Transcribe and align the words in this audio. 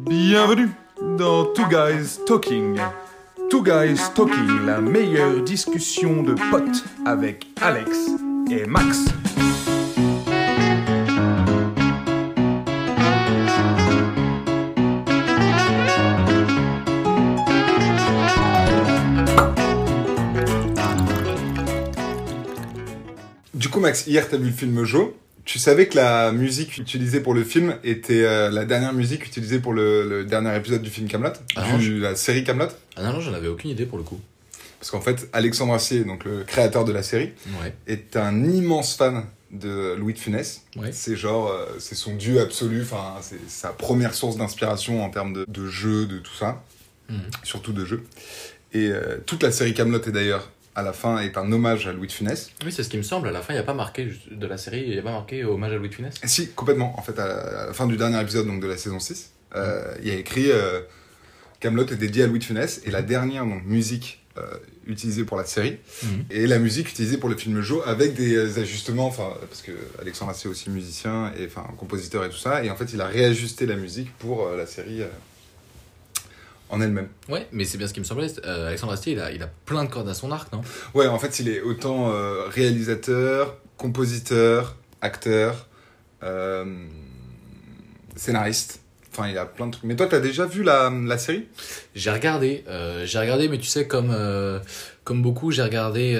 Bienvenue 0.00 0.70
dans 1.18 1.46
Two 1.46 1.66
Guys 1.68 2.24
Talking. 2.24 2.78
Two 3.50 3.62
Guys 3.62 3.98
Talking, 4.14 4.64
la 4.64 4.80
meilleure 4.80 5.42
discussion 5.42 6.22
de 6.22 6.34
potes 6.50 6.84
avec 7.04 7.46
Alex 7.60 7.90
et 8.48 8.64
Max. 8.66 9.06
Du 23.52 23.68
coup, 23.68 23.80
Max, 23.80 24.06
hier, 24.06 24.28
t'as 24.28 24.36
vu 24.36 24.46
le 24.46 24.52
film 24.52 24.84
Joe? 24.84 25.08
Tu 25.48 25.58
savais 25.58 25.88
que 25.88 25.96
la 25.96 26.30
musique 26.30 26.76
utilisée 26.76 27.20
pour 27.20 27.32
le 27.32 27.42
film 27.42 27.76
était 27.82 28.22
euh, 28.24 28.50
la 28.50 28.66
dernière 28.66 28.92
musique 28.92 29.24
utilisée 29.24 29.60
pour 29.60 29.72
le, 29.72 30.06
le 30.06 30.24
dernier 30.26 30.54
épisode 30.54 30.82
du 30.82 30.90
film 30.90 31.08
Camelot, 31.08 31.32
Ah 31.56 31.78
du- 31.78 32.00
la 32.00 32.16
série 32.16 32.44
Camelot? 32.44 32.68
Ah 32.96 33.02
non, 33.04 33.14
non, 33.14 33.20
j'en 33.20 33.32
avais 33.32 33.48
aucune 33.48 33.70
idée 33.70 33.86
pour 33.86 33.96
le 33.96 34.04
coup. 34.04 34.20
Parce 34.78 34.90
qu'en 34.90 35.00
fait, 35.00 35.26
Alexandre 35.32 35.72
Assier, 35.72 36.04
donc 36.04 36.26
le 36.26 36.44
créateur 36.44 36.84
de 36.84 36.92
la 36.92 37.02
série, 37.02 37.32
Ouais. 37.62 37.72
est 37.86 38.18
un 38.18 38.44
immense 38.44 38.94
fan 38.94 39.24
de 39.50 39.94
Louis 39.94 40.12
de 40.12 40.18
Funès. 40.18 40.64
Ouais. 40.76 40.90
C'est 40.92 41.16
genre, 41.16 41.48
euh, 41.48 41.64
c'est 41.78 41.94
son 41.94 42.14
dieu 42.14 42.42
absolu. 42.42 42.82
Enfin, 42.82 43.14
c'est 43.22 43.40
sa 43.48 43.70
première 43.70 44.12
source 44.12 44.36
d'inspiration 44.36 45.02
en 45.02 45.08
termes 45.08 45.32
de, 45.32 45.46
de 45.48 45.66
jeux, 45.66 46.04
de 46.04 46.18
tout 46.18 46.34
ça, 46.38 46.62
Mhm. 47.08 47.20
surtout 47.42 47.72
de 47.72 47.86
jeux. 47.86 48.04
Et 48.74 48.90
euh, 48.90 49.16
toute 49.24 49.42
la 49.42 49.50
série 49.50 49.72
Camelot 49.72 50.02
est 50.06 50.12
d'ailleurs 50.12 50.50
à 50.78 50.82
la 50.82 50.92
fin 50.92 51.18
est 51.18 51.36
un 51.36 51.50
hommage 51.50 51.88
à 51.88 51.92
Louis 51.92 52.06
de 52.06 52.12
Funès. 52.12 52.50
Oui, 52.64 52.70
c'est 52.70 52.84
ce 52.84 52.88
qui 52.88 52.96
me 52.96 53.02
semble. 53.02 53.26
À 53.28 53.32
la 53.32 53.42
fin, 53.42 53.52
il 53.52 53.56
n'y 53.56 53.60
a 53.60 53.64
pas 53.64 53.74
marqué 53.74 54.08
de 54.30 54.46
la 54.46 54.56
série, 54.56 54.84
il 54.86 54.90
n'y 54.90 54.98
a 54.98 55.02
pas 55.02 55.10
marqué 55.10 55.44
hommage 55.44 55.72
à 55.72 55.76
Louis 55.76 55.88
de 55.88 55.94
Funès. 55.94 56.14
Si, 56.24 56.50
complètement. 56.50 56.94
En 56.96 57.02
fait, 57.02 57.18
à 57.18 57.66
la, 57.66 57.72
fin 57.72 57.86
du 57.88 57.96
dernier 57.96 58.20
épisode 58.20 58.46
donc 58.46 58.60
de 58.60 58.66
la 58.68 58.76
saison 58.76 59.00
6, 59.00 59.32
euh, 59.56 59.94
il 60.00 60.08
y 60.08 60.12
a 60.12 60.14
écrit 60.14 60.50
euh, 60.52 60.80
Camelot 61.58 61.86
est 61.86 61.96
dédié 61.96 62.22
à 62.22 62.26
Louis 62.28 62.38
de 62.38 62.44
Funès 62.44 62.80
et 62.84 62.92
la 62.92 63.02
dernière 63.02 63.44
donc, 63.44 63.64
musique 63.64 64.24
euh, 64.38 64.42
utilisée 64.86 65.24
pour 65.24 65.36
la 65.36 65.44
série 65.44 65.78
Mhm. 66.04 66.24
et 66.30 66.46
la 66.46 66.60
musique 66.60 66.88
utilisée 66.88 67.18
pour 67.18 67.28
le 67.28 67.36
film 67.36 67.60
Joe 67.60 67.82
avec 67.84 68.14
des 68.14 68.58
ajustements, 68.60 69.06
enfin 69.06 69.30
parce 69.48 69.62
que 69.62 69.72
Alexandre 70.00 70.30
est 70.32 70.46
aussi 70.46 70.70
musicien 70.70 71.32
et 71.38 71.46
enfin 71.46 71.66
compositeur 71.76 72.24
et 72.24 72.30
tout 72.30 72.36
ça 72.36 72.62
et 72.64 72.70
en 72.70 72.76
fait 72.76 72.92
il 72.92 73.00
a 73.00 73.06
réajusté 73.06 73.66
la 73.66 73.74
musique 73.74 74.16
pour 74.18 74.46
euh, 74.46 74.56
la 74.56 74.66
série 74.66 75.02
euh, 75.02 75.08
en 76.70 76.80
elle-même. 76.80 77.08
Ouais, 77.28 77.46
mais 77.52 77.64
c'est 77.64 77.78
bien 77.78 77.86
ce 77.86 77.94
qui 77.94 78.00
me 78.00 78.04
semblait. 78.04 78.28
Euh, 78.44 78.68
Alexandre 78.68 78.92
Astier, 78.92 79.12
il 79.14 79.20
a, 79.20 79.32
il 79.32 79.42
a 79.42 79.46
plein 79.64 79.84
de 79.84 79.90
cordes 79.90 80.08
à 80.08 80.14
son 80.14 80.30
arc, 80.32 80.52
non? 80.52 80.60
Ouais, 80.94 81.06
en 81.06 81.18
fait 81.18 81.38
il 81.40 81.48
est 81.48 81.60
autant 81.62 82.10
euh, 82.12 82.42
réalisateur, 82.48 83.56
compositeur, 83.76 84.76
acteur, 85.00 85.66
euh, 86.22 86.64
scénariste. 88.16 88.80
Enfin, 89.12 89.28
il 89.28 89.38
a 89.38 89.46
plein 89.46 89.66
de 89.66 89.72
trucs. 89.72 89.84
Mais 89.84 89.96
toi, 89.96 90.06
t'as 90.06 90.20
déjà 90.20 90.46
vu 90.46 90.62
la, 90.62 90.90
la 90.90 91.18
série? 91.18 91.46
J'ai 91.96 92.10
regardé, 92.10 92.64
j'ai 93.04 93.18
regardé, 93.18 93.48
mais 93.48 93.58
tu 93.58 93.66
sais, 93.66 93.88
comme, 93.88 94.14
comme 95.02 95.22
beaucoup, 95.22 95.50
j'ai 95.50 95.62
regardé, 95.62 96.12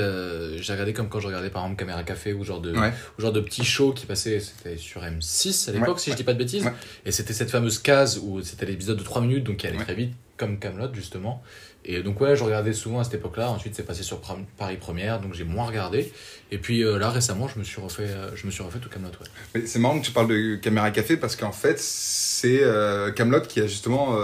j'ai 0.61 0.73
regardé 0.73 0.93
comme 0.93 1.09
quand 1.09 1.21
je 1.21 1.29
regardais 1.29 1.51
par 1.51 1.63
exemple 1.63 1.79
Caméra 1.79 2.03
Café 2.03 2.33
ou 2.33 2.43
genre 2.43 2.61
de, 2.61 2.73
Ouais. 2.77 2.93
ou 3.17 3.23
genre 3.23 3.31
de 3.33 3.41
petits 3.41 3.65
shows 3.65 3.93
qui 3.93 4.05
passaient, 4.07 4.41
c'était 4.41 4.77
sur 4.79 5.03
M6 5.03 5.69
à 5.69 5.73
l'époque, 5.75 5.89
Ouais, 5.97 5.99
si 5.99 6.07
je 6.07 6.11
ouais. 6.11 6.17
dis 6.17 6.25
pas 6.25 6.33
de 6.33 6.39
bêtises. 6.39 6.69
Et 7.05 7.13
c'était 7.13 7.35
cette 7.35 7.51
fameuse 7.53 7.79
case 7.79 8.19
où 8.21 8.43
c'était 8.43 8.67
l'épisode 8.67 8.99
de 8.99 9.05
3 9.05 9.23
minutes, 9.23 9.45
donc 9.45 9.59
qui 9.59 9.69
allait 9.69 9.79
très 9.79 9.95
vite, 9.95 10.15
comme 10.39 10.59
Camelot 10.59 10.95
justement. 10.95 11.43
Et 11.85 12.03
donc 12.03 12.21
ouais, 12.21 12.37
je 12.37 12.45
regardais 12.45 12.73
souvent 12.73 13.01
à 13.01 13.05
cette 13.05 13.15
époque-là. 13.15 13.51
Ensuite, 13.51 13.75
c'est 13.75 13.83
passé 13.83 14.03
sur 14.03 14.21
Paris 14.57 14.77
Première, 14.79 15.21
donc 15.21 15.35
j'ai 15.35 15.45
moins 15.45 15.67
regardé. 15.67 16.13
Et 16.51 16.59
puis 16.59 16.83
euh, 16.83 16.99
là, 16.99 17.11
récemment, 17.11 17.49
je 17.49 17.59
me 17.59 17.65
suis 17.65 17.81
refait, 17.81 18.09
euh, 18.09 18.35
je 18.35 18.47
me 18.47 18.51
suis 18.51 18.63
refait 18.63 18.79
tout 18.79 18.89
Camelot. 18.89 19.11
Ouais. 19.11 19.27
Mais 19.55 19.67
c'est 19.67 19.79
marrant 19.79 19.99
que 20.01 20.05
tu 20.07 20.13
parles 20.13 20.29
de 20.29 20.57
Caméra 20.57 20.91
Café 20.91 21.17
parce 21.17 21.37
qu'en 21.37 21.53
fait, 21.53 21.79
c'est 21.79 22.61
euh, 22.63 23.11
Camelot 23.13 23.43
qui 23.43 23.61
a 23.61 23.67
justement 23.67 24.17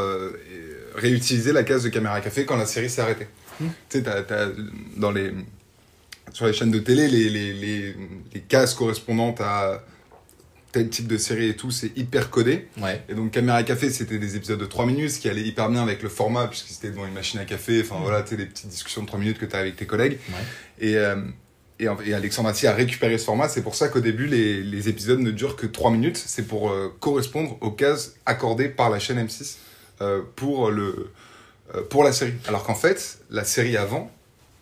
réutilisé 0.95 1.53
la 1.53 1.65
case 1.65 1.83
de 1.85 1.89
Caméra 1.91 2.21
Café 2.21 2.45
quand 2.45 2.57
la 2.57 2.67
série 2.67 2.89
s'est 2.89 3.03
arrêtée. 3.03 3.27
Hmm. 3.61 3.69
Tu 3.89 3.99
sais, 3.99 4.03
t'as- 4.05 4.23
t'as 4.23 4.49
dans 4.97 5.11
les 5.11 5.33
sur 6.33 6.47
les 6.47 6.53
chaînes 6.53 6.71
de 6.71 6.79
télé, 6.81 7.07
les, 7.07 7.29
les, 7.29 7.53
les, 7.53 7.95
les 8.35 8.41
cases 8.41 8.75
correspondantes 8.75 9.41
à 9.41 9.83
tel 10.75 10.89
type 10.91 11.07
de 11.07 11.17
série 11.17 11.49
et 11.49 11.57
tout, 11.57 11.71
c'est 11.71 11.97
hyper 11.97 12.31
codé. 12.31 12.67
Ouais. 12.83 13.01
Et 13.09 13.15
donc 13.15 13.31
Caméra 13.31 13.63
Café, 13.63 13.91
c'était 13.91 14.19
des 14.19 14.35
épisodes 14.37 14.59
de 14.59 14.67
3 14.67 14.87
minutes, 14.87 15.11
ce 15.13 15.19
qui 15.21 15.29
allait 15.29 15.43
hyper 15.43 15.69
bien 15.71 15.83
avec 15.83 16.03
le 16.03 16.09
format, 16.09 16.49
puisque 16.49 16.67
c'était 16.69 16.91
devant 16.91 17.07
une 17.07 17.15
machine 17.15 17.39
à 17.41 17.45
café, 17.45 17.81
enfin 17.81 18.01
voilà, 18.03 18.23
tu 18.23 18.37
des 18.37 18.47
petites 18.47 18.69
discussions 18.69 19.03
de 19.03 19.07
3 19.07 19.21
minutes 19.21 19.39
que 19.39 19.47
tu 19.47 19.55
as 19.55 19.61
avec 19.61 19.77
tes 19.77 19.87
collègues. 19.87 20.19
Ouais. 20.29 20.87
Et, 20.89 20.97
euh, 20.97 21.17
et, 21.79 22.13
Alexandre 22.13 22.49
Astier 22.49 22.69
a 22.69 22.73
récupéré 22.75 23.19
ce 23.19 23.25
format, 23.25 23.49
c'est 23.49 23.63
pour 23.63 23.75
ça 23.77 23.89
qu'au 23.89 24.01
début, 24.01 24.27
les, 24.27 24.63
les 24.63 24.89
épisodes 24.89 25.21
ne 25.21 25.31
durent 25.31 25.57
que 25.57 25.67
3 25.67 25.91
minutes, 25.93 26.17
c'est 26.25 26.47
pour 26.47 26.71
euh, 26.71 26.93
correspondre 27.01 27.57
aux 27.61 27.71
cases 27.71 28.15
accordées 28.27 28.69
par 28.69 28.91
la 28.91 28.99
chaîne 28.99 29.25
M6 29.25 29.57
euh, 30.01 30.23
pour, 30.37 30.71
le, 30.71 31.11
pour 31.89 32.03
la 32.05 32.13
série. 32.13 32.35
Alors 32.49 32.65
qu'en 32.65 32.75
fait, 32.75 33.19
la 33.31 33.45
série 33.45 33.77
avant, 33.77 34.11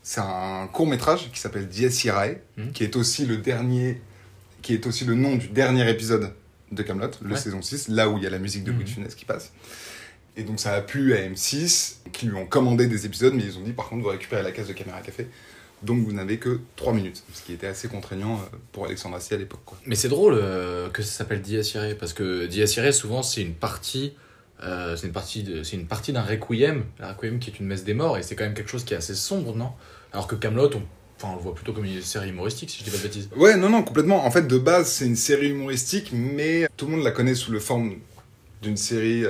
c'est 0.03 0.21
un 0.21 0.67
court 0.73 0.87
métrage 0.87 1.31
qui 1.33 1.41
s'appelle 1.41 1.69
Dies 1.69 1.87
Irae, 2.05 2.35
Mhm. 2.59 2.73
qui 2.73 2.85
est 2.85 2.97
aussi 2.97 3.25
le 3.25 3.37
dernier, 3.39 4.01
qui 4.63 4.75
est 4.75 4.87
aussi 4.87 5.05
le 5.05 5.15
nom 5.15 5.37
du 5.37 5.49
dernier 5.49 5.89
épisode 5.91 6.33
de 6.71 6.83
Camelot, 6.83 7.11
le 7.23 7.33
Ouais. 7.33 7.37
saison 7.37 7.61
6, 7.61 7.89
là 7.89 8.09
où 8.09 8.17
il 8.17 8.25
y 8.25 8.27
a 8.27 8.31
la 8.31 8.39
musique 8.39 8.65
de 8.65 8.71
Louis 8.73 8.85
de 8.85 8.89
Mhm. 8.89 8.95
Funès 8.95 9.15
qui 9.15 9.25
passe. 9.25 9.53
Et 10.37 10.45
donc 10.45 10.59
ça 10.61 10.73
a 10.73 10.81
plu 10.81 11.15
à 11.15 11.19
M6, 11.29 11.97
qui 12.13 12.27
lui 12.27 12.35
ont 12.37 12.47
commandé 12.47 12.87
des 12.87 13.05
épisodes, 13.05 13.35
mais 13.35 13.43
ils 13.45 13.59
ont 13.59 13.63
dit 13.63 13.73
par 13.73 13.89
contre 13.89 14.03
vous 14.03 14.09
récupérez 14.09 14.43
la 14.43 14.53
case 14.53 14.69
de 14.69 14.73
caméra 14.73 15.01
café, 15.03 15.27
donc 15.83 16.03
vous 16.07 16.13
n'avez 16.13 16.39
que 16.39 16.61
3 16.77 16.95
minutes, 16.95 17.23
ce 17.35 17.43
qui 17.43 17.53
était 17.53 17.67
assez 17.67 17.89
contraignant 17.89 18.37
euh, 18.37 18.57
pour 18.73 18.87
Alexandre 18.87 19.17
Astier 19.17 19.37
à 19.37 19.39
l'époque. 19.39 19.61
Mais 19.85 19.95
c'est 19.97 20.09
drôle 20.09 20.35
euh, 20.41 20.89
que 20.89 21.03
ça 21.03 21.11
s'appelle 21.19 21.43
Dies 21.43 21.57
Irae 21.75 21.95
parce 21.99 22.15
que 22.15 22.47
Dies 22.47 22.61
Irae 22.77 22.93
souvent 22.93 23.23
c'est 23.23 23.43
une 23.43 23.53
partie 23.55 24.15
euh, 24.63 24.97
c'est 24.97 25.09
une 25.09 25.13
partie 25.13 25.43
de 25.43 25.65
c'est 25.65 25.77
une 25.77 25.87
partie 25.87 26.13
d'un 26.15 26.23
requiem, 26.23 26.85
la 27.01 27.13
requiem 27.13 27.39
qui 27.41 27.51
est 27.51 27.59
une 27.59 27.67
messe 27.67 27.85
des 27.85 27.95
morts 27.95 28.17
et 28.17 28.23
c'est 28.23 28.37
quand 28.37 28.45
même 28.45 28.55
quelque 28.55 28.71
chose 28.71 28.85
qui 28.85 28.95
est 28.95 28.97
assez 28.97 29.15
sombre, 29.17 29.55
non? 29.57 29.73
Alors 30.13 30.27
que 30.29 30.37
Camelot 30.37 30.71
on 30.77 30.83
enfin 31.23 31.35
on 31.35 31.37
le 31.37 31.43
voit 31.43 31.55
plutôt 31.55 31.73
comme 31.73 31.85
une 31.85 32.03
série 32.03 32.31
humoristique 32.31 32.71
si 32.71 32.81
je 32.81 32.85
dis 32.85 32.91
pas 32.91 32.97
de 32.97 33.03
bêtises. 33.03 33.29
Ouais, 33.37 33.57
non, 33.57 33.69
non, 33.69 33.83
complètement. 33.83 34.27
En 34.27 34.31
fait, 34.31 34.47
de 34.47 34.59
base, 34.59 34.91
c'est 34.91 35.07
une 35.07 35.17
série 35.17 35.51
humoristique, 35.51 36.11
mais 36.13 36.67
tout 36.77 36.87
le 36.87 36.93
monde 36.93 37.05
la 37.05 37.13
connaît 37.13 37.35
sous 37.35 37.53
le 37.53 37.61
forme 37.61 37.95
d'une 38.63 38.77
série 38.77 39.25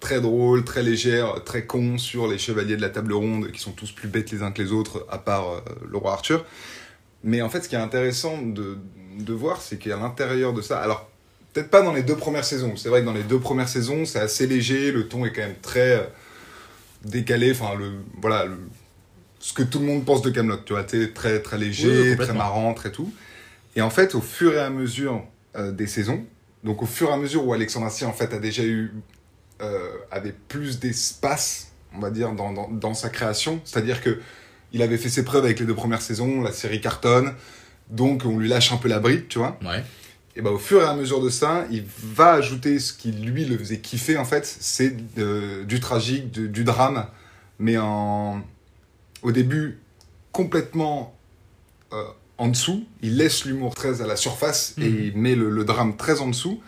très 0.00 0.20
drôle, 0.20 0.64
très 0.64 0.82
légère, 0.82 1.44
très 1.44 1.66
con 1.66 1.98
sur 1.98 2.26
les 2.26 2.38
chevaliers 2.38 2.76
de 2.76 2.82
la 2.82 2.88
table 2.88 3.12
ronde, 3.12 3.52
qui 3.52 3.60
sont 3.60 3.72
tous 3.72 3.92
plus 3.92 4.08
bêtes 4.08 4.30
les 4.30 4.42
uns 4.42 4.50
que 4.50 4.62
les 4.62 4.72
autres, 4.72 5.06
à 5.10 5.18
part 5.18 5.50
euh, 5.50 5.60
le 5.88 5.96
roi 5.96 6.12
Arthur. 6.12 6.44
Mais 7.22 7.42
en 7.42 7.50
fait, 7.50 7.62
ce 7.62 7.68
qui 7.68 7.74
est 7.74 7.78
intéressant 7.78 8.40
de, 8.40 8.78
de 9.18 9.32
voir, 9.32 9.60
c'est 9.60 9.78
qu'à 9.78 9.96
l'intérieur 9.96 10.52
de 10.52 10.62
ça, 10.62 10.80
alors 10.80 11.10
peut-être 11.52 11.70
pas 11.70 11.82
dans 11.82 11.92
les 11.92 12.02
deux 12.02 12.16
premières 12.16 12.44
saisons, 12.44 12.76
c'est 12.76 12.88
vrai 12.88 13.00
que 13.00 13.06
dans 13.06 13.12
les 13.12 13.22
deux 13.22 13.40
premières 13.40 13.68
saisons, 13.68 14.06
c'est 14.06 14.20
assez 14.20 14.46
léger, 14.46 14.90
le 14.90 15.06
ton 15.06 15.26
est 15.26 15.32
quand 15.32 15.42
même 15.42 15.60
très 15.60 15.96
euh, 15.96 16.04
décalé, 17.04 17.50
enfin, 17.52 17.74
le, 17.78 17.92
voilà, 18.20 18.46
ce 19.40 19.52
que 19.52 19.62
tout 19.62 19.78
le 19.80 19.86
monde 19.86 20.04
pense 20.04 20.22
de 20.22 20.30
Camelot, 20.30 20.58
tu 20.64 20.72
vois, 20.74 20.84
t'es 20.84 21.08
très, 21.08 21.40
très 21.40 21.56
oui, 21.56 21.64
léger, 21.64 22.16
très 22.16 22.32
marrant, 22.34 22.72
très 22.74 22.92
tout. 22.92 23.12
Et 23.74 23.82
en 23.82 23.90
fait, 23.90 24.14
au 24.14 24.20
fur 24.20 24.52
et 24.54 24.58
à 24.60 24.70
mesure 24.70 25.24
euh, 25.56 25.72
des 25.72 25.86
saisons, 25.86 26.24
donc 26.62 26.82
au 26.82 26.86
fur 26.86 27.08
et 27.10 27.12
à 27.12 27.16
mesure 27.16 27.46
où 27.46 27.52
Alexandre 27.52 27.86
Astier, 27.86 28.06
en 28.06 28.12
fait, 28.12 28.32
a 28.34 28.38
déjà 28.38 28.62
eu, 28.62 28.92
euh, 29.62 29.88
avait 30.10 30.34
plus 30.48 30.78
d'espace, 30.78 31.68
on 31.94 31.98
va 32.00 32.10
dire, 32.10 32.32
dans, 32.32 32.52
dans, 32.52 32.68
dans 32.68 32.94
sa 32.94 33.08
création, 33.08 33.60
c'est-à-dire 33.64 34.02
que 34.02 34.20
il 34.72 34.82
avait 34.82 34.98
fait 34.98 35.08
ses 35.08 35.24
preuves 35.24 35.44
avec 35.44 35.58
les 35.58 35.66
deux 35.66 35.74
premières 35.74 36.02
saisons, 36.02 36.42
la 36.42 36.52
série 36.52 36.80
cartonne, 36.80 37.34
donc 37.88 38.22
on 38.24 38.38
lui 38.38 38.48
lâche 38.48 38.72
un 38.72 38.76
peu 38.76 38.88
la 38.88 39.00
bride, 39.00 39.26
tu 39.28 39.38
vois. 39.38 39.58
Ouais. 39.64 39.82
Et 40.36 40.42
bah, 40.42 40.50
au 40.50 40.58
fur 40.58 40.80
et 40.80 40.84
à 40.84 40.94
mesure 40.94 41.20
de 41.20 41.28
ça, 41.28 41.66
il 41.72 41.84
va 42.04 42.34
ajouter 42.34 42.78
ce 42.78 42.92
qui 42.92 43.10
lui 43.10 43.44
le 43.46 43.58
faisait 43.58 43.78
kiffer 43.78 44.16
en 44.16 44.24
fait, 44.24 44.46
c'est 44.46 45.14
de- 45.16 45.64
du 45.64 45.80
tragique, 45.80 46.30
de- 46.30 46.46
du 46.46 46.62
drame, 46.62 47.06
mais 47.58 47.78
en 47.78 48.40
au 49.22 49.32
début 49.32 49.78
complètement 50.32 51.14
euh, 51.92 52.04
en 52.38 52.48
dessous. 52.48 52.84
Il 53.02 53.16
laisse 53.16 53.44
l'humour 53.44 53.74
très 53.74 54.00
à 54.02 54.06
la 54.06 54.16
surface 54.16 54.74
et 54.78 54.88
Mhm. 54.88 54.98
il 55.02 55.16
met 55.18 55.34
le, 55.34 55.50
le 55.50 55.64
drame 55.64 55.96
très 55.96 56.20
en 56.20 56.28
dessous. 56.28 56.60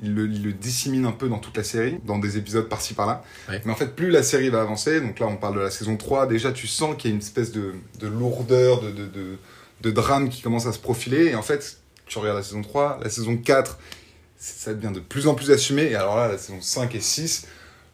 Il 0.00 0.14
le, 0.14 0.26
il 0.30 0.44
le 0.44 0.52
dissémine 0.52 1.06
un 1.06 1.10
peu 1.12 1.28
dans 1.28 1.38
toute 1.38 1.56
la 1.56 1.64
série, 1.64 1.98
dans 2.04 2.18
des 2.18 2.36
épisodes 2.38 2.68
par-ci 2.68 2.94
par-là. 2.94 3.24
Ouais. 3.48 3.60
Mais 3.64 3.72
en 3.72 3.74
fait, 3.74 3.96
plus 3.96 4.10
la 4.10 4.22
série 4.22 4.48
va 4.48 4.60
avancer, 4.62 5.00
donc 5.00 5.18
là 5.18 5.26
on 5.26 5.36
parle 5.36 5.56
de 5.56 5.60
la 5.60 5.70
saison 5.72 5.96
3, 5.96 6.28
déjà 6.28 6.52
tu 6.52 6.68
sens 6.68 6.94
qu'il 6.96 7.10
y 7.10 7.12
a 7.12 7.14
une 7.16 7.20
espèce 7.20 7.50
de, 7.50 7.74
de 7.98 8.06
lourdeur, 8.06 8.80
de, 8.80 8.92
de, 8.92 9.06
de, 9.06 9.38
de 9.80 9.90
drame 9.90 10.28
qui 10.28 10.40
commence 10.40 10.66
à 10.66 10.72
se 10.72 10.78
profiler. 10.78 11.26
Et 11.26 11.34
en 11.34 11.42
fait, 11.42 11.78
tu 12.06 12.16
regardes 12.18 12.36
la 12.38 12.44
saison 12.44 12.62
3, 12.62 13.00
la 13.02 13.10
saison 13.10 13.36
4, 13.36 13.76
ça 14.38 14.72
devient 14.72 14.94
de 14.94 15.00
plus 15.00 15.26
en 15.26 15.34
plus 15.34 15.50
assumé. 15.50 15.82
Et 15.90 15.96
alors 15.96 16.16
là, 16.16 16.28
la 16.28 16.38
saison 16.38 16.60
5 16.60 16.94
et 16.94 17.00
6, 17.00 17.48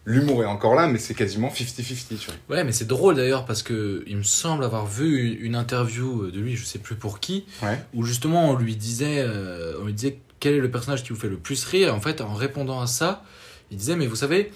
l'humour 0.05 0.43
est 0.43 0.47
encore 0.47 0.75
là, 0.75 0.87
mais 0.87 0.99
c'est 0.99 1.13
quasiment 1.15 1.49
50-50. 1.49 2.07
tu 2.07 2.15
vois. 2.47 2.57
Ouais, 2.57 2.63
mais 2.63 2.71
c'est 2.71 2.85
drôle 2.87 3.15
d'ailleurs 3.15 3.45
parce 3.45 3.63
que 3.63 4.03
il 4.07 4.17
me 4.17 4.23
semble 4.23 4.63
avoir 4.63 4.85
vu 4.85 5.33
une 5.41 5.55
interview 5.55 6.29
de 6.31 6.39
lui, 6.39 6.55
je 6.55 6.63
sais 6.65 6.79
plus 6.79 6.95
pour 6.95 7.19
qui, 7.19 7.45
Ouais. 7.63 7.79
où 7.93 8.03
justement 8.03 8.49
on 8.51 8.55
lui 8.55 8.75
disait, 8.75 9.19
euh, 9.19 9.73
on 9.81 9.85
lui 9.85 9.93
disait 9.93 10.19
quel 10.39 10.53
est 10.53 10.59
le 10.59 10.69
personnage 10.71 11.03
qui 11.03 11.09
vous 11.09 11.19
fait 11.19 11.29
le 11.29 11.37
plus 11.37 11.63
rire. 11.65 11.93
En 11.95 12.01
fait, 12.01 12.21
en 12.21 12.33
répondant 12.33 12.79
à 12.81 12.87
ça, 12.87 13.23
il 13.71 13.77
disait 13.77 13.95
mais 13.95 14.05
vous 14.07 14.15
savez, 14.15 14.51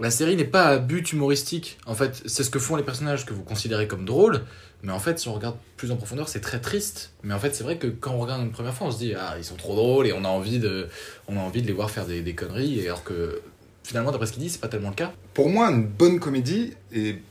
la 0.00 0.10
série 0.10 0.36
n'est 0.36 0.44
pas 0.44 0.64
à 0.66 0.78
but 0.78 1.12
humoristique. 1.12 1.78
En 1.86 1.94
fait, 1.94 2.22
c'est 2.26 2.42
ce 2.44 2.50
que 2.50 2.58
font 2.58 2.76
les 2.76 2.82
personnages 2.82 3.26
que 3.26 3.32
vous 3.34 3.42
considérez 3.44 3.86
comme 3.88 4.04
drôles. 4.04 4.42
Mais 4.82 4.92
en 4.92 4.98
fait, 4.98 5.18
si 5.18 5.28
on 5.28 5.34
regarde 5.34 5.56
plus 5.78 5.90
en 5.92 5.96
profondeur, 5.96 6.28
c'est 6.28 6.40
très 6.40 6.60
triste. 6.60 7.12
Mais 7.22 7.32
en 7.32 7.38
fait, 7.38 7.54
c'est 7.54 7.64
vrai 7.64 7.78
que 7.78 7.86
quand 7.86 8.12
on 8.12 8.18
regarde 8.18 8.42
une 8.42 8.50
première 8.52 8.74
fois, 8.74 8.88
on 8.88 8.90
se 8.90 8.98
dit 8.98 9.14
ah 9.14 9.34
ils 9.38 9.44
sont 9.44 9.54
trop 9.56 9.74
drôles 9.74 10.06
et 10.06 10.12
on 10.12 10.24
a 10.24 10.28
envie 10.28 10.58
de, 10.58 10.88
on 11.26 11.36
a 11.36 11.40
envie 11.40 11.62
de 11.62 11.66
les 11.66 11.72
voir 11.72 11.90
faire 11.90 12.04
des, 12.06 12.20
des 12.22 12.34
conneries. 12.34 12.84
Alors 12.86 13.02
que 13.02 13.40
finalement, 13.84 14.10
d'après 14.10 14.26
ce 14.26 14.32
qu'il 14.32 14.42
dit, 14.42 14.50
c'est 14.50 14.60
pas 14.60 14.68
tellement 14.68 14.88
le 14.88 14.94
cas. 14.96 15.12
Pour 15.34 15.48
moi, 15.48 15.70
une 15.70 15.86
bonne 15.86 16.18
comédie, 16.18 16.72
et 16.92 17.22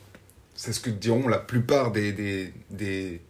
c'est 0.55 0.71
ce 0.71 0.79
que 0.79 0.89
diront 0.89 1.27
la 1.27 1.39
plupart 1.39 1.91
des, 1.91 2.53
des, 2.69 3.21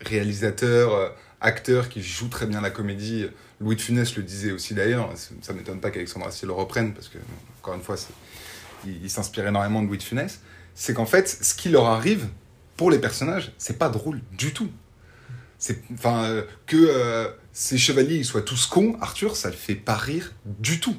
réalisateurs, 0.00 0.94
euh, 0.94 1.08
acteurs 1.40 1.88
qui 1.88 2.02
jouent 2.02 2.28
très 2.28 2.46
bien 2.46 2.60
la 2.60 2.70
comédie. 2.70 3.26
Louis 3.60 3.76
de 3.76 3.80
Funès 3.80 4.14
le 4.16 4.22
disait 4.22 4.52
aussi 4.52 4.74
d'ailleurs, 4.74 5.10
ça 5.40 5.52
m'étonne 5.54 5.80
pas 5.80 5.90
qu'Alexandre 5.90 6.26
Astier 6.26 6.46
le 6.46 6.52
reprenne, 6.52 6.92
parce 6.92 7.08
que, 7.08 7.18
encore 7.60 7.74
une 7.74 7.82
fois, 7.82 7.96
il, 8.86 9.10
s'inspire 9.10 9.46
énormément 9.46 9.82
de 9.82 9.88
Louis 9.88 9.98
de 9.98 10.02
Funès. 10.02 10.40
C'est 10.74 10.92
qu'en 10.92 11.06
fait, 11.06 11.28
ce 11.28 11.54
qui 11.54 11.70
leur 11.70 11.86
arrive 11.86 12.28
pour 12.76 12.90
les 12.90 12.98
personnages, 12.98 13.52
c'est 13.56 13.78
pas 13.78 13.88
drôle 13.88 14.20
du 14.32 14.52
tout. 14.52 14.70
Enfin, 15.94 16.24
euh, 16.24 16.42
que 16.66 16.76
euh, 16.76 17.28
ces 17.54 17.78
chevaliers 17.78 18.22
soient 18.22 18.42
tous 18.42 18.66
cons, 18.66 18.98
Arthur, 19.00 19.36
ça 19.36 19.48
le 19.48 19.56
fait 19.56 19.74
pas 19.74 19.96
rire 19.96 20.34
du 20.44 20.78
tout. 20.78 20.96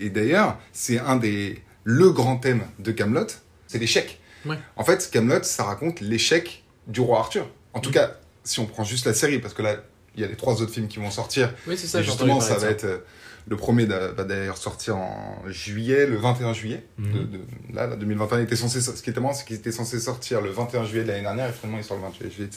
Et 0.00 0.10
d'ailleurs, 0.10 0.58
c'est 0.72 0.98
un 0.98 1.16
des 1.16 1.62
le 1.84 2.10
grand 2.10 2.36
thème 2.36 2.62
de 2.78 2.92
Camelot, 2.92 3.26
c'est 3.66 3.78
l'échec. 3.78 4.20
Ouais. 4.44 4.56
En 4.76 4.84
fait, 4.84 5.08
Camelot, 5.10 5.42
ça 5.42 5.64
raconte 5.64 6.00
l'échec 6.00 6.64
du 6.86 7.00
roi 7.00 7.18
Arthur. 7.20 7.48
En 7.72 7.80
tout 7.80 7.90
cas, 7.90 8.12
si 8.44 8.60
on 8.60 8.66
prend 8.66 8.84
juste 8.84 9.06
la 9.06 9.14
série, 9.14 9.38
parce 9.38 9.54
que 9.54 9.62
là, 9.62 9.76
il 10.14 10.20
y 10.22 10.24
a 10.24 10.26
les 10.28 10.36
trois 10.36 10.60
autres 10.62 10.72
films 10.72 10.88
qui 10.88 10.98
vont 10.98 11.10
sortir. 11.10 11.54
Oui, 11.66 11.76
c'est 11.78 11.86
ça, 11.86 12.00
et 12.00 12.04
justement, 12.04 12.40
ça 12.40 12.56
va 12.56 12.68
être 12.70 12.84
euh, 12.84 12.98
le 13.46 13.56
premier 13.56 13.86
va 13.86 14.24
d'ailleurs 14.24 14.58
sortir 14.58 14.96
en 14.96 15.42
juillet, 15.48 16.06
le 16.06 16.16
21 16.16 16.52
juillet. 16.52 16.84
Mhm. 16.98 17.12
de, 17.12 17.18
de- 17.38 17.74
là, 17.74 17.86
là, 17.86 17.96
2021 17.96 18.38
il 18.40 18.42
était 18.44 18.56
censé. 18.56 18.80
Ce 18.80 18.90
qui 19.02 19.10
était 19.10 19.20
marrant, 19.20 19.32
c'est 19.34 19.46
qu'il 19.46 19.56
était 19.56 19.72
censé 19.72 19.98
sortir 20.00 20.40
le 20.42 20.50
21 20.50 20.84
juillet 20.84 21.04
de 21.04 21.08
l'année 21.08 21.22
dernière, 21.22 21.48
et 21.48 21.52
finalement, 21.52 21.78
il 21.78 21.84
sort 21.84 21.96
le 21.96 22.02
28 22.02 22.30
juillet. 22.32 22.50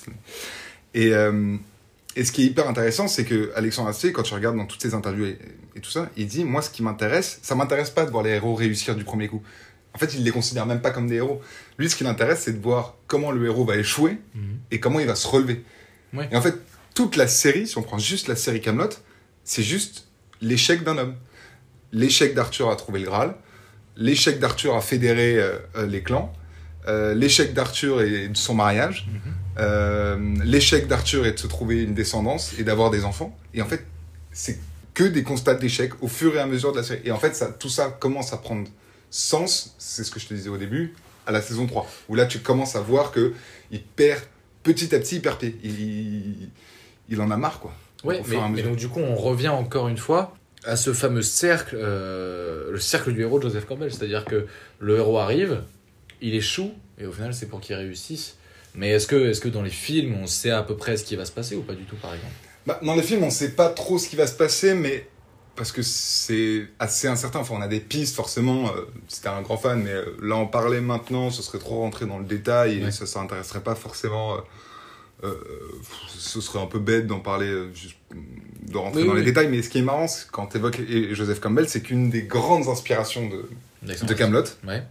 Et, 0.93 1.13
euh, 1.13 1.55
et 2.15 2.23
ce 2.25 2.31
qui 2.31 2.43
est 2.43 2.45
hyper 2.45 2.67
intéressant, 2.67 3.07
c'est 3.07 3.25
que 3.25 3.51
Alexandre 3.55 3.89
Astier, 3.89 4.11
quand 4.11 4.23
tu 4.23 4.33
regardes 4.33 4.57
dans 4.57 4.65
toutes 4.65 4.81
ses 4.81 4.93
interviews 4.93 5.25
et, 5.25 5.37
et 5.75 5.79
tout 5.79 5.89
ça, 5.91 6.09
il 6.17 6.27
dit 6.27 6.43
Moi, 6.43 6.61
ce 6.61 6.69
qui 6.69 6.83
m'intéresse, 6.83 7.39
ça 7.41 7.55
m'intéresse 7.55 7.89
pas 7.89 8.05
de 8.05 8.11
voir 8.11 8.23
les 8.23 8.31
héros 8.31 8.55
réussir 8.55 8.95
du 8.95 9.03
premier 9.03 9.27
coup. 9.27 9.41
En 9.93 9.97
fait, 9.97 10.13
il 10.13 10.23
les 10.23 10.31
considère 10.31 10.65
même 10.65 10.81
pas 10.81 10.91
comme 10.91 11.07
des 11.07 11.15
héros. 11.15 11.41
Lui, 11.77 11.89
ce 11.89 11.95
qui 11.95 12.03
l'intéresse, 12.05 12.41
c'est 12.43 12.53
de 12.57 12.61
voir 12.63 12.95
comment 13.07 13.31
le 13.31 13.45
héros 13.45 13.65
va 13.65 13.75
échouer 13.77 14.17
Mhm. 14.35 14.57
et 14.71 14.79
comment 14.79 14.99
il 14.99 15.07
va 15.07 15.15
se 15.15 15.27
relever. 15.27 15.63
Ouais. 16.13 16.27
Et 16.31 16.35
en 16.37 16.41
fait, 16.41 16.55
toute 16.93 17.15
la 17.15 17.27
série, 17.27 17.67
si 17.67 17.77
on 17.77 17.83
prend 17.83 17.97
juste 17.97 18.27
la 18.27 18.35
série 18.35 18.61
Camelot, 18.61 18.89
c'est 19.43 19.63
juste 19.63 20.07
l'échec 20.41 20.83
d'un 20.83 20.97
homme. 20.97 21.15
L'échec 21.93 22.33
d'Arthur 22.33 22.69
à 22.69 22.75
trouver 22.77 22.99
le 22.99 23.05
Graal, 23.05 23.35
l'échec 23.97 24.39
d'Arthur 24.39 24.75
à 24.75 24.81
fédérer 24.81 25.37
euh, 25.37 25.57
euh, 25.75 25.85
les 25.85 26.01
clans, 26.01 26.31
euh, 26.87 27.13
l'échec 27.13 27.53
d'Arthur 27.53 28.01
et 28.01 28.29
de 28.29 28.37
son 28.37 28.53
mariage, 28.55 29.07
Mhm. 29.11 29.33
Euh, 29.59 30.17
l'échec 30.43 30.87
d'Arthur 30.87 31.25
et 31.25 31.33
de 31.33 31.39
se 31.39 31.47
trouver 31.47 31.83
une 31.83 31.93
descendance 31.93 32.53
et 32.57 32.63
d'avoir 32.63 32.91
des 32.91 33.03
enfants. 33.03 33.37
Et 33.53 33.61
en 33.61 33.65
fait, 33.65 33.85
c'est 34.31 34.59
que 34.93 35.03
des 35.03 35.23
constats 35.23 35.55
d'échec 35.55 35.91
au 36.01 36.07
fur 36.07 36.35
et 36.35 36.39
à 36.39 36.45
mesure 36.45 36.71
de 36.71 36.77
la 36.77 36.83
série. 36.83 37.01
Et 37.05 37.11
en 37.11 37.19
fait, 37.19 37.35
ça, 37.35 37.47
tout 37.47 37.69
ça 37.69 37.89
commence 37.89 38.33
à 38.33 38.37
prendre 38.37 38.67
sens, 39.09 39.75
c'est 39.77 40.03
ce 40.03 40.11
que 40.11 40.19
je 40.19 40.27
te 40.27 40.33
disais 40.33 40.49
au 40.49 40.57
début, 40.57 40.93
à 41.27 41.31
la 41.31 41.41
saison 41.41 41.67
3, 41.67 41.87
où 42.09 42.15
là 42.15 42.25
tu 42.25 42.39
commences 42.39 42.75
à 42.75 42.81
voir 42.81 43.11
que 43.11 43.33
il 43.71 43.83
perd 43.83 44.21
petit 44.63 44.93
à 44.95 44.99
petit, 44.99 45.17
il 45.17 45.21
perd 45.21 45.37
pied. 45.37 45.57
Il, 45.63 46.49
il 47.09 47.21
en 47.21 47.29
a 47.29 47.37
marre, 47.37 47.59
quoi. 47.59 47.73
Au 48.03 48.11
mais, 48.49 48.63
donc 48.63 48.77
du 48.77 48.87
coup, 48.87 48.99
on 48.99 49.15
revient 49.15 49.49
encore 49.49 49.87
une 49.87 49.97
fois 49.97 50.33
à 50.63 50.75
ce 50.75 50.93
fameux 50.93 51.21
cercle, 51.21 51.75
euh, 51.77 52.71
le 52.71 52.79
cercle 52.79 53.13
du 53.13 53.21
héros 53.21 53.37
de 53.37 53.43
Joseph 53.43 53.65
Campbell. 53.65 53.91
C'est-à-dire 53.91 54.25
que 54.25 54.47
le 54.79 54.97
héros 54.97 55.19
arrive, 55.19 55.61
il 56.21 56.33
échoue, 56.33 56.71
et 56.97 57.05
au 57.05 57.11
final, 57.11 57.33
c'est 57.33 57.47
pour 57.47 57.61
qu'il 57.61 57.75
réussisse. 57.75 58.37
Mais 58.75 58.89
est-ce 58.89 59.07
que, 59.07 59.29
est 59.31 59.39
que 59.41 59.49
dans 59.49 59.61
les 59.63 59.69
films, 59.69 60.15
on 60.21 60.27
sait 60.27 60.51
à 60.51 60.63
peu 60.63 60.75
près 60.77 60.97
ce 60.97 61.03
qui 61.03 61.15
va 61.15 61.25
se 61.25 61.31
passer 61.31 61.55
ou 61.55 61.61
pas 61.61 61.73
du 61.73 61.83
tout, 61.83 61.95
par 61.97 62.13
exemple? 62.13 62.33
Bah, 62.65 62.79
dans 62.83 62.95
les 62.95 63.03
films, 63.03 63.23
on 63.23 63.29
sait 63.31 63.51
pas 63.51 63.69
trop 63.69 63.97
ce 63.97 64.07
qui 64.07 64.15
va 64.15 64.27
se 64.27 64.35
passer, 64.35 64.73
mais 64.75 65.07
parce 65.55 65.71
que 65.71 65.81
c'est 65.81 66.67
assez 66.79 67.07
incertain. 67.07 67.39
Enfin, 67.39 67.55
on 67.57 67.61
a 67.61 67.67
des 67.67 67.79
pistes, 67.81 68.15
forcément. 68.15 68.67
Euh, 68.69 68.85
C'était 69.07 69.27
un 69.27 69.41
grand 69.41 69.57
fan, 69.57 69.81
mais 69.83 69.91
euh, 69.91 70.05
là, 70.21 70.35
en 70.35 70.45
parler 70.45 70.79
maintenant, 70.79 71.29
ce 71.31 71.41
serait 71.41 71.59
trop 71.59 71.79
rentrer 71.81 72.05
dans 72.05 72.17
le 72.19 72.23
détail 72.25 72.79
et 72.79 72.85
Ouais. 72.85 72.91
ça, 72.91 73.05
ça 73.05 73.19
intéresserait 73.19 73.61
pas 73.61 73.75
forcément. 73.75 74.35
euh, 74.35 74.39
euh, 75.23 75.35
ce 76.17 76.39
serait 76.41 76.59
un 76.59 76.65
peu 76.65 76.79
bête 76.79 77.05
d'en 77.07 77.19
parler, 77.19 77.51
juste 77.75 77.97
de 78.11 78.77
rentrer 78.77 79.01
Oui, 79.01 79.07
dans 79.07 79.13
oui. 79.13 79.19
les 79.19 79.25
détails. 79.25 79.49
Mais 79.49 79.61
ce 79.61 79.69
qui 79.69 79.79
est 79.79 79.83
marrant, 79.83 80.07
c'est 80.07 80.29
quand 80.31 80.47
tu 80.47 80.57
évoques 80.57 80.79
Joseph 81.11 81.39
Campbell, 81.41 81.67
c'est 81.69 81.81
qu'une 81.81 82.09
des 82.09 82.23
grandes 82.23 82.67
inspirations 82.69 83.27
de, 83.27 83.49
de 83.83 84.13
Camelot, 84.13 84.43
Ouais, 84.65 84.81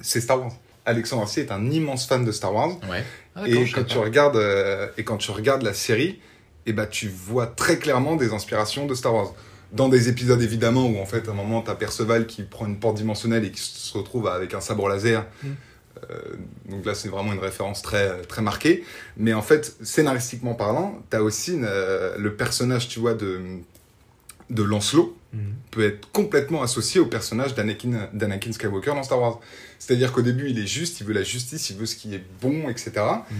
c'est 0.00 0.20
Star 0.20 0.40
Wars. 0.40 0.52
Alexandre 0.88 1.22
Astier 1.22 1.44
est 1.44 1.52
un 1.52 1.70
immense 1.70 2.06
fan 2.06 2.24
de 2.24 2.32
Star 2.32 2.54
Wars. 2.54 2.78
ouais. 2.90 3.04
Ah, 3.36 3.46
Et 3.46 3.70
quand, 3.70 3.84
tu 3.84 3.96
pas. 3.96 4.02
regardes, 4.02 4.36
euh, 4.36 4.88
et 4.96 5.04
quand 5.04 5.16
tu 5.16 5.30
regardes 5.30 5.62
la 5.62 5.74
série, 5.74 6.18
et 6.66 6.72
bah, 6.72 6.86
tu 6.86 7.08
vois 7.08 7.46
très 7.46 7.78
clairement 7.78 8.16
des 8.16 8.32
inspirations 8.32 8.86
de 8.86 8.94
Star 8.94 9.14
Wars. 9.14 9.34
Dans 9.72 9.88
des 9.90 10.08
épisodes 10.08 10.40
évidemment 10.40 10.86
où 10.86 10.98
en 10.98 11.04
fait 11.04 11.28
à 11.28 11.32
un 11.32 11.34
moment 11.34 11.60
t'as 11.60 11.74
Perceval 11.74 12.26
qui 12.26 12.42
prend 12.42 12.64
une 12.66 12.78
porte 12.78 12.96
dimensionnelle 12.96 13.44
et 13.44 13.50
qui 13.50 13.60
se 13.60 13.96
retrouve 13.96 14.26
avec 14.26 14.54
un 14.54 14.62
sabre 14.62 14.88
laser. 14.88 15.26
Mm. 15.42 15.48
Euh, 16.10 16.16
donc 16.70 16.86
là 16.86 16.94
c'est 16.94 17.08
vraiment 17.10 17.34
une 17.34 17.38
référence 17.38 17.82
très 17.82 18.22
très 18.22 18.40
marquée. 18.40 18.82
Mais 19.18 19.34
en 19.34 19.42
fait 19.42 19.76
scénaristiquement 19.82 20.54
parlant, 20.54 21.02
t'as 21.10 21.20
aussi 21.20 21.52
une, 21.52 21.66
euh, 21.68 22.16
le 22.18 22.34
personnage 22.34 22.88
tu 22.88 22.98
vois 22.98 23.12
de 23.14 23.40
de 24.48 24.62
Lancelot 24.62 25.14
Mhm. 25.32 25.54
peut 25.70 25.84
être 25.84 26.10
complètement 26.12 26.62
associé 26.62 27.00
au 27.00 27.06
personnage 27.06 27.54
d'Anakin 27.54 28.08
d'Anakin 28.14 28.50
Skywalker 28.52 28.92
dans 28.94 29.02
Star 29.02 29.20
Wars. 29.20 29.40
C'est-à-dire 29.78 30.12
qu'au 30.12 30.22
début 30.22 30.48
il 30.48 30.58
est 30.58 30.66
juste, 30.66 31.00
il 31.00 31.06
veut 31.06 31.12
la 31.12 31.22
justice, 31.22 31.68
il 31.70 31.76
veut 31.76 31.84
ce 31.86 31.96
qui 31.96 32.14
est 32.14 32.22
bon, 32.40 32.68
etc. 32.70 32.92
Mhm. 33.30 33.36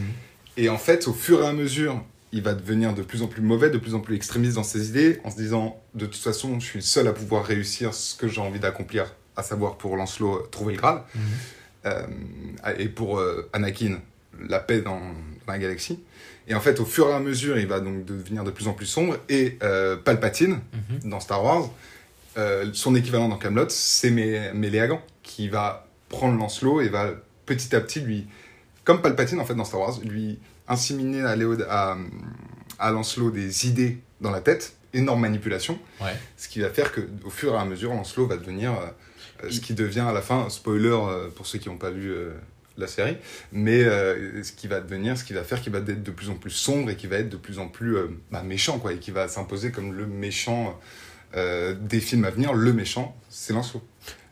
Et 0.59 0.69
en 0.69 0.77
fait, 0.79 1.09
au 1.09 1.13
fur 1.15 1.43
et 1.43 1.47
à 1.47 1.53
mesure, 1.53 2.03
il 2.33 2.43
va 2.43 2.53
devenir 2.53 2.93
de 2.95 3.01
plus 3.03 3.23
en 3.23 3.27
plus 3.27 3.41
mauvais, 3.41 3.71
de 3.71 3.79
plus 3.79 3.95
en 3.95 4.01
plus 4.01 4.17
extrémiste 4.17 4.57
dans 4.57 4.63
ses 4.65 4.89
idées, 4.91 5.19
en 5.25 5.31
se 5.31 5.37
disant 5.37 5.81
de 5.95 6.05
toute 6.05 6.21
façon, 6.21 6.61
je 6.61 6.65
suis 6.67 6.79
le 6.81 6.85
seul 6.85 7.07
à 7.09 7.13
pouvoir 7.15 7.45
réussir 7.45 7.95
ce 7.95 8.15
que 8.15 8.29
j'ai 8.29 8.41
envie 8.43 8.61
d'accomplir, 8.61 9.15
à 9.37 9.43
savoir 9.43 9.77
pour 9.79 9.97
Lancelot 9.97 10.35
euh, 10.37 10.49
trouver 10.51 10.75
le 10.75 10.79
Graal, 10.81 11.05
Mhm. 11.15 11.21
euh, 11.87 12.07
et 12.79 12.89
pour 12.91 13.19
euh, 13.19 13.49
Anakin 13.55 14.01
la 14.47 14.59
paix 14.59 14.83
dans, 14.83 15.01
dans 15.01 15.53
la 15.53 15.59
galaxie. 15.59 16.01
Et 16.49 16.55
en 16.55 16.61
fait, 16.61 16.81
au 16.81 16.85
fur 16.87 17.09
et 17.11 17.13
à 17.13 17.21
mesure, 17.21 17.59
il 17.59 17.67
va 17.67 17.81
donc 17.81 18.05
devenir 18.05 18.43
de 18.43 18.51
plus 18.51 18.69
en 18.69 18.73
plus 18.73 18.87
sombre. 18.87 19.17
Et 19.29 19.59
euh, 19.63 19.97
Palpatine, 19.97 20.61
Mhm. 21.03 21.11
dans 21.11 21.21
Star 21.21 21.45
Wars, 21.45 21.71
euh, 22.37 22.71
son 22.73 22.95
équivalent 22.95 23.29
dans 23.29 23.37
Camelot, 23.37 23.69
c'est 23.69 24.11
Mé- 24.11 24.53
Méléagan, 24.55 25.03
qui 25.23 25.49
va 25.49 25.87
prendre 26.09 26.39
Lancelot 26.39 26.81
et 26.81 26.89
va 26.89 27.11
petit 27.47 27.75
à 27.77 27.81
petit 27.81 28.01
lui, 28.01 28.27
comme 28.85 29.03
Palpatine 29.03 29.41
en 29.41 29.45
fait 29.45 29.55
dans 29.55 29.65
Star 29.65 29.81
Wars, 29.81 29.99
lui 30.05 30.39
inséminer 30.69 31.23
à, 31.23 31.37
Léo, 31.37 31.57
à, 31.69 31.97
à 32.79 32.91
Lancelot 32.91 33.31
des 33.31 33.67
idées 33.67 33.99
dans 34.21 34.31
la 34.31 34.41
tête, 34.41 34.75
énorme 34.95 35.21
manipulation, 35.21 35.79
Ouais. 36.01 36.13
ce 36.39 36.49
qui 36.49 36.61
va 36.61 36.71
faire 36.71 36.93
que 36.93 37.03
au 37.25 37.31
fur 37.31 37.53
et 37.55 37.59
à 37.59 37.65
mesure, 37.67 37.91
Lancelot 37.93 38.27
va 38.27 38.37
devenir 38.37 38.73
euh, 38.73 39.51
ce 39.51 39.61
qui 39.61 39.75
devient 39.75 40.01
à 40.09 40.13
la 40.13 40.23
fin, 40.23 40.49
spoiler 40.49 40.97
pour 41.37 41.47
ceux 41.47 41.59
qui 41.59 41.69
n'ont 41.69 41.77
pas 41.77 41.91
vu 41.91 42.11
euh, 42.11 42.33
la 42.81 42.87
série, 42.87 43.17
mais 43.53 43.85
euh, 43.85 44.43
ce 44.43 44.53
qui 44.53 44.69
va 44.69 44.81
devenir, 44.81 45.17
ce 45.19 45.25
qui 45.25 45.33
va 45.33 45.43
faire 45.43 45.61
qu'il 45.61 45.73
va 45.73 45.79
être 45.79 46.03
de 46.03 46.11
plus 46.11 46.31
en 46.31 46.35
plus 46.35 46.51
sombre 46.51 46.91
et 46.91 46.97
qui 46.97 47.07
va 47.07 47.17
être 47.17 47.29
de 47.29 47.37
plus 47.37 47.59
en 47.59 47.69
plus 47.69 47.97
euh, 47.97 48.09
bah, 48.31 48.43
méchant, 48.43 48.79
quoi, 48.79 48.93
et 48.93 48.99
qui 48.99 49.11
va 49.11 49.29
s'imposer 49.29 49.71
comme 49.71 49.93
le 49.93 50.07
méchant 50.07 50.79
euh, 51.37 51.75
des 51.81 52.01
films 52.01 52.25
à 52.25 52.31
venir, 52.31 52.55
le 52.55 52.73
méchant, 52.73 53.17
c'est 53.29 53.53
Lancelot. 53.53 53.83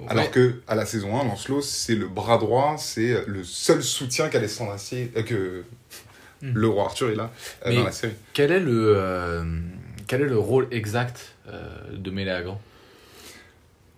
Alors 0.08 0.30
que 0.30 0.62
à 0.66 0.74
la 0.74 0.86
saison 0.86 1.20
1, 1.20 1.24
Lancelot, 1.24 1.60
c'est 1.60 1.94
le 1.94 2.08
bras 2.08 2.38
droit, 2.38 2.76
c'est 2.78 3.26
le 3.26 3.44
seul 3.44 3.82
soutien 3.82 4.28
qu'Alexandre 4.28 4.72
Astier, 4.72 5.10
que 5.26 5.64
Hmm. 6.42 6.52
le 6.52 6.68
roi 6.68 6.84
Arthur 6.84 7.08
est 7.08 7.14
là 7.14 7.30
dans 7.64 7.84
la 7.84 7.92
série. 7.92 8.12
Quel 8.34 8.52
est 8.52 8.60
le, 8.60 9.42
quel 10.06 10.20
est 10.20 10.26
le 10.26 10.38
rôle 10.38 10.68
exact 10.70 11.34
de 11.90 12.10
Méléagran? 12.10 12.60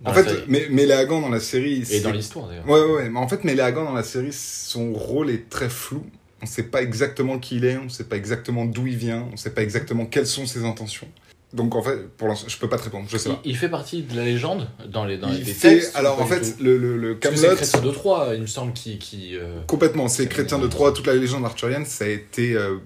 En 0.04 0.12
fait, 0.14 0.44
mais 0.46 0.66
Méléagan 0.70 1.20
dans 1.20 1.28
la 1.28 1.40
série, 1.40 1.84
Et 1.90 2.00
dans 2.00 2.12
l'histoire 2.12 2.46
d'ailleurs. 2.48 2.68
Ouais, 2.68 2.80
ouais, 2.80 2.92
ouais, 3.02 3.08
mais 3.10 3.18
en 3.18 3.26
fait, 3.28 3.42
Méléagan 3.44 3.84
dans 3.84 3.94
la 3.94 4.04
série, 4.04 4.32
son 4.32 4.92
rôle 4.92 5.30
est 5.30 5.48
très 5.50 5.68
flou. 5.68 6.04
On 6.40 6.46
sait 6.46 6.62
pas 6.62 6.82
exactement 6.82 7.38
qui 7.40 7.56
il 7.56 7.64
est, 7.64 7.76
on 7.78 7.88
sait 7.88 8.04
pas 8.04 8.16
exactement 8.16 8.64
d'où 8.64 8.86
il 8.86 8.96
vient, 8.96 9.26
on 9.32 9.36
sait 9.36 9.50
pas 9.50 9.62
exactement 9.62 10.06
quelles 10.06 10.26
sont 10.28 10.46
ses 10.46 10.64
intentions. 10.64 11.08
Donc 11.52 11.74
en 11.74 11.82
fait, 11.82 12.06
pour 12.16 12.28
l'instant, 12.28 12.46
je 12.48 12.58
peux 12.58 12.68
pas 12.68 12.76
te 12.78 12.84
répondre, 12.84 13.06
je 13.10 13.16
sais 13.16 13.30
Il, 13.30 13.34
pas. 13.34 13.40
il 13.44 13.56
fait 13.56 13.68
partie 13.70 14.02
de 14.02 14.14
la 14.14 14.24
légende 14.24 14.68
dans 14.86 15.04
les, 15.04 15.16
dans 15.18 15.30
Il 15.32 15.38
les 15.38 15.44
fait- 15.46 15.68
textes 15.76 15.96
alors 15.96 16.20
en 16.22 16.26
fait, 16.26 16.56
le, 16.60 16.76
le, 16.78 16.96
le 16.98 17.14
Camelot, 17.14 17.40
c'est 17.40 17.56
Chrétien 17.56 17.80
de 17.80 17.90
Troyes, 17.90 18.34
il 18.34 18.42
me 18.42 18.46
semble, 18.46 18.72
qui. 18.74 18.98
qui 18.98 19.36
euh, 19.36 19.62
complètement, 19.66 20.06
c'est 20.08 20.28
Chrétien 20.28 20.58
de 20.58 20.66
Troyes, 20.68 20.92
toute 20.92 21.06
la 21.06 21.14
légende 21.14 21.44
arthurienne, 21.44 21.86
ça 21.86 22.04
a 22.04 22.08
été, 22.08 22.52
euh, 22.54 22.76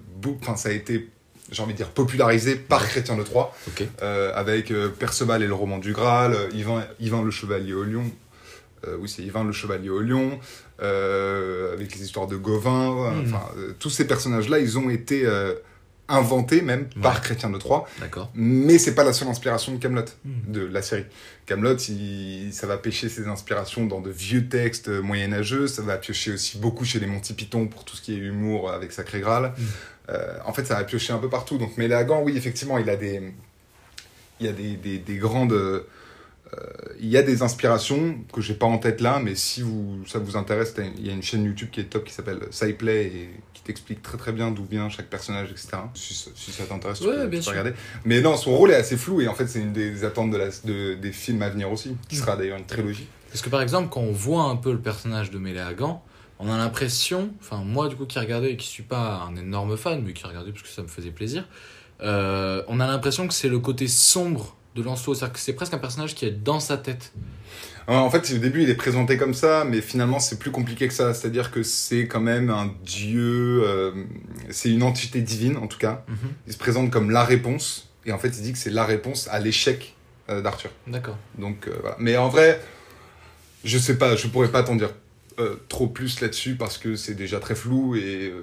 enfin, 0.41 0.55
ça 0.55 0.69
a 0.69 0.71
été, 0.71 1.09
j'ai 1.53 1.61
envie 1.63 1.73
de 1.73 1.77
dire, 1.77 1.89
popularisé 1.89 2.55
par 2.55 2.81
Ouais. 2.81 2.87
Chrétien 2.87 3.15
de 3.15 3.23
Troyes, 3.23 3.53
euh, 4.01 4.31
avec 4.35 4.71
euh, 4.71 4.89
Perceval 4.89 5.41
et 5.43 5.47
le 5.47 5.53
roman 5.53 5.77
du 5.77 5.93
Graal, 5.93 6.33
euh, 6.33 6.49
Yvain, 6.53 6.83
Yvain 6.99 7.23
le 7.23 7.31
chevalier 7.31 7.73
au 7.73 7.83
lion, 7.83 8.03
euh, 8.87 8.97
oui 8.99 9.07
c'est 9.07 9.21
Yvain 9.23 9.43
le 9.45 9.51
chevalier 9.53 9.89
au 9.89 9.99
lion, 10.01 10.39
avec 10.79 11.95
les 11.95 12.03
histoires 12.03 12.27
de 12.27 12.35
Gauvin, 12.35 13.13
enfin 13.23 13.41
euh, 13.57 13.73
tous 13.79 13.89
ces 13.89 14.05
personnages-là, 14.05 14.59
ils 14.59 14.77
ont 14.77 14.89
été 14.89 15.25
inventés 16.09 16.61
même 16.61 16.89
par. 17.01 17.21
Chrétien 17.21 17.49
de 17.49 17.57
Troyes, 17.57 17.85
D'accord. 18.01 18.29
mais 18.35 18.77
c'est 18.77 18.93
pas 18.93 19.05
la 19.05 19.13
seule 19.13 19.29
inspiration 19.29 19.73
de 19.73 19.77
Camelot, 19.79 20.03
Mhm. 20.25 20.33
de 20.51 20.65
la 20.65 20.81
série. 20.81 21.05
Camelot, 21.45 21.77
ça 22.51 22.67
va 22.67 22.77
pêcher 22.77 23.07
ses 23.07 23.27
inspirations 23.27 23.85
dans 23.85 24.01
de 24.01 24.09
vieux 24.09 24.47
textes 24.49 24.89
moyenâgeux, 24.89 25.67
ça 25.67 25.81
va 25.81 25.95
piocher 25.97 26.33
aussi 26.33 26.57
beaucoup 26.57 26.83
chez 26.83 26.99
les 26.99 27.07
Monty 27.07 27.33
Python 27.33 27.67
pour 27.67 27.85
tout 27.85 27.95
ce 27.95 28.01
qui 28.01 28.13
est 28.13 28.17
humour 28.17 28.71
avec 28.71 28.91
Sacré 28.91 29.21
Graal. 29.21 29.53
Mhm. 29.57 29.65
Euh, 30.09 30.37
en 30.45 30.53
fait, 30.53 30.65
ça 30.65 30.75
va 30.75 30.83
piocher 30.83 31.13
un 31.13 31.17
peu 31.19 31.29
partout. 31.29 31.57
Donc 31.57 31.77
Méléagan, 31.77 32.21
oui, 32.23 32.35
effectivement, 32.37 32.77
il 32.77 32.89
a 32.89 32.95
des, 32.95 33.21
il 34.39 34.45
y 34.45 34.49
a 34.49 34.51
des, 34.51 34.75
des, 34.75 34.97
des 34.99 35.15
grandes, 35.15 35.53
euh, 35.53 35.83
il 36.99 37.07
y 37.07 37.17
a 37.17 37.23
des 37.23 37.41
inspirations 37.41 38.15
que 38.33 38.41
j'ai 38.41 38.53
pas 38.53 38.65
en 38.65 38.77
tête 38.77 39.01
là, 39.01 39.19
mais 39.23 39.33
si 39.35 39.61
vous, 39.61 40.03
ça 40.05 40.19
vous 40.19 40.35
intéresse, 40.37 40.73
il 40.97 41.05
y 41.07 41.09
a 41.09 41.13
une 41.13 41.23
chaîne 41.23 41.43
YouTube 41.45 41.69
qui 41.71 41.79
est 41.79 41.85
top 41.85 42.03
qui 42.05 42.13
s'appelle 42.13 42.39
SciPlay 42.51 43.05
et 43.05 43.29
qui 43.53 43.63
t'explique 43.63 44.01
très 44.03 44.17
très 44.17 44.31
bien 44.33 44.51
d'où 44.51 44.65
vient 44.65 44.89
chaque 44.89 45.09
personnage, 45.09 45.49
etc. 45.51 45.69
Si, 45.95 46.13
ça- 46.13 46.31
si 46.35 46.51
ça 46.51 46.65
t'intéresse, 46.65 46.99
tu, 46.99 47.05
peux, 47.05 47.29
tu 47.39 47.49
regarder. 47.49 47.73
Mais 48.05 48.21
non, 48.21 48.35
son 48.37 48.55
rôle 48.55 48.71
est 48.71 48.75
assez 48.75 48.97
flou 48.97 49.21
et 49.21 49.27
en 49.27 49.33
fait, 49.33 49.47
c'est 49.47 49.59
une 49.61 49.73
des 49.73 50.03
attentes 50.03 50.31
de 50.31 50.37
la, 50.37 50.49
de- 50.65 50.93
des 50.95 51.11
films 51.11 51.41
à 51.41 51.49
venir 51.49 51.71
aussi, 51.71 51.95
qui 52.09 52.17
sera 52.17 52.35
d'ailleurs 52.35 52.57
une 52.59 52.65
trilogie. 52.65 53.07
Parce 53.29 53.41
que 53.41 53.49
par 53.49 53.61
exemple, 53.61 53.89
quand 53.89 54.01
on 54.01 54.11
voit 54.11 54.43
un 54.43 54.57
peu 54.57 54.71
le 54.73 54.79
personnage 54.79 55.31
de 55.31 55.39
Méléagan, 55.39 56.03
on 56.39 56.51
a 56.51 56.57
l'impression, 56.57 57.33
enfin 57.39 57.57
moi 57.57 57.87
du 57.87 57.95
coup 57.95 58.05
qui 58.05 58.19
regardais 58.19 58.51
et 58.51 58.57
qui 58.57 58.67
suis 58.67 58.83
pas 58.83 59.25
un 59.27 59.35
énorme 59.35 59.77
fan, 59.77 60.01
mais 60.05 60.13
qui 60.13 60.25
regardait 60.25 60.51
parce 60.51 60.63
que 60.63 60.69
ça 60.69 60.81
me 60.81 60.87
faisait 60.87 61.11
plaisir, 61.11 61.47
euh, 62.01 62.63
on 62.67 62.79
a 62.79 62.87
l'impression 62.87 63.27
que 63.27 63.33
c'est 63.33 63.49
le 63.49 63.59
côté 63.59 63.87
sombre 63.87 64.57
de 64.75 64.81
Lancelot, 64.81 65.13
c'est-à-dire 65.13 65.33
que 65.33 65.39
c'est 65.39 65.53
presque 65.53 65.73
un 65.73 65.79
personnage 65.79 66.15
qui 66.15 66.25
est 66.25 66.31
dans 66.31 66.59
sa 66.59 66.77
tête. 66.77 67.13
En 67.85 68.09
fait, 68.09 68.33
au 68.33 68.37
début, 68.37 68.63
il 68.63 68.69
est 68.69 68.75
présenté 68.75 69.17
comme 69.17 69.33
ça, 69.33 69.65
mais 69.65 69.81
finalement, 69.81 70.19
c'est 70.19 70.39
plus 70.39 70.51
compliqué 70.51 70.87
que 70.87 70.93
ça. 70.93 71.13
C'est-à-dire 71.13 71.51
que 71.51 71.63
c'est 71.63 72.07
quand 72.07 72.21
même 72.21 72.49
un 72.49 72.73
dieu, 72.85 73.61
euh, 73.65 73.91
c'est 74.49 74.69
une 74.69 74.83
entité 74.83 75.19
divine, 75.19 75.57
en 75.57 75.67
tout 75.67 75.77
cas. 75.77 76.05
Il 76.47 76.53
se 76.53 76.57
présente 76.57 76.91
comme 76.91 77.11
la 77.11 77.25
réponse, 77.25 77.89
et 78.05 78.13
en 78.13 78.17
fait, 78.17 78.29
il 78.29 78.41
dit 78.41 78.53
que 78.53 78.57
c'est 78.57 78.69
la 78.69 78.85
réponse 78.85 79.27
à 79.27 79.39
l'échec 79.39 79.95
euh, 80.29 80.41
d'Arthur. 80.41 80.71
D'accord. 80.87 81.17
Donc, 81.37 81.69
voilà. 81.81 81.97
Mais 81.99 82.15
en 82.15 82.29
vrai, 82.29 82.61
je 83.65 83.77
sais 83.77 83.97
pas, 83.97 84.15
je 84.15 84.27
pourrais 84.27 84.49
pas 84.49 84.63
t'en 84.63 84.77
dire 84.77 84.93
euh, 85.39 85.55
trop 85.69 85.87
plus 85.87 86.19
là-dessus, 86.21 86.55
parce 86.55 86.77
que 86.77 86.95
c'est 86.95 87.15
déjà 87.15 87.39
très 87.39 87.55
flou, 87.55 87.95
et 87.95 88.27
euh, 88.31 88.41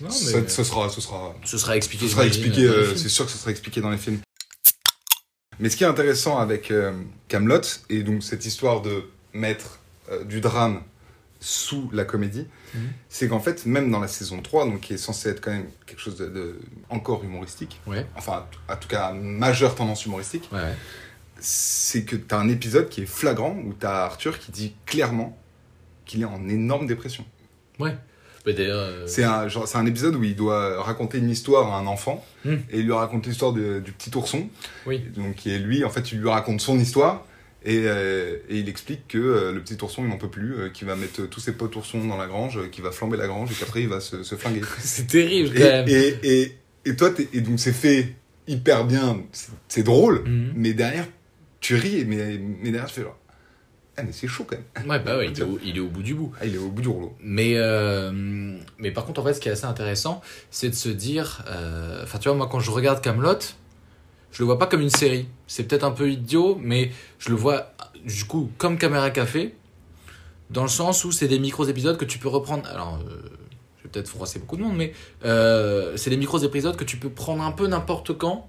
Non, 0.00 0.08
mais- 0.08 0.10
ça- 0.10 0.48
ce 0.48 0.64
sera, 0.64 0.88
ce 0.88 1.00
sera, 1.00 1.34
Ce 1.44 1.58
sera 1.58 1.76
expliqué. 1.76 2.06
ce 2.06 2.12
sera 2.12 2.26
expliqué, 2.26 2.62
euh, 2.64 2.84
film. 2.86 2.96
c'est 2.96 3.08
sûr 3.08 3.26
que 3.26 3.30
ce 3.32 3.38
sera 3.38 3.50
expliqué 3.50 3.80
dans 3.80 3.90
les 3.90 3.98
films. 3.98 4.20
Mais 5.58 5.68
ce 5.68 5.76
qui 5.76 5.84
est 5.84 5.88
intéressant 5.88 6.38
avec 6.38 6.70
euh, 6.70 6.92
Camelot 7.28 7.60
et 7.90 8.02
donc 8.02 8.22
cette 8.22 8.46
histoire 8.46 8.80
de 8.80 9.04
mettre 9.34 9.78
euh, 10.10 10.24
du 10.24 10.40
drame 10.40 10.82
sous 11.38 11.90
la 11.92 12.04
comédie, 12.04 12.46
Mhm. 12.74 12.88
c'est 13.08 13.28
qu'en 13.28 13.40
fait, 13.40 13.66
même 13.66 13.90
dans 13.90 14.00
la 14.00 14.08
saison 14.08 14.40
3, 14.42 14.64
donc 14.66 14.80
qui 14.80 14.94
est 14.94 14.98
censé 14.98 15.28
être 15.30 15.40
quand 15.40 15.50
même 15.50 15.68
quelque 15.86 16.00
chose 16.00 16.16
de, 16.16 16.26
de 16.28 16.58
encore 16.88 17.24
humoristique, 17.24 17.80
Ouais, 17.86 18.06
enfin, 18.16 18.46
en 18.68 18.76
tout 18.76 18.88
cas, 18.88 19.12
majeure 19.12 19.74
tendance 19.74 20.04
humoristique, 20.06 20.48
ouais. 20.52 20.74
c'est 21.40 22.04
que 22.04 22.16
tu 22.16 22.34
as 22.34 22.38
un 22.38 22.48
épisode 22.48 22.88
qui 22.88 23.02
est 23.02 23.06
flagrant 23.06 23.56
où 23.64 23.74
tu 23.78 23.86
as 23.86 24.04
Arthur 24.04 24.38
qui 24.38 24.52
dit 24.52 24.74
clairement 24.86 25.36
qu'il 26.10 26.22
est 26.22 26.26
en 26.26 26.48
énorme 26.48 26.86
dépression. 26.86 27.24
Mais 28.46 28.54
d'ailleurs, 28.54 28.78
euh, 28.80 29.06
C'est 29.06 29.24
un, 29.24 29.48
genre, 29.48 29.68
c'est 29.68 29.76
un 29.76 29.84
épisode 29.86 30.14
où 30.16 30.24
il 30.24 30.34
doit 30.34 30.82
raconter 30.82 31.18
une 31.18 31.28
histoire 31.28 31.72
à 31.72 31.78
un 31.78 31.86
enfant 31.86 32.24
Hmm. 32.44 32.54
et 32.70 32.78
il 32.78 32.86
lui 32.86 32.92
raconte 32.94 33.26
l'histoire 33.26 33.52
du 33.52 33.92
petit 33.92 34.10
ourson. 34.16 34.48
Oui. 34.86 35.02
Donc, 35.14 35.34
qui 35.36 35.50
est 35.50 35.58
lui, 35.58 35.84
en 35.84 35.90
fait, 35.90 36.10
il 36.12 36.20
lui 36.20 36.28
raconte 36.30 36.60
son 36.62 36.78
histoire 36.78 37.26
et, 37.66 37.82
euh, 37.84 38.38
et 38.48 38.56
il 38.58 38.68
explique 38.70 39.06
que 39.08 39.18
euh, 39.18 39.52
le 39.52 39.60
petit 39.60 39.76
ourson, 39.82 40.02
il 40.04 40.08
n'en 40.08 40.16
peut 40.16 40.30
plus, 40.30 40.54
euh, 40.54 40.68
qu'il 40.70 40.86
va 40.86 40.96
mettre 40.96 41.26
tous 41.28 41.40
ses 41.40 41.52
potes 41.52 41.76
oursons 41.76 42.02
dans 42.06 42.16
la 42.16 42.26
grange, 42.26 42.58
qu'il 42.70 42.82
va 42.82 42.92
flamber 42.92 43.18
la 43.18 43.26
grange 43.26 43.52
et 43.52 43.54
qu'après 43.54 43.82
il 43.82 43.88
va 43.88 44.00
se, 44.00 44.22
se 44.22 44.34
flinguer. 44.36 44.62
c'est 44.78 45.06
terrible 45.06 45.50
quand 45.54 45.60
Et, 45.60 45.70
même. 45.70 45.88
et, 45.88 46.18
et, 46.22 46.58
et 46.86 46.96
toi, 46.96 47.10
et 47.34 47.40
donc 47.42 47.60
c'est 47.60 47.74
fait 47.74 48.14
hyper 48.48 48.86
bien, 48.86 49.20
c'est- 49.68 49.82
drôle, 49.82 50.22
Mhm. 50.26 50.52
mais 50.56 50.72
derrière, 50.72 51.06
tu 51.60 51.74
ris, 51.74 52.06
mais, 52.06 52.40
mais 52.62 52.70
derrière, 52.70 52.86
tu 52.86 52.94
fais 52.94 53.02
genre, 53.02 53.18
ah, 54.00 54.04
mais 54.06 54.12
c'est 54.12 54.26
chaud 54.28 54.44
quand 54.48 54.56
même. 54.56 54.88
Ouais, 54.90 54.98
bah 54.98 55.16
ouais, 55.18 55.28
il 55.32 55.38
est, 55.38 55.42
au, 55.42 55.58
il 55.64 55.76
est 55.76 55.80
au 55.80 55.88
bout 55.88 56.02
du 56.02 56.14
bout. 56.14 56.32
Ah, 56.40 56.46
il 56.46 56.54
est 56.54 56.58
au 56.58 56.68
bout 56.68 56.82
du 56.82 56.88
rouleau. 56.88 57.16
Mais, 57.20 57.52
euh, 57.56 58.10
mais 58.78 58.90
par 58.90 59.04
contre, 59.04 59.20
en 59.20 59.24
fait, 59.24 59.34
ce 59.34 59.40
qui 59.40 59.48
est 59.48 59.52
assez 59.52 59.64
intéressant, 59.66 60.20
c'est 60.50 60.70
de 60.70 60.74
se 60.74 60.88
dire. 60.88 61.44
euh, 61.48 62.02
Enfin, 62.02 62.18
tu 62.18 62.28
vois, 62.28 62.36
moi, 62.36 62.48
quand 62.50 62.60
je 62.60 62.70
regarde 62.70 63.00
Camelot, 63.02 63.38
je 64.32 64.38
le 64.42 64.44
vois 64.44 64.58
pas 64.58 64.66
comme 64.66 64.80
une 64.80 64.90
série. 64.90 65.28
C'est 65.46 65.64
peut-être 65.64 65.84
un 65.84 65.90
peu 65.90 66.10
idiot, 66.10 66.58
mais 66.60 66.90
je 67.18 67.30
le 67.30 67.36
vois, 67.36 67.72
du 68.04 68.24
coup, 68.24 68.50
comme 68.58 68.78
Caméra 68.78 69.10
Café, 69.10 69.54
dans 70.50 70.62
le 70.62 70.68
sens 70.68 71.04
où 71.04 71.12
c'est 71.12 71.28
des 71.28 71.38
micros-épisodes 71.38 71.96
que 71.96 72.04
tu 72.04 72.18
peux 72.18 72.28
reprendre. 72.28 72.66
Alors, 72.68 72.98
euh, 73.06 73.18
je 73.78 73.84
vais 73.84 73.90
peut-être 73.90 74.08
froisser 74.08 74.38
beaucoup 74.38 74.56
de 74.56 74.62
monde, 74.62 74.76
mais 74.76 74.92
c'est 75.96 76.10
des 76.10 76.16
micros-épisodes 76.16 76.76
que 76.76 76.84
tu 76.84 76.96
peux 76.96 77.10
prendre 77.10 77.42
un 77.42 77.52
peu 77.52 77.66
n'importe 77.66 78.16
quand. 78.16 78.48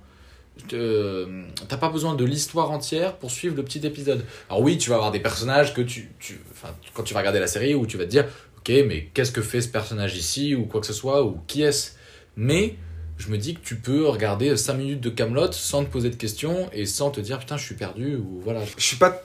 T'as 1.68 1.78
pas 1.78 1.90
besoin 1.90 2.16
de 2.16 2.24
l'histoire 2.26 2.72
entière 2.72 3.16
pour 3.18 3.32
suivre 3.32 3.56
le 3.56 3.64
petit 3.64 3.86
épisode. 3.86 4.24
Alors 4.50 4.62
oui, 4.62 4.78
tu 4.78 4.90
vas 4.90 4.96
avoir 4.98 5.12
des 5.12 5.20
personnages 5.20 5.74
que 5.74 5.82
tu, 5.82 6.10
tu, 6.20 6.40
enfin, 6.52 6.70
quand 6.94 7.04
tu 7.04 7.14
vas 7.14 7.20
regarder 7.20 7.40
la 7.40 7.48
série 7.48 7.74
où 7.76 7.86
tu 7.86 7.98
vas 7.98 8.06
te 8.06 8.10
dire, 8.10 8.26
ok, 8.60 8.70
mais 8.88 9.10
qu'est-ce 9.14 9.32
que 9.32 9.42
fait 9.42 9.62
ce 9.62 9.68
personnage 9.70 10.16
ici 10.16 10.56
ou 10.56 10.66
quoi 10.66 10.82
que 10.82 10.88
ce 10.88 10.94
soit 10.94 11.24
ou 11.24 11.40
qui 11.48 11.64
est-ce? 11.64 11.92
Mais 12.36 12.76
je 13.18 13.30
me 13.30 13.38
dis 13.38 13.56
que 13.56 13.60
tu 13.62 13.76
peux 13.76 14.08
regarder 14.08 14.56
5 14.56 14.74
minutes 14.76 15.02
de 15.02 15.10
Camelot 15.10 15.52
sans 15.52 15.84
te 15.84 15.90
poser 15.90 16.10
de 16.10 16.16
questions 16.16 16.70
et 16.74 16.86
sans 16.86 17.12
te 17.12 17.20
dire 17.22 17.40
putain 17.40 17.58
je 17.58 17.64
suis 17.66 17.76
perdu 17.76 18.16
ou 18.16 18.42
voilà. 18.44 18.62
Je 18.78 18.84
suis 18.84 18.98
pas 18.98 19.22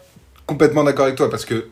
complètement 0.47 0.85
d'accord 0.85 1.05
avec 1.07 1.17
toi 1.17 1.31
parce 1.31 1.45
que 1.45 1.69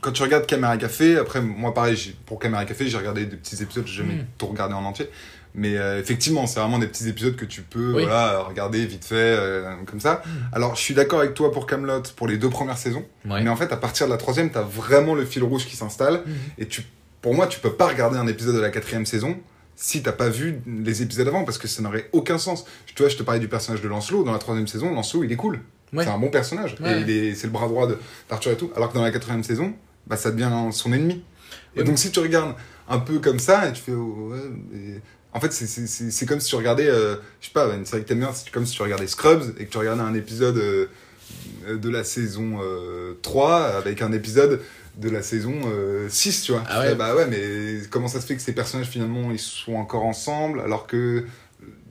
quand 0.00 0.12
tu 0.12 0.22
regardes 0.22 0.46
Caméra 0.46 0.76
Café, 0.76 1.16
après 1.16 1.40
moi 1.40 1.72
pareil, 1.72 1.96
pour 2.26 2.38
Caméra 2.38 2.64
Café, 2.66 2.88
j'ai 2.88 2.98
regardé 2.98 3.24
des 3.26 3.36
petits 3.36 3.62
épisodes, 3.62 3.86
j'ai 3.86 4.02
jamais 4.02 4.14
Mm. 4.16 4.26
tout 4.38 4.46
regardé 4.46 4.74
en 4.74 4.84
entier. 4.84 5.08
Mais 5.54 5.76
euh, 5.76 6.00
effectivement, 6.00 6.46
c'est 6.46 6.58
vraiment 6.58 6.80
des 6.80 6.88
petits 6.88 7.08
épisodes 7.08 7.36
que 7.36 7.44
tu 7.44 7.62
peux 7.62 7.94
Oui. 7.94 8.02
voilà, 8.02 8.40
regarder 8.40 8.84
vite 8.86 9.04
fait, 9.04 9.14
euh, 9.14 9.74
comme 9.86 10.00
ça. 10.00 10.22
Alors, 10.52 10.74
je 10.74 10.80
suis 10.80 10.94
d'accord 10.94 11.20
avec 11.20 11.34
toi 11.34 11.52
pour 11.52 11.66
Camelot 11.66 12.02
pour 12.16 12.26
les 12.26 12.38
deux 12.38 12.50
premières 12.50 12.78
saisons. 12.78 13.04
Ouais. 13.24 13.40
Mais 13.42 13.48
en 13.48 13.56
fait, 13.56 13.72
à 13.72 13.76
partir 13.76 14.06
de 14.06 14.12
la 14.12 14.18
troisième, 14.18 14.50
tu 14.50 14.58
as 14.58 14.62
vraiment 14.62 15.14
le 15.14 15.24
fil 15.24 15.44
rouge 15.44 15.66
qui 15.66 15.76
s'installe. 15.76 16.22
Mhm. 16.26 16.34
Et 16.58 16.66
tu, 16.66 16.82
pour 17.22 17.34
moi, 17.34 17.46
tu 17.46 17.60
peux 17.60 17.72
pas 17.72 17.86
regarder 17.86 18.18
un 18.18 18.26
épisode 18.26 18.56
de 18.56 18.60
la 18.60 18.70
quatrième 18.70 19.06
saison 19.06 19.36
si 19.76 20.02
t'as 20.02 20.12
pas 20.12 20.28
vu 20.28 20.60
les 20.66 21.02
épisodes 21.02 21.26
avant, 21.26 21.44
parce 21.44 21.58
que 21.58 21.66
ça 21.68 21.82
n'aurait 21.82 22.08
aucun 22.12 22.38
sens. 22.38 22.64
Tu 22.86 23.02
vois, 23.02 23.08
je 23.08 23.16
te 23.16 23.22
parlais 23.22 23.40
du 23.40 23.48
personnage 23.48 23.80
de 23.80 23.88
Lancelot. 23.88 24.24
Dans 24.24 24.32
la 24.32 24.38
troisième 24.38 24.66
saison, 24.68 24.92
Lancelot, 24.92 25.24
il 25.24 25.32
est 25.32 25.36
cool. 25.36 25.60
Ouais. 25.92 26.04
C'est 26.04 26.10
un 26.10 26.18
bon 26.18 26.30
personnage. 26.30 26.76
Ouais. 26.80 27.08
Et 27.08 27.34
c'est 27.36 27.46
le 27.46 27.52
bras 27.52 27.68
droit 27.68 27.88
d'Arthur 28.28 28.52
et 28.52 28.56
tout. 28.56 28.70
Alors 28.76 28.90
que 28.90 28.94
dans 28.94 29.02
la 29.02 29.10
quatrième 29.12 29.44
saison, 29.44 29.72
bah, 30.06 30.16
ça 30.16 30.30
devient 30.32 30.50
son 30.72 30.92
ennemi. 30.92 31.22
Et 31.76 31.84
donc, 31.84 31.98
si 31.98 32.10
tu 32.10 32.20
regardes 32.20 32.54
un 32.88 32.98
peu 32.98 33.18
comme 33.18 33.38
ça, 33.38 33.68
et 33.68 33.72
tu 33.72 33.80
fais, 33.82 33.92
oh, 33.92 34.30
ouais, 34.32 35.00
en 35.34 35.40
fait, 35.40 35.52
c'est- 35.52 36.26
comme 36.26 36.40
si 36.40 36.48
tu 36.48 36.56
regardais, 36.56 36.88
euh, 36.88 37.16
je 37.40 37.46
sais 37.46 37.52
pas, 37.52 37.74
une 37.74 37.84
série 37.84 38.02
que 38.02 38.08
t'aimes 38.08 38.20
bien, 38.20 38.32
c'est 38.32 38.50
comme 38.50 38.64
si 38.66 38.74
tu 38.74 38.82
regardais 38.82 39.06
Scrubs 39.08 39.54
et 39.58 39.66
que 39.66 39.70
tu 39.70 39.78
regardais 39.78 40.02
un 40.02 40.14
épisode 40.14 40.56
euh, 40.56 40.86
de 41.76 41.88
la 41.90 42.04
saison 42.04 42.60
euh, 42.62 43.14
3 43.22 43.62
avec 43.76 44.00
un 44.02 44.12
épisode 44.12 44.60
de 44.96 45.10
la 45.10 45.22
saison 45.22 45.54
euh, 45.66 46.08
6, 46.08 46.42
tu 46.42 46.52
vois. 46.52 46.62
Ah 46.68 46.80
ouais. 46.80 46.88
fais, 46.90 46.94
bah 46.94 47.16
ouais, 47.16 47.26
mais 47.26 47.80
comment 47.90 48.06
ça 48.08 48.20
se 48.20 48.26
fait 48.26 48.36
que 48.36 48.42
ces 48.42 48.52
personnages 48.52 48.86
finalement 48.86 49.30
ils 49.32 49.38
sont 49.40 49.74
encore 49.74 50.04
ensemble 50.04 50.60
alors 50.60 50.86
que. 50.86 51.24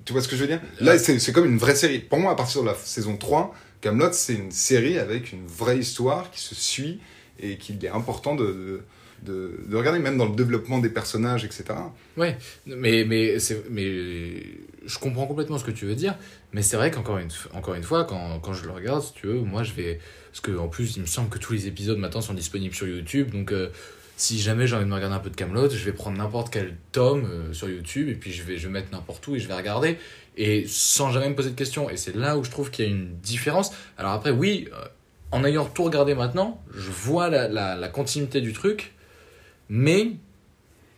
Tu 0.05 0.11
vois 0.11 0.21
ce 0.21 0.27
que 0.27 0.35
je 0.35 0.41
veux 0.41 0.47
dire? 0.47 0.59
Là, 0.81 0.97
c'est 0.99 1.17
c'est 1.19 1.31
comme 1.31 1.45
une 1.45 1.57
vraie 1.57 1.75
série. 1.75 1.99
Pour 1.99 2.19
moi, 2.19 2.33
à 2.33 2.35
partir 2.35 2.61
de 2.61 2.67
la 2.67 2.75
saison 2.75 3.15
3, 3.15 3.55
Camelot, 3.81 4.11
c'est 4.11 4.33
une 4.33 4.51
série 4.51 4.99
avec 4.99 5.31
une 5.31 5.47
vraie 5.47 5.77
histoire 5.77 6.29
qui 6.31 6.41
se 6.41 6.55
suit 6.55 6.99
et 7.41 7.57
qu'il 7.57 7.83
est 7.83 7.89
important 7.89 8.35
de, 8.35 8.45
de, 8.45 8.81
de- 9.25 9.59
de 9.67 9.75
regarder, 9.75 9.99
même 9.99 10.17
dans 10.17 10.27
le 10.27 10.35
développement 10.35 10.79
des 10.79 10.89
personnages, 10.89 11.45
etc. 11.45 11.65
Ouais, 12.17 12.37
mais, 12.65 13.03
mais, 13.05 13.37
mais 13.69 14.43
je 14.85 14.99
comprends 14.99 15.25
complètement 15.27 15.57
ce 15.57 15.63
que 15.63 15.71
tu 15.71 15.85
veux 15.85 15.95
dire, 15.95 16.15
mais 16.51 16.61
c'est 16.61 16.75
vrai 16.77 16.91
qu'encore 16.91 17.17
une, 17.17 17.29
encore 17.53 17.73
une 17.75 17.83
fois, 17.83 18.03
quand, 18.05 18.39
quand 18.39 18.53
je 18.53 18.65
le 18.65 18.71
regarde, 18.71 19.01
si 19.03 19.13
tu 19.13 19.27
veux, 19.27 19.39
moi 19.41 19.63
je 19.63 19.73
vais. 19.73 19.99
Parce 20.31 20.41
qu'en 20.41 20.67
plus, 20.67 20.95
il 20.97 21.01
me 21.01 21.07
semble 21.07 21.29
que 21.29 21.37
tous 21.37 21.53
les 21.53 21.67
épisodes 21.67 21.97
maintenant 21.97 22.21
sont 22.21 22.33
disponibles 22.33 22.73
sur 22.75 22.87
YouTube, 22.87 23.31
donc 23.31 23.51
euh, 23.51 23.69
si 24.17 24.39
jamais 24.39 24.67
j'ai 24.67 24.75
envie 24.75 24.85
de 24.85 24.89
me 24.89 24.95
regarder 24.95 25.15
un 25.15 25.19
peu 25.19 25.29
de 25.29 25.35
Camelot, 25.35 25.69
je 25.69 25.83
vais 25.85 25.91
prendre 25.93 26.17
n'importe 26.17 26.51
quel 26.51 26.75
tome 26.91 27.25
euh, 27.29 27.53
sur 27.53 27.69
YouTube, 27.69 28.09
et 28.09 28.15
puis 28.15 28.31
je 28.31 28.43
vais, 28.43 28.57
je 28.57 28.67
vais 28.67 28.73
mettre 28.73 28.91
n'importe 28.91 29.25
où 29.27 29.35
et 29.35 29.39
je 29.39 29.47
vais 29.47 29.53
regarder, 29.55 29.97
et 30.37 30.65
sans 30.67 31.11
jamais 31.11 31.29
me 31.29 31.35
poser 31.35 31.51
de 31.51 31.55
questions. 31.55 31.89
Et 31.89 31.97
c'est 31.97 32.15
là 32.15 32.37
où 32.37 32.43
je 32.43 32.49
trouve 32.51 32.71
qu'il 32.71 32.85
y 32.85 32.87
a 32.87 32.91
une 32.91 33.15
différence. 33.21 33.71
Alors 33.97 34.11
après, 34.13 34.31
oui, 34.31 34.67
euh, 34.73 34.85
en 35.31 35.43
ayant 35.45 35.65
tout 35.65 35.83
regardé 35.83 36.13
maintenant, 36.15 36.63
je 36.75 36.89
vois 36.91 37.29
la, 37.29 37.47
la 37.75 37.87
continuité 37.89 38.39
du 38.41 38.53
truc, 38.53 38.92
mais 39.75 40.11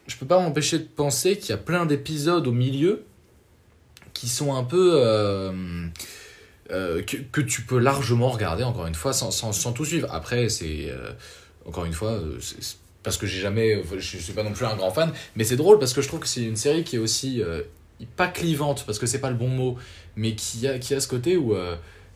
je 0.06 0.18
peux 0.18 0.26
pas 0.26 0.38
m'empêcher 0.38 0.80
de 0.80 0.84
penser 0.84 1.38
qu'il 1.38 1.52
y 1.52 1.54
a 1.54 1.58
plein 1.58 1.86
d'épisodes 1.86 2.46
au 2.46 2.52
milieu 2.52 3.06
qui 4.14 4.28
sont 4.28 4.54
un 4.54 4.66
peu. 4.66 4.96
euh, 4.96 5.88
euh, 6.72 7.02
que, 7.04 7.16
que 7.32 7.40
tu 7.40 7.62
peux 7.62 7.78
largement 7.80 8.28
regarder, 8.28 8.66
encore 8.66 8.86
une 8.86 8.94
fois, 8.96 9.14
sans, 9.14 9.32
sans, 9.32 9.54
sans 9.54 9.72
tout 9.72 9.86
suivre. 9.86 10.10
Après, 10.12 10.50
c'est. 10.50 10.90
euh, 10.90 11.12
encore 11.66 11.86
une 11.86 11.94
fois, 11.94 12.20
parce 13.02 13.18
que 13.18 13.26
j'ai 13.26 13.40
jamais. 13.40 13.82
Je 13.98 14.18
suis 14.18 14.34
pas 14.34 14.44
non 14.44 14.52
plus 14.52 14.66
un 14.66 14.76
grand 14.76 14.92
fan, 14.92 15.14
mais 15.38 15.46
c'est 15.46 15.56
drôle 15.56 15.80
parce 15.80 15.94
que 15.94 16.02
je 16.02 16.10
trouve 16.10 16.20
que 16.20 16.28
c'est 16.28 16.44
une 16.44 16.58
série 16.58 16.84
qui 16.84 16.98
est 16.98 17.00
aussi. 17.00 17.42
pas 18.18 18.28
clivante, 18.28 18.84
parce 18.86 19.00
que 19.00 19.06
c'est 19.06 19.22
pas 19.22 19.30
le 19.30 19.38
bon 19.38 19.48
mot, 19.48 19.78
mais 20.18 20.36
qui 20.36 20.68
a, 20.68 20.80
qui 20.80 20.94
a 20.94 21.00
ce 21.00 21.08
côté 21.08 21.38
où. 21.38 21.56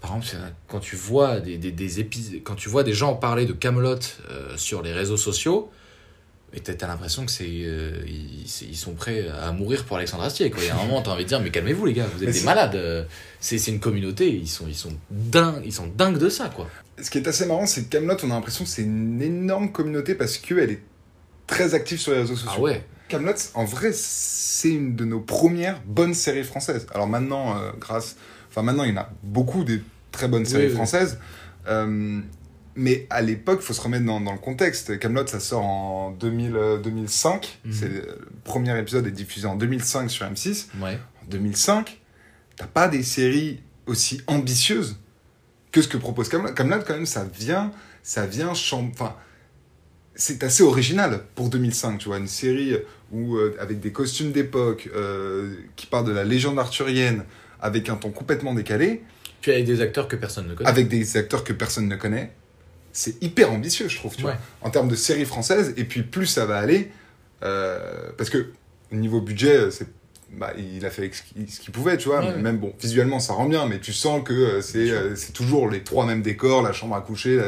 par 0.02 0.18
exemple, 0.18 0.44
quand 0.68 0.82
tu 0.82 0.98
vois 0.98 1.40
des, 1.40 1.58
des, 1.58 2.42
quand 2.44 2.56
tu 2.56 2.68
vois 2.68 2.84
des 2.84 2.94
gens 2.94 3.16
parler 3.16 3.46
de 3.46 3.54
Camelot 3.54 4.00
sur 4.58 4.82
les 4.82 4.92
réseaux 4.92 5.18
sociaux, 5.18 5.72
et 6.54 6.60
t'as 6.62 6.88
l'impression 6.88 7.26
que 7.26 7.32
c'est 7.32 7.46
euh, 7.48 7.92
ils, 8.08 8.46
ils 8.70 8.76
sont 8.78 8.94
prêts 8.94 9.28
à 9.30 9.52
mourir 9.52 9.86
pour 9.86 9.98
Alexandre 9.98 10.24
Astier. 10.24 10.50
Quoi. 10.50 10.64
Il 10.64 10.68
y 10.68 10.70
a 10.70 10.76
un 10.76 10.84
moment, 10.86 11.02
t'as 11.02 11.12
envie 11.12 11.24
de 11.24 11.30
dire 11.30 11.40
mais 11.40 11.52
calmez-vous 11.52 11.86
les 11.86 11.94
gars, 11.94 12.08
vous 12.16 12.24
êtes 12.24 12.32
des 12.34 12.42
malades. 12.42 12.76
euh, 12.76 13.04
C'est 13.40 13.68
une 13.68 13.80
communauté, 13.80 14.30
ils 14.30 14.48
sont 14.48 14.68
ils 14.68 14.76
sont 14.76 14.94
dingues, 15.12 15.62
ils 15.66 15.74
sont 15.74 15.88
dingues 15.88 16.18
de 16.18 16.30
ça 16.30 16.50
quoi. 16.50 16.68
Ce 17.02 17.10
qui 17.10 17.18
est 17.18 17.28
assez 17.28 17.46
marrant, 17.46 17.66
c'est 17.66 17.84
que 17.84 17.90
Camelot, 17.90 18.18
on 18.24 18.32
a 18.32 18.34
l'impression 18.34 18.66
que 18.66 18.70
c'est 18.70 18.82
une 18.84 19.22
énorme 19.22 19.72
communauté 19.72 20.16
parce 20.16 20.38
qu'elle 20.38 20.72
est 20.72 20.82
très 21.48 21.74
active 21.74 22.00
sur 22.00 22.12
les 22.12 22.20
réseaux 22.20 22.36
sociaux. 22.36 22.52
Ah 22.58 22.62
ouais. 22.62 22.84
Camelot, 23.08 23.34
en 23.54 23.64
vrai, 23.66 23.92
c'est 23.94 24.70
une 24.70 24.96
de 24.96 25.06
nos 25.06 25.20
premières 25.22 25.82
bonnes 25.86 26.14
séries 26.14 26.44
françaises. 26.44 26.86
Alors 26.94 27.08
maintenant, 27.08 27.58
euh, 27.58 27.72
grâce, 27.80 28.18
enfin 28.50 28.62
maintenant, 28.64 28.84
il 28.84 28.90
y 28.90 28.94
en 28.98 29.02
a 29.02 29.10
beaucoup 29.24 29.64
des 29.64 29.82
très 30.12 30.28
bonnes 30.28 30.46
séries 30.46 30.68
oui. 30.68 30.74
françaises. 30.74 31.20
Euh, 31.68 32.20
mais 32.76 33.08
à 33.10 33.22
l'époque, 33.22 33.60
il 33.62 33.66
faut 33.66 33.74
se 33.74 33.82
remettre 33.82 34.06
dans, 34.06 34.22
dans 34.22 34.32
le 34.34 34.38
contexte. 34.40 34.98
Camelot, 35.00 35.28
ça 35.28 35.40
sort 35.40 35.64
en 35.66 36.12
2000, 36.12 36.56
euh, 36.56 36.78
2005. 36.78 37.60
Mhm. 37.66 37.74
C'est 37.74 37.90
le 37.90 38.18
premier 38.44 38.78
épisode 38.80 39.06
est 39.08 39.12
diffusé 39.12 39.48
en 39.48 39.56
2005 39.56 40.10
sur 40.10 40.26
M6. 40.26 40.68
Ouais. 40.82 40.98
En 41.24 41.30
2005, 41.30 42.00
t'as 42.56 42.68
pas 42.68 42.88
des 42.88 43.04
séries 43.04 43.60
aussi 43.88 44.22
ambitieuses 44.28 44.98
que 45.72 45.82
ce 45.82 45.88
que 45.88 45.98
propose 45.98 46.30
Camelot. 46.30 46.54
Camelot, 46.54 46.82
quand 46.86 46.94
même, 46.96 47.06
ça 47.06 47.24
vient, 47.26 47.72
ça 48.04 48.26
vient, 48.26 48.50
enfin, 48.50 49.16
c'est 50.16 50.44
assez 50.44 50.64
original 50.64 51.22
pour 51.36 51.50
2005. 51.50 51.98
Tu 51.98 52.08
vois, 52.10 52.18
une 52.18 52.28
série 52.28 52.76
où 53.12 53.36
euh, 53.38 53.56
avec 53.60 53.80
des 53.80 53.92
costumes 53.92 54.32
d'époque, 54.32 54.90
euh, 54.96 55.54
qui 55.76 55.86
parle 55.86 56.06
de 56.06 56.12
la 56.12 56.24
légende 56.24 56.60
arthurienne, 56.60 57.24
avec 57.62 57.90
un 57.90 57.96
ton 57.96 58.10
complètement 58.12 58.54
décalé, 58.54 59.04
Puis 59.42 59.52
avec 59.52 59.66
des 59.66 59.82
acteurs 59.82 60.08
que 60.08 60.16
personne 60.16 60.48
ne 60.48 60.54
connaît. 60.54 60.70
avec 60.70 60.88
des 60.88 61.18
acteurs 61.18 61.44
que 61.44 61.54
personne 61.54 61.88
ne 61.88 61.96
connaît. 61.96 62.32
C'est 63.00 63.24
hyper 63.24 63.50
ambitieux, 63.52 63.88
je 63.88 63.96
trouve, 63.96 64.14
tu 64.16 64.26
Ouais. 64.26 64.34
vois, 64.34 64.42
en 64.62 64.70
termes 64.72 64.90
de 64.90 64.96
série 64.96 65.24
française. 65.24 65.74
Et 65.78 65.86
puis 65.86 66.02
plus 66.04 66.26
ça 66.26 66.46
va 66.46 66.58
aller, 66.58 66.92
euh, 67.44 68.10
parce 68.18 68.30
que 68.30 68.52
niveau 68.92 69.22
budget, 69.22 69.72
c'est, 69.72 69.88
bah, 70.34 70.52
il 70.58 70.86
a 70.86 70.90
fait 70.90 71.10
ce 71.14 71.60
qu'il 71.62 71.72
pouvait, 71.72 71.96
tu 71.98 72.10
vois. 72.10 72.20
Ouais, 72.20 72.26
mais 72.30 72.36
ouais. 72.36 72.42
Même 72.42 72.58
bon, 72.58 72.74
visuellement, 72.80 73.20
ça 73.22 73.34
rend 73.34 73.48
bien, 73.48 73.68
mais 73.68 73.80
tu 73.80 73.94
sens 73.94 74.22
que 74.24 74.34
euh, 74.34 74.62
c'est 74.62 74.90
euh, 74.92 75.16
c'est 75.16 75.32
toujours 75.32 75.70
les 75.70 75.82
trois 75.82 76.06
mêmes 76.06 76.22
décors, 76.22 76.62
la 76.62 76.74
chambre 76.74 76.96
à 76.96 77.02
coucher, 77.02 77.38
la, 77.38 77.48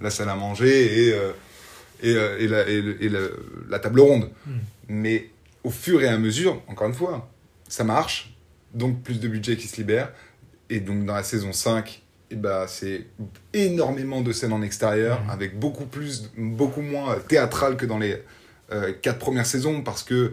la 0.00 0.10
salle 0.10 0.28
à 0.28 0.34
manger 0.36 1.06
et 1.08 1.12
euh, 1.14 1.32
et, 2.02 2.10
et 2.44 2.48
la, 2.48 2.66
et 2.68 2.80
le- 2.82 3.02
et 3.04 3.08
le- 3.08 3.64
la 3.70 3.78
table 3.78 4.00
ronde. 4.00 4.30
Mm. 4.46 4.50
Mais 4.88 5.30
au 5.64 5.70
fur 5.70 6.02
et 6.02 6.08
à 6.08 6.18
mesure, 6.18 6.62
encore 6.68 6.88
une 6.88 6.94
fois, 6.94 7.30
ça 7.68 7.84
marche, 7.84 8.34
donc 8.74 9.02
plus 9.02 9.18
de 9.20 9.28
budget 9.28 9.56
qui 9.56 9.66
se 9.68 9.76
libère. 9.76 10.12
Et 10.68 10.80
donc 10.80 11.04
dans 11.06 11.14
la 11.14 11.22
saison 11.22 11.52
5, 11.52 12.02
ben, 12.36 12.66
c'est 12.68 13.06
énormément 13.54 14.20
de 14.20 14.32
scènes 14.32 14.52
en 14.52 14.62
extérieur, 14.62 15.20
Mhm. 15.24 15.30
avec 15.30 15.58
beaucoup, 15.58 15.84
plus, 15.86 16.30
beaucoup 16.36 16.82
moins 16.82 17.16
théâtral 17.28 17.76
que 17.76 17.86
dans 17.86 17.98
les 17.98 18.16
euh, 18.72 18.92
quatre 19.02 19.18
premières 19.18 19.46
saisons, 19.46 19.82
parce 19.82 20.02
que 20.04 20.32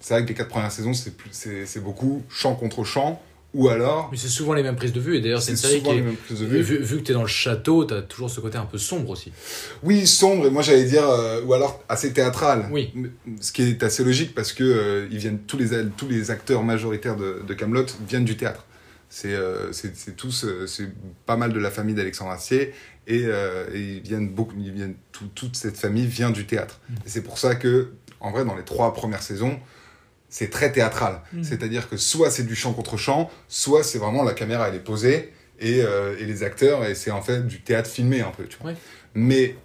c'est 0.00 0.14
vrai 0.14 0.22
que 0.22 0.28
les 0.28 0.34
quatre 0.34 0.48
premières 0.50 0.70
saisons, 0.70 0.94
c'est 0.94 1.16
plus- 1.16 1.30
c'est 1.32 1.66
c'est 1.66 1.80
beaucoup 1.80 2.22
chant 2.28 2.54
contre 2.54 2.84
chant, 2.84 3.20
ou 3.54 3.68
alors... 3.68 4.08
Mais 4.12 4.16
c'est 4.16 4.28
souvent 4.28 4.52
les 4.54 4.62
mêmes 4.62 4.76
prises 4.76 4.92
de 4.92 5.00
vue. 5.00 5.16
Et 5.16 5.20
d'ailleurs, 5.20 5.42
c'est 5.42 5.50
une 5.50 5.56
série 5.58 5.82
qui 5.82 5.90
les 5.90 5.98
est. 5.98 6.00
mêmes 6.02 6.14
prises 6.16 6.40
de 6.40 6.46
vue. 6.46 6.62
Vu, 6.62 6.78
vu 6.78 6.96
que 6.98 7.02
t'es 7.02 7.12
dans 7.12 7.22
le 7.22 7.26
château, 7.28 7.84
t'as 7.84 8.00
toujours 8.02 8.30
ce 8.30 8.40
côté 8.40 8.56
un 8.56 8.64
peu 8.66 8.78
sombre 8.78 9.10
aussi. 9.10 9.32
Oui, 9.82 10.06
sombre, 10.06 10.46
et 10.46 10.50
moi 10.50 10.62
j'allais 10.62 10.84
dire, 10.84 11.06
euh, 11.08 11.42
ou 11.44 11.52
alors 11.54 11.82
assez 11.88 12.12
théâtral. 12.12 12.68
Oui. 12.70 12.92
Ce 13.40 13.50
qui 13.52 13.62
est 13.64 13.82
assez 13.82 14.04
logique 14.04 14.32
parce 14.34 14.52
que 14.52 14.62
euh, 14.64 15.08
ils 15.10 15.18
viennent, 15.18 15.40
tous, 15.40 15.58
les, 15.58 15.68
tous 15.96 16.08
les 16.08 16.30
acteurs 16.30 16.62
majoritaires 16.62 17.16
de, 17.16 17.42
de 17.46 17.54
Camelot 17.54 17.86
viennent 18.08 18.24
du 18.24 18.36
théâtre. 18.36 18.64
C'est 19.14 19.34
euh, 19.34 19.72
c'est 19.72 20.16
tous, 20.16 20.44
euh, 20.46 20.66
c'est 20.66 20.88
pas 21.26 21.36
mal 21.36 21.52
de 21.52 21.58
la 21.60 21.70
famille 21.70 21.94
d'Alexandre 21.94 22.30
Astier, 22.30 22.72
et, 23.06 23.24
euh, 23.26 23.66
et 23.74 23.96
ils 23.96 24.00
viennent 24.00 24.30
beaucoup, 24.30 24.54
ils 24.58 24.72
viennent, 24.72 24.94
tout- 25.12 25.28
toute 25.34 25.54
cette 25.54 25.76
famille 25.76 26.06
vient 26.06 26.30
du 26.30 26.46
théâtre. 26.46 26.80
Mm. 26.88 26.94
Et 26.94 27.08
c'est 27.10 27.20
pour 27.22 27.36
ça 27.38 27.54
que, 27.54 27.92
en 28.20 28.30
vrai, 28.30 28.46
dans 28.46 28.54
les 28.56 28.64
trois 28.64 28.94
premières 28.94 29.22
saisons, 29.22 29.60
c'est 30.30 30.48
très 30.48 30.72
théâtral. 30.72 31.20
Mm. 31.34 31.42
C'est-à-dire 31.42 31.90
que 31.90 31.98
soit 31.98 32.30
c'est 32.30 32.44
du 32.44 32.54
chant 32.56 32.72
contre 32.72 32.96
chant, 32.96 33.30
soit 33.48 33.82
c'est 33.84 33.98
vraiment 33.98 34.22
la 34.24 34.32
caméra 34.32 34.68
elle 34.68 34.76
est 34.76 34.80
posée 34.92 35.34
et, 35.60 35.82
euh, 35.82 36.16
et 36.18 36.24
les 36.24 36.42
acteurs 36.42 36.82
et 36.86 36.94
c'est 36.94 37.10
en 37.10 37.20
fait 37.20 37.46
du 37.46 37.60
théâtre 37.60 37.90
filmé 37.90 38.22
un 38.22 38.30
peu. 38.30 38.44
Tu 38.46 38.56
vois. 38.62 38.70
Ouais. 38.70 38.76
Mais 39.12 39.56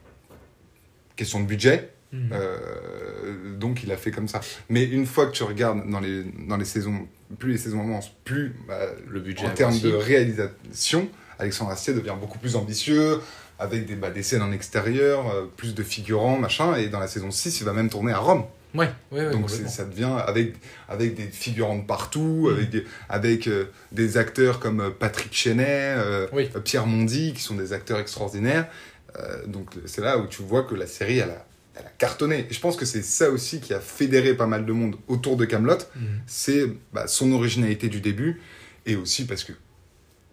question 1.16 1.40
de 1.40 1.46
budget, 1.46 1.94
Mhm. 2.14 2.30
euh, 2.32 3.56
donc 3.58 3.84
il 3.84 3.92
a 3.92 3.98
fait 3.98 4.12
comme 4.12 4.28
ça. 4.28 4.40
Mais 4.70 4.84
une 4.86 5.06
fois 5.06 5.26
que 5.28 5.32
tu 5.32 5.44
regardes 5.44 5.90
dans 5.90 6.00
les, 6.00 6.24
dans 6.48 6.58
les 6.58 6.66
saisons, 6.66 7.08
plus 7.40 7.52
les 7.54 7.58
saisons 7.58 7.82
avancent, 7.82 8.12
plus 8.24 8.56
bah, 8.68 8.80
Le 9.08 9.20
budget. 9.20 9.46
en 9.46 9.50
termes 9.52 9.80
de 9.80 9.92
réalisation, 9.92 11.10
Alexandre 11.40 11.72
Astier 11.72 11.94
devient 11.94 12.16
beaucoup 12.20 12.40
plus 12.40 12.56
ambitieux, 12.56 13.20
avec 13.60 13.86
des, 13.86 13.96
bah, 13.96 14.10
des 14.12 14.24
scènes 14.24 14.42
en 14.42 14.52
extérieur, 14.52 15.30
euh, 15.30 15.46
plus 15.58 15.76
de 15.76 15.84
figurants, 15.84 16.38
machin. 16.38 16.76
Et 16.76 16.88
dans 16.88 17.00
la 17.00 17.08
saison 17.08 17.32
6, 17.32 17.60
il 17.60 17.66
va 17.66 17.74
même 17.74 17.90
tourner 17.90 18.14
à 18.14 18.20
Rome. 18.20 18.46
Ouais, 18.76 18.90
ouais, 19.12 19.26
ouais. 19.26 19.32
Donc 19.32 19.50
ça 19.50 19.86
devient 19.86 20.12
avec, 20.28 20.54
avec 20.88 21.16
des 21.16 21.28
figurants 21.28 21.78
de 21.78 21.86
partout, 21.86 22.48
Mm. 22.50 22.54
avec, 22.54 22.70
des, 22.70 22.86
avec 23.10 23.48
euh, 23.48 23.66
des 23.92 24.18
acteurs 24.18 24.60
comme 24.60 24.94
Patrick 24.98 25.34
Chenet, 25.34 25.96
Oui. 26.32 26.50
Pierre 26.64 26.86
Mondy, 26.86 27.34
qui 27.34 27.42
sont 27.42 27.56
des 27.56 27.74
acteurs 27.74 28.00
extraordinaires. 28.00 28.68
Donc 29.48 29.72
c'est 29.86 30.02
là 30.02 30.20
où 30.20 30.28
tu 30.28 30.44
vois 30.44 30.62
que 30.64 30.76
la 30.76 30.86
série, 30.86 31.18
elle 31.18 31.32
a, 31.32 31.46
elle 31.80 31.86
a 31.86 31.90
cartonné. 31.98 32.46
Et 32.50 32.54
je 32.54 32.60
pense 32.60 32.76
que 32.76 32.86
c'est 32.86 33.02
ça 33.04 33.30
aussi 33.30 33.60
qui 33.60 33.74
a 33.74 33.80
fédéré 33.80 34.34
pas 34.36 34.48
mal 34.48 34.66
de 34.66 34.72
monde 34.74 34.96
autour 35.08 35.38
de 35.38 35.46
Camelot. 35.46 35.78
Mhm. 35.96 36.02
C'est 36.26 36.66
bah, 36.94 37.08
son 37.08 37.32
originalité 37.32 37.88
du 37.90 38.02
début, 38.02 38.42
et 38.86 38.96
aussi 38.96 39.26
parce 39.26 39.44
que 39.44 39.54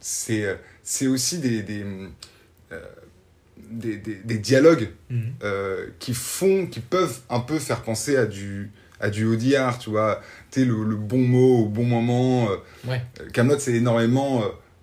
c'est 0.00 0.44
euh, 0.44 0.54
c'est 0.82 1.06
aussi 1.06 1.38
des, 1.38 1.62
des, 1.62 1.84
euh, 2.72 2.80
des, 3.70 3.96
des- 3.96 4.16
des 4.16 4.38
dialogues 4.38 4.90
Mhm. 5.10 5.32
euh, 5.42 5.86
qui 5.98 6.14
font, 6.14 6.66
qui 6.66 6.80
peuvent 6.80 7.20
un 7.30 7.40
peu 7.40 7.58
faire 7.58 7.82
penser 7.82 8.16
à 8.16 8.26
du, 8.26 8.70
à 9.00 9.10
du 9.10 9.24
Audiard, 9.24 9.78
tu 9.78 9.90
vois. 9.90 10.20
Tu 10.50 10.64
le, 10.64 10.84
le 10.84 10.96
bon 10.96 11.18
mot 11.18 11.64
au 11.64 11.66
bon 11.68 11.84
moment. 11.84 12.48
Ouais. 12.86 13.02
Camelot, 13.32 13.58
c'est 13.58 13.74
énormément. 13.74 14.42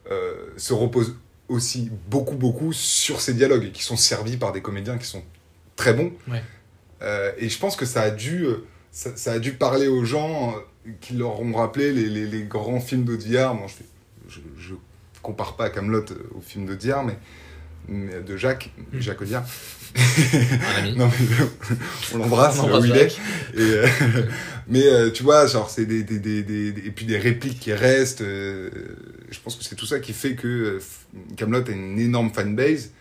euh, 0.10 0.34
se 0.58 0.74
repose 0.74 1.16
aussi 1.48 1.90
beaucoup, 2.10 2.36
beaucoup 2.36 2.74
sur 2.74 3.22
ces 3.22 3.34
dialogues 3.34 3.72
qui 3.72 3.84
sont 3.84 3.96
servis 3.98 4.36
par 4.38 4.52
des 4.52 4.62
comédiens 4.62 4.98
qui 4.98 5.06
sont 5.06 5.24
très. 5.82 6.14
Ouais. 6.28 6.42
Euh, 7.02 7.32
et 7.38 7.50
je 7.50 7.58
pense 7.58 7.76
que 7.76 7.86
ça 7.86 8.02
a 8.02 8.12
dû, 8.12 8.46
euh, 8.46 8.64
ça, 8.92 9.10
ça 9.16 9.32
a 9.34 9.40
dû 9.40 9.54
parler 9.54 9.88
aux 9.88 10.06
gens 10.06 10.54
euh, 10.56 10.92
qui 11.02 11.14
leur 11.14 11.40
ont 11.42 11.54
rappelé 11.54 11.92
les, 11.92 12.08
les, 12.10 12.26
les 12.28 12.44
grands 12.44 12.80
films 12.80 13.04
d'Audiard. 13.06 13.56
Bon, 13.56 13.66
je, 14.30 14.40
je, 14.60 14.74
compare 15.22 15.56
pas 15.56 15.70
Camelot 15.70 16.06
au 16.36 16.42
film 16.42 16.66
d'Audiard, 16.66 17.04
mais, 17.04 17.18
mais 17.88 18.22
de 18.22 18.38
Jacques, 18.38 18.72
Mm. 18.92 19.00
Jacques 19.00 19.22
Audiard. 19.22 19.46
Non, 20.96 21.08
mais 21.08 21.36
on 22.14 22.18
l'embrasse, 22.18 22.60
On 22.64 22.68
là 22.68 22.80
où 22.80 22.86
il 22.86 22.90
l'embrasse, 22.92 23.18
est. 23.56 23.60
Et, 23.60 23.74
euh, 23.78 23.88
mais 24.68 24.86
euh, 24.86 25.12
tu 25.12 25.24
vois, 25.24 25.46
genre, 25.48 25.70
c'est 25.70 25.86
des, 25.86 26.04
des, 26.04 26.20
des, 26.20 26.44
des- 26.44 26.70
Et 26.88 26.92
puis 26.92 27.06
des 27.06 27.18
répliques 27.18 27.60
qui 27.60 27.74
restent. 27.74 28.22
je 28.24 29.40
pense 29.44 29.56
que 29.56 29.64
c'est 29.64 29.76
tout 29.76 29.86
ça 29.86 30.00
qui 30.00 30.14
fait 30.14 30.36
que 30.36 30.80
Camelot 31.38 31.64
a 31.68 31.72
une 31.72 32.00
énorme 32.00 32.32
fanbase. 32.34 32.92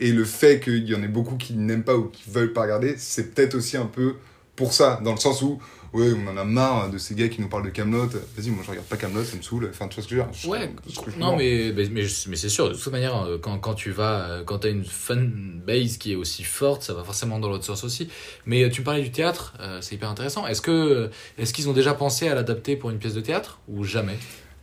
Et 0.00 0.12
le 0.12 0.24
fait 0.24 0.60
qu'il 0.60 0.88
y 0.88 0.94
en 0.94 1.02
ait 1.02 1.08
beaucoup 1.08 1.36
qui 1.36 1.54
n'aiment 1.54 1.84
pas 1.84 1.96
ou 1.96 2.04
qui 2.04 2.22
veulent 2.30 2.52
pas 2.52 2.62
regarder, 2.62 2.94
c'est 2.98 3.34
peut-être 3.34 3.54
aussi 3.54 3.76
un 3.76 3.86
peu 3.86 4.14
pour 4.54 4.72
ça. 4.72 5.00
Dans 5.04 5.12
le 5.12 5.18
sens 5.18 5.42
où, 5.42 5.60
ouais, 5.92 6.12
on 6.12 6.28
en 6.28 6.36
a 6.36 6.44
marre 6.44 6.90
de 6.90 6.98
ces 6.98 7.14
gars 7.14 7.28
qui 7.28 7.40
nous 7.40 7.48
parlent 7.48 7.64
de 7.64 7.70
Camelot. 7.70 8.06
Vas-y, 8.36 8.50
moi 8.50 8.62
je 8.64 8.70
regarde 8.70 8.86
pas 8.86 8.96
Camelot, 8.96 9.24
ça 9.24 9.36
me 9.36 9.42
saoule. 9.42 9.68
Enfin, 9.70 9.88
tu 9.88 9.96
vois 9.96 10.04
ce 10.04 10.08
que 10.08 10.14
je 10.14 10.20
veux 10.20 10.28
dire? 10.28 10.50
Ouais, 10.50 10.72
je 10.88 10.94
trouve 10.94 11.18
non, 11.18 11.36
mais, 11.36 11.72
mais, 11.74 11.88
mais, 11.90 12.04
mais 12.28 12.36
c'est 12.36 12.48
sûr, 12.48 12.68
de 12.68 12.74
toute 12.74 12.92
manière, 12.92 13.16
euh, 13.24 13.38
quand, 13.38 13.58
quand 13.58 13.74
tu 13.74 13.90
vas, 13.90 14.20
euh, 14.20 14.44
quand 14.44 14.58
t'as 14.58 14.70
une 14.70 14.84
fanbase 14.84 15.96
qui 15.96 16.12
est 16.12 16.16
aussi 16.16 16.44
forte, 16.44 16.82
ça 16.82 16.94
va 16.94 17.02
forcément 17.02 17.40
dans 17.40 17.48
l'autre 17.48 17.64
sens 17.64 17.82
aussi. 17.82 18.08
Mais 18.46 18.62
euh, 18.62 18.70
tu 18.70 18.82
me 18.82 18.84
parlais 18.84 19.02
du 19.02 19.10
théâtre, 19.10 19.54
euh, 19.60 19.80
c'est 19.80 19.96
hyper 19.96 20.10
intéressant. 20.10 20.46
Est-ce 20.46 20.60
que, 20.60 21.10
est-ce 21.38 21.52
qu'ils 21.52 21.68
ont 21.68 21.72
déjà 21.72 21.94
pensé 21.94 22.28
à 22.28 22.34
l'adapter 22.34 22.76
pour 22.76 22.90
une 22.90 22.98
pièce 22.98 23.14
de 23.14 23.20
théâtre? 23.20 23.60
Ou 23.68 23.82
jamais? 23.82 24.18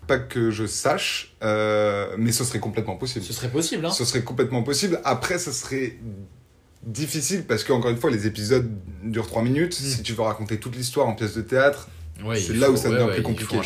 Pas 0.07 0.19
que 0.19 0.51
je 0.51 0.65
sache, 0.65 1.35
euh, 1.43 2.15
mais 2.17 2.31
ce 2.31 2.43
serait 2.43 2.59
complètement 2.59 2.95
possible. 2.95 3.25
Ce 3.25 3.33
serait 3.33 3.49
possible, 3.49 3.85
hein 3.85 3.91
Ce 3.91 4.05
serait 4.05 4.23
complètement 4.23 4.63
possible. 4.63 4.99
Après, 5.03 5.39
ce 5.39 5.51
serait 5.51 5.97
difficile 6.83 7.43
parce 7.45 7.63
qu'encore 7.63 7.89
une 7.91 7.97
fois, 7.97 8.11
les 8.11 8.27
épisodes 8.27 8.69
durent 9.03 9.27
3 9.27 9.41
minutes. 9.43 9.79
Mm. 9.79 9.83
Si 9.83 10.03
tu 10.03 10.13
veux 10.13 10.21
raconter 10.21 10.59
toute 10.59 10.75
l'histoire 10.75 11.07
en 11.07 11.13
pièce 11.13 11.35
de 11.35 11.41
théâtre. 11.41 11.89
Ouais, 12.23 12.39
c'est 12.39 12.53
là 12.53 12.67
faut- 12.67 12.73
où 12.73 12.77
ça 12.77 12.89
devient 12.89 13.03
ouais, 13.03 13.13
plus 13.15 13.23
compliqué. 13.23 13.57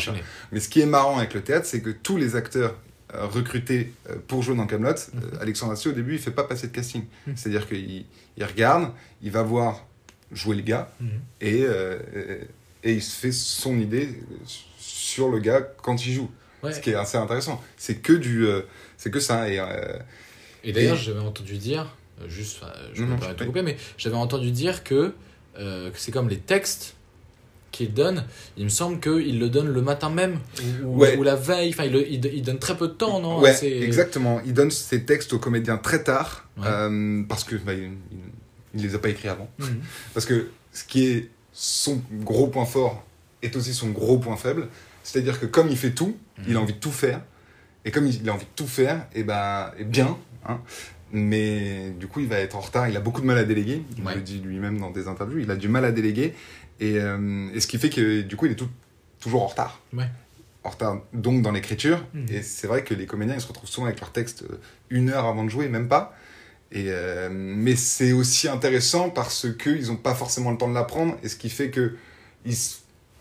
Mais 0.50 0.58
ce 0.60 0.68
qui 0.68 0.80
est 0.80 0.86
marrant 0.86 1.18
avec 1.18 1.34
le 1.34 1.42
théâtre, 1.42 1.66
c'est 1.66 1.80
que 1.80 1.90
tous 1.90 2.16
les 2.16 2.34
acteurs 2.36 2.74
euh, 3.14 3.26
recrutés 3.26 3.92
euh, 4.08 4.16
pour 4.28 4.42
jouer 4.42 4.56
dans 4.56 4.66
Camelot, 4.66 4.94
Mhm. 5.12 5.20
Alexandre 5.40 5.72
Astier 5.72 5.90
au 5.90 5.94
début, 5.94 6.14
il 6.14 6.18
fait 6.20 6.30
pas 6.30 6.44
passer 6.44 6.68
de 6.68 6.72
casting. 6.72 7.04
Mhm. 7.26 7.36
C'est-à-dire 7.36 7.68
qu'il 7.68 8.04
il 8.36 8.44
regarde, 8.44 8.92
il 9.22 9.30
va 9.32 9.42
voir 9.42 9.84
jouer 10.32 10.54
le 10.56 10.62
gars 10.62 10.90
Mhm. 11.00 11.08
et, 11.40 11.60
euh, 11.64 11.98
et 12.84 12.92
il 12.94 13.02
se 13.02 13.16
fait 13.16 13.32
son 13.32 13.78
idée 13.78 14.08
sur 15.10 15.28
le 15.28 15.38
gars 15.40 15.60
quand 15.82 16.06
il 16.06 16.12
joue. 16.12 16.30
Ouais. 16.62 16.72
Ce 16.72 16.80
qui 16.80 16.90
est 16.90 16.94
assez 16.94 17.16
intéressant. 17.16 17.60
C'est 17.76 17.96
que 17.96 18.12
du, 18.12 18.46
euh, 18.46 18.62
c'est 18.96 19.10
que 19.10 19.20
ça. 19.20 19.48
Et, 19.48 19.58
euh, 19.58 19.98
Et 20.62 20.72
d'ailleurs, 20.72 20.96
Et- 20.96 21.00
j'avais 21.02 21.20
entendu 21.20 21.56
dire, 21.56 21.96
euh, 22.20 22.28
juste, 22.28 22.60
je 22.94 23.04
peux 23.04 23.16
pas 23.16 23.34
prie. 23.34 23.46
couper, 23.46 23.62
mais 23.62 23.76
j'avais 23.96 24.16
entendu 24.16 24.50
dire 24.50 24.84
que, 24.84 25.14
euh, 25.58 25.90
que 25.90 25.98
c'est 25.98 26.12
comme 26.12 26.28
les 26.28 26.38
textes 26.38 26.94
qu'il 27.72 27.94
donne, 27.94 28.24
il 28.58 28.64
me 28.64 28.68
semble 28.68 29.00
qu'il 29.00 29.38
le 29.38 29.48
donne 29.48 29.68
le 29.68 29.80
matin 29.80 30.10
même, 30.10 30.38
ou, 30.82 30.86
ou- 30.86 30.98
Ouais. 30.98 31.16
ou 31.16 31.22
la 31.22 31.36
veille, 31.36 31.70
enfin, 31.70 31.84
il, 31.84 31.94
il, 31.96 32.26
il 32.26 32.42
donne 32.42 32.58
très 32.58 32.76
peu 32.76 32.88
de 32.88 32.92
temps, 32.92 33.20
non 33.20 33.40
ouais, 33.40 33.54
C'est- 33.54 33.80
exactement. 33.80 34.40
Il 34.44 34.52
donne 34.54 34.70
ses 34.70 35.04
textes 35.04 35.32
aux 35.32 35.38
comédiens 35.38 35.78
très 35.78 36.02
tard 36.04 36.46
Ouais. 36.58 36.64
euh, 36.66 37.22
parce 37.28 37.44
que 37.44 37.56
bah, 37.56 37.72
il, 37.72 37.92
il 38.74 38.82
les 38.82 38.94
a 38.94 38.98
pas 38.98 39.08
écrits 39.08 39.28
avant. 39.28 39.48
Mhm. 39.58 39.80
Parce 40.12 40.26
que 40.26 40.50
ce 40.72 40.84
qui 40.84 41.06
est 41.06 41.30
son 41.54 42.02
gros 42.22 42.48
point 42.48 42.66
fort 42.66 43.02
est 43.42 43.56
aussi 43.56 43.72
son 43.72 43.88
gros 43.90 44.18
point 44.18 44.36
faible. 44.36 44.68
C'est-à-dire 45.02 45.38
que 45.40 45.46
comme 45.46 45.68
il 45.68 45.76
fait 45.76 45.92
tout, 45.92 46.16
Mhm. 46.38 46.44
il 46.48 46.56
a 46.56 46.60
envie 46.60 46.72
de 46.74 46.78
tout 46.78 46.92
faire. 46.92 47.20
Et 47.84 47.90
comme 47.90 48.06
il 48.06 48.28
a 48.28 48.34
envie 48.34 48.44
de 48.44 48.50
tout 48.56 48.66
faire, 48.66 49.06
et 49.14 49.22
ben, 49.24 49.72
et 49.78 49.84
bien. 49.84 50.16
Hein, 50.46 50.60
mais 51.12 51.90
du 51.98 52.06
coup, 52.06 52.20
il 52.20 52.28
va 52.28 52.38
être 52.38 52.56
en 52.56 52.60
retard. 52.60 52.88
Il 52.88 52.96
a 52.96 53.00
beaucoup 53.00 53.20
de 53.20 53.26
mal 53.26 53.38
à 53.38 53.44
déléguer. 53.44 53.82
Il 53.96 54.04
Ouais. 54.04 54.14
le 54.14 54.20
dit 54.20 54.38
lui-même 54.38 54.78
dans 54.78 54.90
des 54.90 55.08
interviews. 55.08 55.38
Il 55.38 55.50
a 55.50 55.56
du 55.56 55.68
mal 55.68 55.84
à 55.84 55.92
déléguer. 55.92 56.34
Et, 56.78 56.98
euh, 56.98 57.48
et 57.54 57.60
ce 57.60 57.66
qui 57.66 57.78
fait 57.78 57.90
que 57.90 58.20
du 58.22 58.36
coup, 58.36 58.46
il 58.46 58.52
est 58.52 58.56
tout- 58.56 58.68
toujours 59.20 59.42
en 59.42 59.46
retard. 59.48 59.80
Ouais. 59.92 60.08
En 60.62 60.70
retard, 60.70 61.00
donc 61.14 61.42
dans 61.42 61.52
l'écriture. 61.52 62.04
Mhm. 62.14 62.26
Et 62.30 62.42
c'est 62.42 62.66
vrai 62.66 62.84
que 62.84 62.94
les 62.94 63.06
comédiens, 63.06 63.34
ils 63.34 63.40
se 63.40 63.48
retrouvent 63.48 63.68
souvent 63.68 63.86
avec 63.86 64.00
leur 64.00 64.12
texte 64.12 64.42
euh, 64.42 64.56
une 64.90 65.08
heure 65.10 65.24
avant 65.26 65.44
de 65.44 65.48
jouer, 65.50 65.68
même 65.68 65.88
pas. 65.88 66.14
Et, 66.72 66.84
euh, 66.88 67.28
mais 67.32 67.74
c'est 67.76 68.12
aussi 68.12 68.46
intéressant 68.48 69.10
parce 69.10 69.46
qu'ils 69.58 69.86
n'ont 69.88 69.96
pas 69.96 70.14
forcément 70.14 70.50
le 70.52 70.58
temps 70.58 70.68
de 70.68 70.74
l'apprendre, 70.74 71.16
et 71.24 71.28
ce 71.28 71.34
qui 71.36 71.50
fait 71.50 71.70
que 71.70 71.96
ils, 72.46 72.54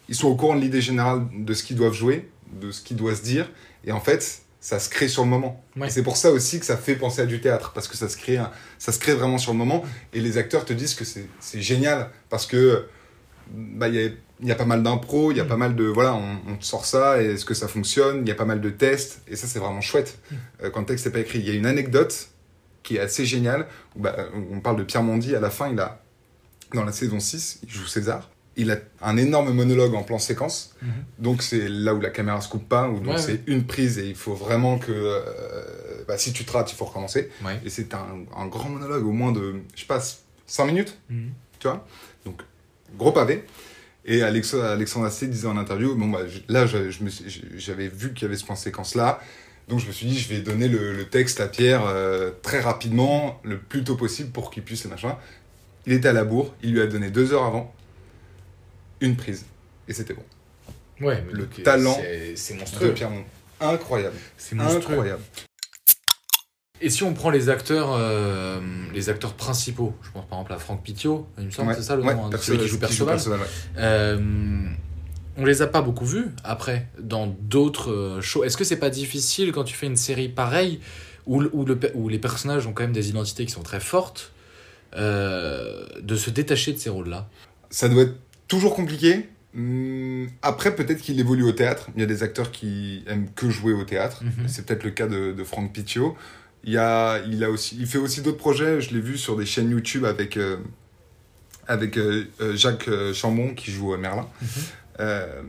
ils 0.09 0.15
sont 0.15 0.27
au 0.27 0.35
courant 0.35 0.55
de 0.55 0.61
l'idée 0.61 0.81
générale 0.81 1.21
de 1.33 1.53
ce 1.53 1.63
qu'ils 1.63 1.77
doivent 1.77 1.93
jouer, 1.93 2.29
de 2.51 2.71
ce 2.71 2.81
qui 2.81 2.95
doit 2.95 3.15
se 3.15 3.21
dire, 3.21 3.49
et 3.85 3.91
en 3.93 4.01
fait, 4.01 4.41
ça 4.59 4.77
se 4.79 4.89
crée 4.89 5.07
sur 5.07 5.23
le 5.23 5.29
moment. 5.29 5.63
Ouais. 5.77 5.89
C'est 5.89 6.03
pour 6.03 6.17
ça 6.17 6.31
aussi 6.31 6.59
que 6.59 6.65
ça 6.65 6.75
fait 6.75 6.95
penser 6.95 7.21
à 7.21 7.25
du 7.25 7.39
théâtre, 7.39 7.71
parce 7.73 7.87
que 7.87 7.95
ça 7.95 8.09
se 8.09 8.17
crée, 8.17 8.37
ça 8.77 8.91
se 8.91 8.99
crée 8.99 9.13
vraiment 9.13 9.37
sur 9.37 9.53
le 9.53 9.57
moment, 9.57 9.85
et 10.11 10.19
les 10.19 10.37
acteurs 10.37 10.65
te 10.65 10.73
disent 10.73 10.95
que 10.95 11.05
c'est 11.05 11.61
génial, 11.61 12.09
parce 12.29 12.45
que 12.45 12.85
bah, 13.55 13.87
il 13.87 13.95
y, 13.95 14.03
a, 14.05 14.09
il 14.41 14.47
y 14.47 14.51
a 14.51 14.55
pas 14.55 14.65
mal 14.65 14.83
d'impro, 14.83 15.31
il 15.31 15.37
y 15.37 15.39
a 15.39 15.43
Mm. 15.43 15.47
pas 15.47 15.57
mal 15.57 15.75
de 15.75 15.85
voilà, 15.85 16.13
on, 16.13 16.39
on 16.51 16.55
te 16.57 16.65
sort 16.65 16.85
ça, 16.85 17.21
et 17.23 17.27
est-ce 17.33 17.45
que 17.45 17.53
ça 17.53 17.67
fonctionne 17.67 18.21
Il 18.23 18.27
y 18.27 18.31
a 18.31 18.35
pas 18.35 18.45
mal 18.45 18.61
de 18.61 18.69
tests, 18.69 19.21
et 19.27 19.35
ça 19.35 19.47
c'est 19.47 19.59
vraiment 19.59 19.81
chouette 19.81 20.17
Mm. 20.31 20.35
euh, 20.63 20.69
quand 20.71 20.81
le 20.81 20.85
texte 20.87 21.05
n'est 21.05 21.11
pas 21.11 21.19
écrit. 21.19 21.39
Il 21.39 21.47
y 21.47 21.51
a 21.51 21.53
une 21.53 21.65
anecdote 21.65 22.29
qui 22.83 22.97
est 22.97 22.99
assez 22.99 23.25
géniale, 23.25 23.67
où, 23.95 24.01
bah, 24.01 24.15
on 24.51 24.59
parle 24.59 24.77
de 24.77 24.83
Pierre 24.83 25.03
Mondy, 25.03 25.35
à 25.35 25.39
la 25.39 25.49
fin, 25.49 25.69
il 25.71 25.79
a, 25.79 26.01
dans 26.73 26.83
la 26.83 26.91
saison 26.91 27.19
6, 27.19 27.59
il 27.63 27.69
joue 27.69 27.87
César, 27.87 28.29
il 28.57 28.71
a 28.71 28.77
un 29.01 29.15
énorme 29.17 29.53
monologue 29.53 29.93
en 29.95 30.03
plan 30.03 30.19
séquence, 30.19 30.75
Mhm. 30.81 30.89
donc 31.19 31.41
c'est 31.43 31.67
là 31.69 31.93
où 31.93 32.01
la 32.01 32.09
caméra 32.09 32.41
se 32.41 32.49
coupe 32.49 32.67
pas, 32.67 32.89
où 32.89 32.99
donc 32.99 33.15
Ouais, 33.15 33.21
c'est 33.21 33.31
ouais. 33.33 33.41
une 33.47 33.65
prise, 33.65 33.97
et 33.99 34.07
il 34.07 34.15
faut 34.15 34.33
vraiment 34.33 34.77
que, 34.79 34.91
euh, 34.91 35.21
bah, 36.07 36.17
si 36.17 36.33
tu 36.33 36.43
te 36.43 36.51
rates, 36.51 36.71
il 36.71 36.75
faut 36.75 36.85
recommencer. 36.85 37.29
Ouais. 37.45 37.59
Et 37.65 37.69
c'est 37.69 37.93
un, 37.93 38.05
un 38.35 38.47
grand 38.47 38.69
monologue, 38.69 39.05
au 39.05 39.11
moins 39.11 39.31
de, 39.31 39.55
je 39.75 39.81
sais 39.81 39.85
pas, 39.87 40.01
5 40.47 40.65
minutes 40.65 40.97
Mhm. 41.09 41.29
tu 41.59 41.67
vois 41.67 41.85
donc 42.25 42.41
gros 42.97 43.11
pavé 43.11 43.43
et 44.05 44.23
Alex- 44.23 44.55
Alexandre 44.55 45.05
Astier 45.05 45.27
disait 45.27 45.47
en 45.47 45.57
interview 45.57 45.93
bon 45.95 46.07
bah 46.07 46.21
je- 46.27 46.39
là 46.51 46.65
j'avais 46.65 47.87
vu 47.87 48.13
qu'il 48.13 48.23
y 48.23 48.25
avait 48.25 48.35
ce 48.37 48.45
plan 48.45 48.55
séquence 48.55 48.95
là 48.95 49.19
donc 49.67 49.79
je 49.79 49.85
me 49.85 49.91
suis 49.91 50.07
dit 50.07 50.17
je 50.17 50.27
vais 50.29 50.39
donner 50.41 50.67
le, 50.67 50.93
le 50.93 51.05
texte 51.05 51.39
à 51.39 51.47
Pierre 51.47 51.83
euh, 51.85 52.31
très 52.41 52.59
rapidement 52.61 53.39
le 53.43 53.59
plus 53.59 53.83
tôt 53.83 53.95
possible 53.95 54.31
pour 54.31 54.49
qu'il 54.49 54.63
puisse 54.63 54.85
machin 54.85 55.17
il 55.85 55.93
était 55.93 56.07
à 56.07 56.13
la 56.13 56.23
bourre 56.23 56.55
il 56.63 56.71
lui 56.73 56.81
a 56.81 56.87
donné 56.87 57.11
deux 57.11 57.31
heures 57.33 57.43
avant 57.45 57.71
une 59.01 59.15
prise 59.15 59.45
et 59.87 59.93
c'était 59.93 60.13
bon 60.13 60.23
Ouais, 61.01 61.23
mais 61.25 61.33
Le 61.33 61.45
donc, 61.45 61.63
talent 61.63 61.97
c'est- 62.35 62.53
de 62.53 62.59
monstrueux. 62.59 62.93
Pierre 62.93 63.09
Mont. 63.09 63.23
incroyable 63.61 64.15
C'est 64.37 64.55
monstrueux. 64.55 64.81
incroyable 64.93 65.21
Et 66.81 66.89
si 66.89 67.03
on 67.03 67.13
prend 67.13 67.29
les 67.29 67.49
acteurs, 67.49 67.93
euh, 67.97 68.59
les 68.93 69.09
acteurs 69.09 69.33
principaux, 69.33 69.93
je 70.01 70.11
pense 70.11 70.25
par 70.27 70.39
exemple 70.39 70.53
à 70.53 70.57
Franck 70.59 70.83
Pitio, 70.83 71.27
il 71.37 71.45
me 71.45 71.51
semble, 71.51 71.69
Ouais, 71.69 71.75
c'est 71.75 71.83
ça 71.83 71.95
le 71.95 72.03
ouais, 72.03 72.13
nom, 72.15 72.25
hein, 72.27 72.37
celui 72.39 72.59
qui 72.59 72.67
joue 72.67 72.79
Perceval. 72.79 73.19
Euh, 73.77 74.69
on 75.37 75.45
les 75.45 75.61
a 75.61 75.67
pas 75.67 75.81
beaucoup 75.81 76.05
vus 76.05 76.27
après 76.43 76.87
dans 76.99 77.27
d'autres 77.27 77.91
euh, 77.91 78.21
shows. 78.21 78.43
Est-ce 78.43 78.57
que 78.57 78.63
c'est 78.65 78.77
pas 78.79 78.89
difficile 78.89 79.51
quand 79.51 79.63
tu 79.63 79.73
fais 79.75 79.87
une 79.87 79.95
série 79.97 80.27
pareille 80.29 80.79
où, 81.25 81.41
où, 81.53 81.65
le 81.65 81.77
pe- 81.77 81.91
où 81.95 82.09
les 82.09 82.19
personnages 82.19 82.65
ont 82.67 82.73
quand 82.73 82.83
même 82.83 82.91
des 82.93 83.09
identités 83.09 83.45
qui 83.45 83.51
sont 83.51 83.63
très 83.63 83.79
fortes 83.79 84.31
euh, 84.95 85.85
de 86.01 86.15
se 86.15 86.29
détacher 86.29 86.73
de 86.73 86.77
ces 86.77 86.89
rôles-là? 86.89 87.27
Ça 87.69 87.87
doit 87.89 88.03
être 88.03 88.15
toujours 88.49 88.75
compliqué. 88.75 89.29
Hum, 89.55 90.27
Après, 90.41 90.75
peut-être 90.75 91.01
qu'il 91.01 91.17
évolue 91.19 91.43
au 91.43 91.53
théâtre. 91.53 91.89
Il 91.95 92.01
y 92.01 92.03
a 92.03 92.07
des 92.07 92.21
acteurs 92.21 92.51
qui 92.51 93.03
aiment 93.07 93.29
que 93.33 93.49
jouer 93.49 93.71
au 93.71 93.85
théâtre. 93.85 94.23
Mhm. 94.23 94.47
C'est 94.49 94.65
peut-être 94.65 94.83
le 94.83 94.91
cas 94.91 95.07
de, 95.07 95.31
de 95.31 95.43
Franck 95.45 95.71
Pitio. 95.71 96.17
Il, 96.65 96.73
y 96.73 96.77
a, 96.77 97.19
il, 97.25 97.41
a 97.45 97.49
aussi, 97.49 97.77
il 97.79 97.87
fait 97.87 97.97
aussi 97.97 98.21
d'autres 98.21 98.37
projets. 98.37 98.81
Je 98.81 98.93
l'ai 98.93 98.99
vu 98.99 99.17
sur 99.17 99.37
des 99.37 99.45
chaînes 99.45 99.71
YouTube 99.71 100.03
avec, 100.03 100.35
euh, 100.35 100.57
avec 101.67 101.97
euh, 101.97 102.25
euh, 102.41 102.55
Jacques 102.55 102.89
Chambon 103.13 103.53
qui 103.53 103.71
joue 103.71 103.95
Merlin. 103.95 104.27
Mhm. 104.41 104.47
Euh, 104.99 105.41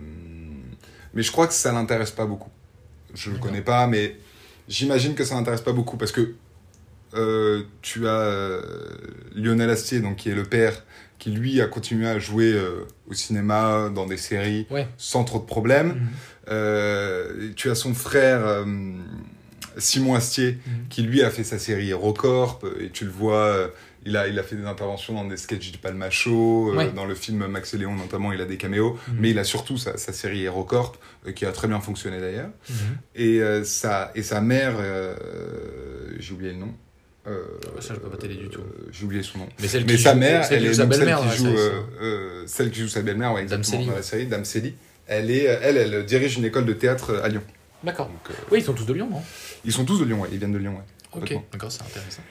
mais 1.12 1.22
je 1.22 1.32
crois 1.32 1.48
que 1.48 1.52
ça 1.54 1.72
l'intéresse 1.72 2.12
pas 2.12 2.26
beaucoup. 2.26 2.50
Je 3.14 3.30
le 3.30 3.36
D'accord. 3.36 3.50
connais 3.50 3.62
pas, 3.62 3.88
mais 3.88 4.16
j'imagine 4.68 5.14
que 5.14 5.24
ça 5.24 5.34
l'intéresse 5.34 5.62
pas 5.62 5.72
beaucoup 5.72 5.96
parce 5.96 6.12
que 6.12 6.34
tu 7.82 8.06
as 8.06 8.60
Lionel 9.34 9.68
Astier, 9.68 9.98
donc 9.98 10.14
qui 10.14 10.30
est 10.30 10.34
le 10.36 10.44
père, 10.44 10.84
qui 11.20 11.30
lui 11.30 11.60
a 11.60 11.66
continué 11.68 12.08
à 12.08 12.18
jouer 12.18 12.52
euh, 12.52 12.86
au 13.08 13.12
cinéma, 13.14 13.90
dans 13.94 14.06
des 14.06 14.16
séries, 14.16 14.66
Ouais. 14.70 14.88
sans 14.96 15.22
trop 15.22 15.38
de 15.38 15.44
problèmes. 15.44 15.88
Mhm. 15.90 16.08
Euh, 16.48 17.50
tu 17.54 17.70
as 17.70 17.74
son 17.76 17.94
frère 17.94 18.40
euh, 18.44 18.64
Simon 19.78 20.14
Astier, 20.16 20.58
Mhm. 20.66 20.88
qui 20.88 21.02
lui 21.02 21.22
a 21.22 21.30
fait 21.30 21.44
sa 21.44 21.58
série 21.58 21.90
Hérocorp, 21.90 22.60
et 22.80 22.88
tu 22.90 23.04
le 23.04 23.10
vois, 23.12 23.70
il 24.06 24.16
a, 24.16 24.26
il 24.28 24.38
a 24.38 24.42
fait 24.42 24.56
des 24.56 24.64
interventions 24.64 25.12
dans 25.14 25.26
des 25.26 25.36
sketchs 25.36 25.70
du 25.70 25.78
Palma 25.78 26.08
Show, 26.10 26.74
Ouais. 26.74 26.90
dans 26.90 27.04
le 27.04 27.14
film 27.14 27.46
Max 27.46 27.74
et 27.74 27.78
Léon 27.78 27.94
notamment, 27.94 28.32
il 28.32 28.40
a 28.40 28.46
des 28.46 28.56
caméos, 28.56 28.98
Mhm. 29.08 29.16
mais 29.20 29.30
il 29.30 29.38
a 29.38 29.44
surtout 29.44 29.76
sa, 29.76 29.96
sa 29.98 30.12
série 30.14 30.42
Hérocorp, 30.44 30.96
euh, 31.26 31.32
qui 31.32 31.44
a 31.44 31.52
très 31.52 31.68
bien 31.68 31.80
fonctionné 31.80 32.18
d'ailleurs. 32.18 32.50
Et, 33.14 33.40
sa, 33.64 34.10
et 34.14 34.22
sa 34.22 34.40
mère, 34.40 34.74
j'ai 36.18 36.32
oublié 36.32 36.52
le 36.52 36.58
nom. 36.58 36.72
Euh, 37.30 37.80
Ça, 37.80 37.94
je 37.94 38.00
peux 38.00 38.08
pas 38.08 38.16
t'aider 38.16 38.34
du 38.34 38.48
tout. 38.48 38.60
euh, 38.60 38.88
j'ai 38.92 39.04
oublié 39.04 39.22
son 39.22 39.38
nom. 39.38 39.48
Mais, 39.60 39.68
celle 39.68 39.84
Mais 39.86 39.96
qui 39.96 40.02
sa 40.02 40.12
joue- 40.14 40.18
mère, 40.18 40.44
celle 40.44 40.64
elle 40.64 40.70
est 40.70 40.74
sa 40.74 40.84
donc 40.86 40.94
celle 40.94 41.16
qui 41.16 41.36
joue, 41.36 41.46
euh, 41.46 41.82
euh, 42.02 42.42
celle 42.46 42.70
qui 42.70 42.80
joue 42.80 42.88
sa 42.88 43.02
belle-mère, 43.02 43.32
ouais, 43.32 43.44
Dame 43.46 43.60
exactement, 43.60 43.78
Célie, 43.82 43.90
dans 43.90 43.96
la 43.96 44.02
série, 44.02 44.26
Dame 44.26 44.44
Célie. 44.44 44.74
Elle, 45.06 45.30
est, 45.30 45.44
elle, 45.44 45.76
elle 45.76 46.04
dirige 46.06 46.36
une 46.36 46.44
école 46.44 46.66
de 46.66 46.72
théâtre 46.72 47.20
à 47.22 47.28
Lyon. 47.28 47.42
D'accord. 47.84 48.10
Oui, 48.50 48.58
ils 48.60 48.64
sont 48.64 48.74
tous 48.74 48.84
de 48.84 48.92
Lyon, 48.92 49.08
non? 49.10 49.22
Ils 49.64 49.72
sont 49.72 49.84
tous 49.84 49.98
de 49.98 50.04
Lyon, 50.04 50.20
ouais, 50.20 50.28
ils 50.32 50.38
viennent 50.38 50.52
de 50.52 50.58
Lyon. 50.58 50.74
Ouais. 51.14 51.20
Ok, 51.22 51.34
d'accord, 51.52 51.72
c'est 51.72 51.82
intéressant. 51.82 52.22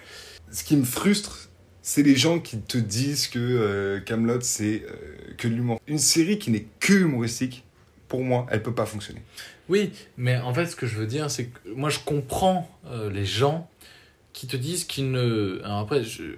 Ce 0.52 0.64
qui 0.64 0.76
me 0.78 0.86
frustre, 0.86 1.50
c'est 1.82 2.04
les 2.04 2.16
gens 2.16 2.40
qui 2.40 2.60
te 2.60 2.78
disent 2.78 3.28
que 3.28 4.00
Camelot 4.06 4.42
c'est 4.42 4.84
que 5.38 5.48
de 5.48 5.54
l'humour. 5.54 5.80
Une 5.88 5.98
série 6.00 6.40
qui 6.40 6.52
n'est 6.52 6.66
que 6.80 6.94
humoristique, 6.94 7.64
pour 8.08 8.24
moi, 8.24 8.48
elle 8.52 8.62
peut 8.64 8.74
pas 8.74 8.86
fonctionner. 8.86 9.22
Oui, 9.70 9.92
mais 10.18 10.38
en 10.38 10.54
fait, 10.54 10.66
ce 10.68 10.76
que 10.76 10.88
je 10.88 10.98
veux 10.98 11.06
dire, 11.06 11.30
c'est 11.30 11.46
que 11.46 11.70
moi, 11.76 11.90
je 11.90 12.00
comprends 12.00 12.70
euh, 12.88 13.12
les 13.12 13.26
gens 13.26 13.70
qui 14.34 14.48
te 14.48 14.58
disent 14.58 14.86
qu'ils 14.86 15.12
ne. 15.12 15.60
Alors 15.64 15.80
après, 15.80 16.04
je- 16.04 16.36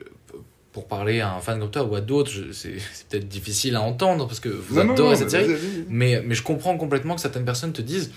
pour 0.71 0.88
parler 0.88 1.19
à 1.19 1.34
un 1.36 1.39
fan 1.41 1.60
comme 1.60 1.69
toi 1.69 1.84
ou 1.84 1.95
à 1.95 2.01
d'autres, 2.01 2.32
je- 2.32 2.51
c'est 2.54 2.73
peut-être 3.10 3.27
difficile 3.27 3.75
à 3.75 3.82
entendre 3.82 4.25
parce 4.27 4.39
que 4.39 4.49
vous 4.49 4.75
Non, 4.82 4.93
adorez 4.93 5.10
non, 5.12 5.15
cette 5.15 5.34
mais 5.34 5.45
série. 5.45 5.86
Mais, 5.89 6.21
mais 6.25 6.34
je 6.36 6.43
comprends 6.43 6.77
complètement 6.77 7.15
que 7.15 7.21
certaines 7.21 7.45
personnes 7.45 7.73
te 7.73 7.82
disent 7.82 8.12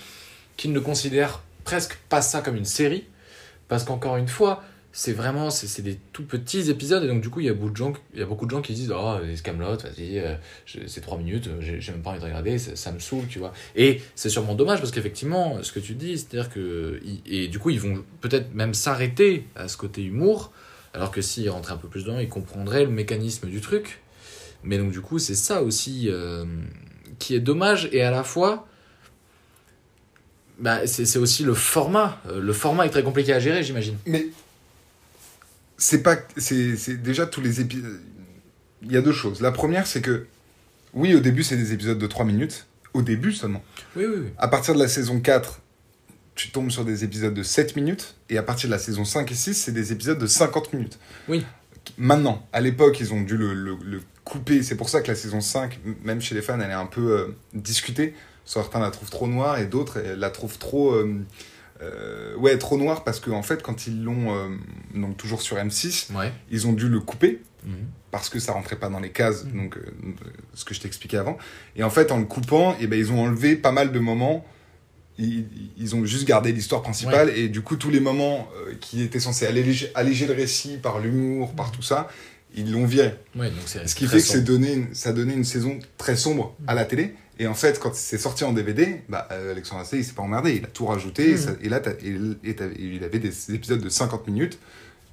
qu'ils 0.57 0.71
ne 0.71 0.79
considèrent 0.79 1.41
presque 1.65 1.97
pas 2.09 2.21
ça 2.21 2.41
comme 2.41 2.55
une 2.55 2.65
série. 2.65 3.03
Parce 3.67 3.83
qu'encore 3.83 4.15
une 4.17 4.27
fois, 4.27 4.63
c'est 4.97 5.11
vraiment 5.11 5.49
c'est 5.49 5.81
des 5.81 5.99
tout 6.13 6.23
petits 6.23 6.69
épisodes. 6.69 7.03
Et 7.03 7.07
donc, 7.07 7.19
du 7.19 7.29
coup, 7.29 7.41
il 7.41 7.47
y 7.47 7.49
a 7.49 7.53
beaucoup 7.53 7.69
de 7.69 7.75
gens, 7.75 7.91
il 8.13 8.21
y 8.21 8.23
a 8.23 8.25
beaucoup 8.25 8.45
de 8.45 8.51
gens 8.51 8.61
qui 8.61 8.73
disent 8.73 8.93
Oh, 8.95 9.17
Camelot, 9.43 9.75
vas-y, 9.75 10.19
euh, 10.19 10.35
c'est 10.87 11.01
trois 11.01 11.17
minutes, 11.17 11.47
euh, 11.47 11.57
j'ai 11.59 11.91
même 11.91 12.01
pas 12.01 12.11
envie 12.11 12.19
de 12.19 12.23
regarder, 12.23 12.57
ça, 12.57 12.93
me 12.93 12.99
saoule, 12.99 13.27
tu 13.27 13.37
vois. 13.37 13.51
Et 13.75 14.01
c'est 14.15 14.29
sûrement 14.29 14.55
dommage 14.55 14.79
parce 14.79 14.91
qu'effectivement, 14.91 15.61
ce 15.63 15.73
que 15.73 15.81
tu 15.81 15.95
dis, 15.95 16.17
c'est-à-dire 16.17 16.49
que. 16.49 17.01
Et 17.25 17.49
du 17.49 17.59
coup, 17.59 17.71
ils 17.71 17.79
vont 17.79 18.05
peut-être 18.21 18.55
même 18.55 18.73
s'arrêter 18.73 19.45
à 19.57 19.67
ce 19.67 19.75
côté 19.75 20.01
humour. 20.01 20.53
Alors 20.93 21.11
que 21.11 21.21
s'ils 21.21 21.49
rentraient 21.49 21.73
un 21.73 21.77
peu 21.77 21.89
plus 21.89 22.05
dedans, 22.05 22.19
ils 22.19 22.29
comprendraient 22.29 22.85
le 22.85 22.91
mécanisme 22.91 23.49
du 23.49 23.59
truc. 23.59 23.99
Mais 24.63 24.77
donc, 24.77 24.91
du 24.91 25.01
coup, 25.01 25.19
c'est 25.19 25.35
ça 25.35 25.61
aussi 25.61 26.05
euh, 26.07 26.45
qui 27.19 27.35
est 27.35 27.41
dommage. 27.41 27.89
Et 27.91 28.01
à 28.01 28.11
la 28.11 28.23
fois, 28.23 28.65
bah, 30.57 30.87
c'est 30.87 31.17
aussi 31.17 31.43
le 31.43 31.53
format. 31.53 32.21
Le 32.33 32.53
format 32.53 32.85
est 32.85 32.91
très 32.91 33.03
compliqué 33.03 33.33
à 33.33 33.39
gérer, 33.39 33.61
j'imagine. 33.61 33.97
Mais 34.05 34.27
c'est 35.77 36.01
pas. 36.03 36.17
C'est 36.37 37.01
déjà 37.01 37.25
tous 37.25 37.41
les 37.41 37.61
épisodes. 37.61 37.99
Il 38.81 38.91
y 38.91 38.97
a 38.97 39.01
deux 39.01 39.11
choses. 39.13 39.41
La 39.41 39.51
première, 39.51 39.87
c'est 39.87 40.01
que, 40.01 40.25
oui, 40.93 41.15
au 41.15 41.19
début, 41.19 41.43
c'est 41.43 41.57
des 41.57 41.73
épisodes 41.73 41.97
de 41.97 42.07
3 42.07 42.25
minutes. 42.25 42.65
Au 42.93 43.01
début 43.01 43.33
seulement. 43.33 43.63
Oui, 43.95 44.05
oui, 44.07 44.15
oui. 44.21 44.27
À 44.37 44.47
partir 44.47 44.73
de 44.73 44.79
la 44.79 44.87
saison 44.87 45.19
4, 45.19 45.59
tu 46.35 46.51
tombes 46.51 46.71
sur 46.71 46.85
des 46.85 47.03
épisodes 47.03 47.33
de 47.33 47.43
7 47.43 47.75
minutes. 47.75 48.15
Et 48.29 48.37
à 48.37 48.43
partir 48.43 48.69
de 48.69 48.73
la 48.73 48.79
saison 48.79 49.03
5 49.05 49.31
et 49.31 49.35
6, 49.35 49.53
c'est 49.53 49.71
des 49.73 49.91
épisodes 49.91 50.17
de 50.19 50.27
50 50.27 50.71
minutes. 50.73 50.97
Oui. 51.27 51.45
Maintenant, 51.97 52.47
à 52.53 52.61
l'époque, 52.61 52.99
ils 52.99 53.13
ont 53.13 53.21
dû 53.21 53.37
le, 53.37 53.53
le- 53.53 53.77
le 53.83 54.01
couper. 54.23 54.63
C'est 54.63 54.75
pour 54.75 54.89
ça 54.89 55.01
que 55.01 55.07
la 55.07 55.15
saison 55.15 55.41
5, 55.41 55.79
m- 55.85 55.95
même 56.03 56.21
chez 56.21 56.35
les 56.35 56.41
fans, 56.41 56.59
elle 56.59 56.69
est 56.69 56.73
un 56.73 56.85
peu 56.85 57.11
euh, 57.11 57.27
discutée. 57.53 58.13
Certains 58.45 58.79
la 58.79 58.91
trouvent 58.91 59.09
trop 59.09 59.27
noire 59.27 59.57
et 59.59 59.65
d'autres 59.65 59.99
la 59.99 60.29
trouvent 60.29 60.57
trop. 60.57 60.93
euh, 60.93 61.15
euh, 61.81 62.35
ouais, 62.37 62.57
trop 62.57 62.77
noire 62.77 63.03
parce 63.03 63.19
qu'en 63.19 63.33
en 63.37 63.43
fait, 63.43 63.61
quand 63.61 63.87
ils 63.87 64.03
l'ont. 64.03 64.33
euh, 64.35 64.49
donc 64.93 65.17
toujours 65.17 65.41
sur 65.41 65.57
M6, 65.57 66.13
Ouais. 66.15 66.31
ils 66.49 66.67
ont 66.67 66.73
dû 66.73 66.87
le 66.87 66.99
couper 66.99 67.41
Mhm. 67.65 67.73
parce 68.11 68.29
que 68.29 68.39
ça 68.39 68.53
rentrait 68.53 68.77
pas 68.77 68.89
dans 68.89 68.99
les 68.99 69.09
cases, 69.11 69.43
Mhm. 69.45 69.57
donc 69.63 69.77
euh, 69.77 69.81
ce 70.53 70.63
que 70.65 70.73
je 70.73 70.79
t'expliquais 70.81 71.17
avant. 71.17 71.37
Et 71.75 71.83
en 71.83 71.89
fait, 71.89 72.11
en 72.11 72.17
le 72.17 72.25
coupant, 72.25 72.75
eh 72.79 72.87
ben, 72.87 72.97
ils 72.97 73.11
ont 73.11 73.21
enlevé 73.21 73.55
pas 73.55 73.71
mal 73.71 73.91
de 73.91 73.99
moments. 73.99 74.45
Ils, 75.17 75.45
ils 75.77 75.95
ont 75.95 76.03
juste 76.05 76.27
gardé 76.27 76.51
l'histoire 76.51 76.81
principale 76.81 77.29
et 77.29 77.47
du 77.47 77.61
coup 77.61 77.77
tous 77.77 77.89
les 77.89 78.01
moments 78.01 78.49
qui 78.81 79.01
étaient 79.01 79.21
censés 79.21 79.45
alléger, 79.47 79.89
alléger 79.95 80.27
le 80.27 80.33
récit 80.33 80.75
par 80.77 80.99
l'humour, 80.99 81.53
par 81.55 81.71
tout 81.71 81.81
ça, 81.81 82.09
ils 82.53 82.69
l'ont 82.71 82.85
viré. 82.85 83.15
Ouais, 83.35 83.49
donc 83.49 83.59
c'est 83.65 83.87
Ce 83.87 83.95
qui 83.95 84.07
fait 84.07 84.19
que 84.21 84.37
donné, 84.39 84.87
ça 84.91 85.13
donnait 85.13 85.33
une 85.33 85.45
saison 85.45 85.79
très 85.97 86.17
sombre 86.17 86.53
à 86.67 86.73
la 86.75 86.83
télé. 86.83 87.15
Et 87.37 87.47
en 87.47 87.53
fait, 87.53 87.79
quand 87.79 87.93
c'est 87.93 88.17
sorti 88.17 88.43
en 88.45 88.53
DVD, 88.53 89.01
bah, 89.09 89.27
euh, 89.31 89.51
Alexandre 89.51 89.81
Astier, 89.81 89.99
il 89.99 90.05
s'est 90.05 90.13
pas 90.13 90.21
emmerdé, 90.21 90.55
il 90.55 90.63
a 90.63 90.67
tout 90.67 90.85
rajouté. 90.85 91.31
et 91.31 91.37
ça- 91.37 91.55
Et, 91.61 91.67
là, 91.69 91.81
et, 92.01 92.09
et 92.45 92.55
il 92.79 93.03
avait 93.03 93.19
des 93.19 93.53
épisodes 93.53 93.81
de 93.81 93.89
50 93.89 94.27
minutes 94.27 94.57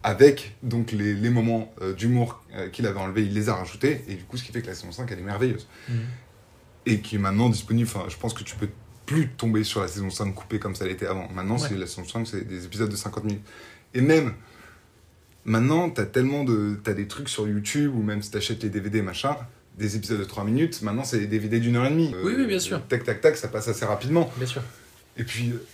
avec 0.05 0.57
donc 0.63 0.93
les, 0.93 1.15
les 1.15 1.31
moments 1.31 1.73
euh, 1.81 1.93
d'humour 1.93 2.45
euh, 2.55 2.69
qu'il 2.69 2.87
avait 2.87 2.99
enlevés, 3.01 3.23
il 3.25 3.35
les 3.35 3.49
a 3.49 3.55
rajoutés. 3.55 4.05
Et 4.09 4.15
du 4.15 4.23
coup, 4.25 4.37
ce 4.37 4.45
qui 4.45 4.53
fait 4.53 4.63
que 4.63 4.67
la 4.69 4.75
saison 4.75 4.93
5, 4.93 5.09
elle 5.11 5.19
est 5.19 5.23
merveilleuse. 5.23 5.67
Mhm. 5.89 5.97
Et 6.87 7.01
qui 7.01 7.17
est 7.17 7.19
maintenant 7.19 7.49
disponible. 7.49 7.89
Enfin, 7.93 8.07
je 8.09 8.17
pense 8.17 8.35
que 8.35 8.43
tu 8.45 8.55
peux 8.57 8.69
plus 9.07 9.29
tomber 9.29 9.65
sur 9.65 9.81
la 9.81 9.89
saison 9.89 10.11
5 10.11 10.33
coupée 10.35 10.59
comme 10.61 10.75
ça 10.77 10.85
l'était 10.87 11.07
avant. 11.07 11.29
Maintenant, 11.33 11.59
Ouais. 11.59 11.69
c'est 11.69 11.77
la 11.77 11.87
saison 11.87 12.05
5, 12.07 12.27
c'est 12.27 12.47
des 12.47 12.65
épisodes 12.65 12.89
de 12.91 12.97
50 12.97 13.25
minutes. 13.25 13.45
Et 13.95 14.01
même, 14.01 14.33
Maintenant, 15.45 15.91
t'as 15.91 16.05
tellement 16.07 16.45
de. 16.45 16.79
T'as 16.85 16.93
des 16.95 17.09
trucs 17.09 17.29
sur 17.29 17.49
YouTube 17.49 17.93
ou 17.97 18.03
même 18.03 18.23
si 18.23 18.31
t'achètes 18.31 18.63
les 18.63 18.69
DVD, 18.71 19.03
machin, 19.03 19.37
des 19.79 19.97
épisodes 19.97 20.19
de 20.19 20.25
3 20.25 20.45
minutes, 20.45 20.83
maintenant 20.83 21.05
c'est 21.05 21.19
des 21.19 21.27
DVD 21.27 21.61
d'une 21.61 21.77
heure 21.77 21.87
et 21.87 21.91
demie. 21.91 22.15
Oui, 22.25 22.35
oui, 22.37 22.47
bien 22.47 22.59
sûr. 22.59 22.81
Tac, 22.87 23.05
tac, 23.05 23.21
tac, 23.21 23.37
ça 23.37 23.49
passe 23.49 23.69
assez 23.69 23.85
rapidement. 23.85 24.31
Bien 24.37 24.47
sûr. 24.47 24.63
Et 25.17 25.25
puis, 25.25 25.51
euh, 25.51 25.65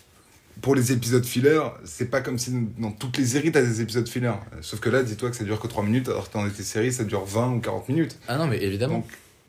pour 0.61 0.75
les 0.75 0.93
épisodes 0.93 1.25
filler, 1.25 1.61
c'est 1.85 2.11
pas 2.11 2.21
comme 2.21 2.39
si 2.39 2.53
dans 2.79 2.91
toutes 2.91 3.19
les 3.19 3.27
séries 3.27 3.53
t'as 3.53 3.63
des 3.63 3.81
épisodes 3.81 4.09
filler. 4.09 4.29
Euh, 4.29 4.59
Sauf 4.61 4.81
que 4.81 4.89
là, 4.89 5.03
dis-toi 5.03 5.31
que 5.31 5.37
ça 5.37 5.45
dure 5.45 5.61
que 5.61 5.67
3 5.67 5.85
minutes, 5.85 6.09
alors 6.09 6.31
que 6.31 6.39
dans 6.39 6.49
tes 6.49 6.63
séries, 6.63 6.93
ça 6.93 7.05
dure 7.05 7.25
20 7.25 7.55
ou 7.55 7.61
40 7.61 7.89
minutes. 7.89 8.19
Ah 8.29 8.37
non, 8.39 8.47
mais 8.47 8.63
évidemment. 8.63 8.99
Donc, 8.99 9.07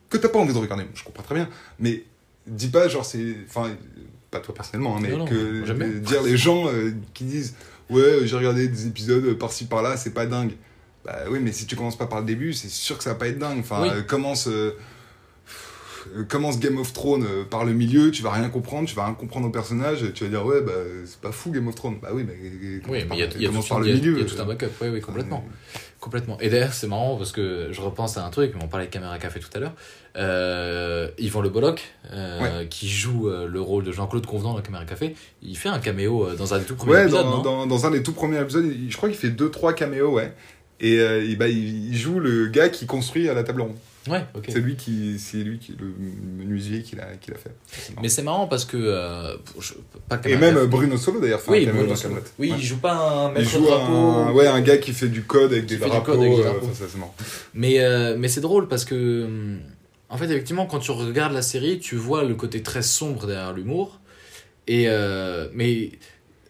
que 0.10 0.18
t'as 0.18 0.30
pas 0.30 0.40
envie 0.40 0.54
de 0.54 0.58
regarder, 0.58 0.86
je 0.96 1.04
comprends 1.04 1.24
très 1.24 1.36
bien. 1.36 1.50
Mais 1.80 2.04
dis 2.48 2.70
pas, 2.70 2.88
genre, 2.88 3.06
c'est. 3.06 3.36
Enfin, 3.48 3.70
pas 4.32 4.40
toi 4.40 4.54
personnellement, 4.54 4.98
hein, 4.98 5.00
mais 5.02 5.10
Non, 5.10 5.26
que 5.26 5.36
euh, 5.36 6.00
dire 6.00 6.22
les 6.24 6.38
gens 6.38 6.68
euh, 6.68 6.92
qui 7.14 7.24
disent 7.24 7.56
Ouais, 7.90 8.02
euh, 8.02 8.26
j'ai 8.26 8.36
regardé 8.36 8.68
des 8.68 8.88
épisodes 8.88 9.34
par-ci 9.34 9.66
par-là, 9.66 9.98
c'est 9.98 10.14
pas 10.14 10.26
dingue. 10.26 10.52
Bah 11.06 11.18
oui, 11.30 11.40
mais 11.42 11.52
si 11.52 11.66
tu 11.66 11.76
commences 11.76 11.98
pas 11.98 12.08
par 12.08 12.20
le 12.20 12.26
début, 12.26 12.54
c'est 12.54 12.70
sûr 12.70 12.98
que 12.98 13.04
ça 13.04 13.12
va 13.12 13.16
pas 13.16 13.28
être 13.28 13.40
dingue. 13.40 13.60
Enfin, 13.60 13.82
Oui. 13.84 13.90
euh, 13.92 14.02
commence. 14.02 14.48
euh, 14.48 14.76
euh, 16.16 16.24
commence 16.24 16.60
Game 16.60 16.78
of 16.78 16.94
Thrones 16.94 17.26
par 17.50 17.66
le 17.66 17.74
milieu, 17.74 18.10
tu 18.12 18.24
vas 18.24 18.32
rien 18.32 18.50
comprendre, 18.50 18.88
tu 18.88 18.96
vas 18.96 19.06
rien 19.06 19.14
comprendre 19.14 19.48
au 19.48 19.50
personnage, 19.50 20.14
tu 20.14 20.24
vas 20.24 20.30
dire 20.30 20.46
ouais 20.46 20.62
bah 20.62 20.72
c'est 21.06 21.20
pas 21.20 21.32
fou 21.34 21.52
Game 21.52 21.68
of 21.68 21.76
Thrones. 21.76 21.98
Bah 22.02 22.10
oui 22.14 22.24
mais 22.26 22.34
Oui, 22.88 23.04
mais 23.10 23.16
il 23.16 23.20
y 23.20 23.24
a, 23.24 23.26
y 23.26 23.30
tout, 23.54 23.68
par 23.68 23.80
le 23.82 23.88
y 23.88 23.92
a- 23.92 23.96
milieu. 23.96 24.14
il 24.14 24.20
y 24.20 24.22
a 24.22 24.26
tout 24.26 24.42
un 24.42 24.46
backup. 24.46 24.68
Oui, 24.82 24.88
oui, 24.94 25.02
complètement. 25.02 25.44
Complètement. 26.00 26.40
Et 26.40 26.50
d'ailleurs, 26.50 26.72
c'est 26.74 26.88
marrant 26.88 27.18
parce 27.18 27.34
que 27.34 27.68
je 27.72 27.82
repense 27.82 28.16
à 28.18 28.26
un 28.26 28.30
truc, 28.30 28.54
mais 28.56 28.64
on 28.64 28.70
parlait 28.70 28.86
de 28.86 28.92
Caméra 28.92 29.20
Café 29.20 29.42
tout 29.42 29.50
à 29.54 29.60
l'heure. 29.60 29.74
Euh, 30.16 31.10
Yvan 31.18 31.42
Le 31.42 31.50
Bolloc, 31.50 31.84
euh, 32.14 32.66
qui 32.66 32.88
joue 32.90 33.28
euh, 33.30 33.48
le 33.48 33.60
rôle 33.62 33.84
de 33.84 33.92
Jean-Claude 33.92 34.26
Convenant 34.26 34.54
dans 34.54 34.62
Caméra 34.62 34.86
Café, 34.86 35.14
il 35.44 35.58
fait 35.58 35.68
un 35.70 35.80
caméo 35.80 36.34
dans 36.38 36.54
un 36.54 36.60
des 36.60 36.66
tout 36.66 36.76
premiers 36.76 36.94
Ouais, 36.94 37.02
épisodes, 37.04 37.26
dans, 37.26 37.38
non? 37.38 37.42
dans, 37.44 37.68
dans 37.68 37.86
un 37.86 37.92
des 37.92 38.02
tout 38.02 38.14
premiers 38.14 38.40
épisodes, 38.40 38.66
je 38.88 38.96
crois 38.98 39.10
qu'il 39.10 39.18
fait 39.18 39.30
2-3 39.30 39.74
caméos, 39.76 40.14
ouais. 40.14 40.34
Et, 40.82 41.00
euh, 41.00 41.24
il- 41.24 41.38
bah, 41.38 41.48
il, 41.48 41.90
il 41.94 41.98
joue 41.98 42.20
le 42.20 42.48
gars 42.48 42.70
qui 42.70 42.86
construit 42.86 43.28
à 43.30 43.34
la 43.34 43.44
table 43.44 43.62
ronde. 43.62 43.76
Ouais. 44.10 44.24
C'est 44.48 44.60
lui 44.62 44.76
qui, 44.76 45.20
c'est 45.20 45.38
lui 45.38 45.60
qui, 45.60 45.74
le 45.80 45.88
menuisier 46.38 46.82
qui 46.84 46.96
l'a, 46.96 47.16
qui 47.22 47.32
l'a 47.32 47.38
fait. 47.38 47.52
C'est. 47.68 48.00
Mais 48.02 48.08
c'est 48.10 48.24
marrant 48.24 48.48
parce 48.48 48.64
que. 48.66 48.78
euh, 48.78 49.36
pour- 49.46 49.62
je- 49.62 49.74
pas 50.08 50.20
Et 50.26 50.36
même 50.38 50.56
euh, 50.58 50.66
Bruno 50.68 50.96
Solo 50.98 51.20
d'ailleurs 51.20 51.42
fait 51.42 51.52
Oui, 51.52 51.68
un 51.68 51.72
Bruno 51.74 51.88
dans 51.90 51.96
Solo. 51.96 52.16
Oui, 52.40 52.50
Ouais. 52.52 52.58
il 52.60 52.66
joue 52.66 52.78
pas 52.78 52.94
un 52.96 53.30
Il 53.32 53.34
maître 53.40 53.50
joue 53.52 53.66
drapeau. 53.66 53.94
un, 53.94 54.32
ouais, 54.32 54.48
un 54.48 54.62
gars 54.62 54.78
qui 54.78 54.94
fait 54.94 55.10
du 55.10 55.24
code 55.24 55.52
avec 55.52 55.66
des 55.66 55.78
drapeaux. 55.78 56.14
code 56.14 56.22
avec 56.22 56.32
des 56.34 56.40
euh, 56.40 56.44
drapeaux. 56.44 56.66
enfin, 56.68 56.74
ça, 56.74 56.86
c'est 56.90 56.98
marrant. 56.98 57.14
Mais, 57.54 57.80
euh, 57.82 58.16
mais 58.18 58.30
c'est 58.30 58.42
drôle 58.42 58.68
parce 58.70 58.86
que, 58.86 59.28
en 60.08 60.18
fait, 60.18 60.26
effectivement, 60.26 60.66
quand 60.66 60.80
tu 60.80 60.92
regardes 60.92 61.34
la 61.34 61.42
série, 61.44 61.78
tu 61.80 61.96
vois 61.98 62.24
le 62.24 62.36
côté 62.36 62.64
très 62.64 62.82
sombre 62.82 63.28
derrière 63.28 63.54
l'humour. 63.54 64.00
Et, 64.68 64.86
euh, 64.88 65.50
mais 65.54 65.92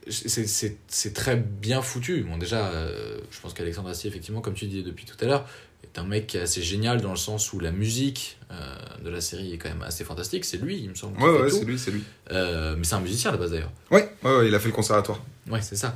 c'est- 0.09 1.13
très 1.13 1.35
bien 1.35 1.81
foutu. 1.81 2.23
Bon, 2.23 2.37
déjà, 2.37 2.67
euh, 2.67 3.17
je 3.31 3.39
pense 3.39 3.53
qu'Alexandre 3.53 3.89
Astier, 3.89 4.09
effectivement, 4.09 4.41
comme 4.41 4.53
tu 4.53 4.65
dis 4.67 4.83
depuis 4.83 5.05
tout 5.05 5.15
à 5.23 5.27
l'heure, 5.27 5.45
est 5.83 5.97
un 5.97 6.03
mec 6.03 6.27
qui 6.27 6.37
est 6.37 6.41
assez 6.41 6.61
génial 6.61 7.01
dans 7.01 7.11
le 7.11 7.17
sens 7.17 7.53
où 7.53 7.59
la 7.59 7.71
musique 7.71 8.37
euh, 8.51 8.75
de 9.03 9.09
la 9.09 9.21
série 9.21 9.53
est 9.53 9.57
quand 9.57 9.69
même 9.69 9.81
assez 9.81 10.03
fantastique. 10.03 10.43
C'est 10.45 10.57
lui, 10.57 10.77
il 10.79 10.89
me 10.89 10.95
semble. 10.95 11.21
Ouais, 11.21 11.49
c'est 11.49 11.63
lui, 11.63 11.79
c'est 11.79 11.91
lui. 11.91 12.03
Euh, 12.31 12.75
mais 12.77 12.83
c'est 12.83 12.95
un 12.95 12.99
musicien 12.99 13.29
à 13.29 13.33
la 13.33 13.39
base 13.39 13.51
d'ailleurs. 13.51 13.71
Ouais, 13.91 14.11
ouais, 14.23 14.35
ouais, 14.37 14.47
il 14.47 14.55
a 14.55 14.59
fait 14.59 14.67
le 14.67 14.73
conservatoire. 14.73 15.23
Ouais, 15.49 15.61
c'est 15.61 15.75
ça. 15.77 15.95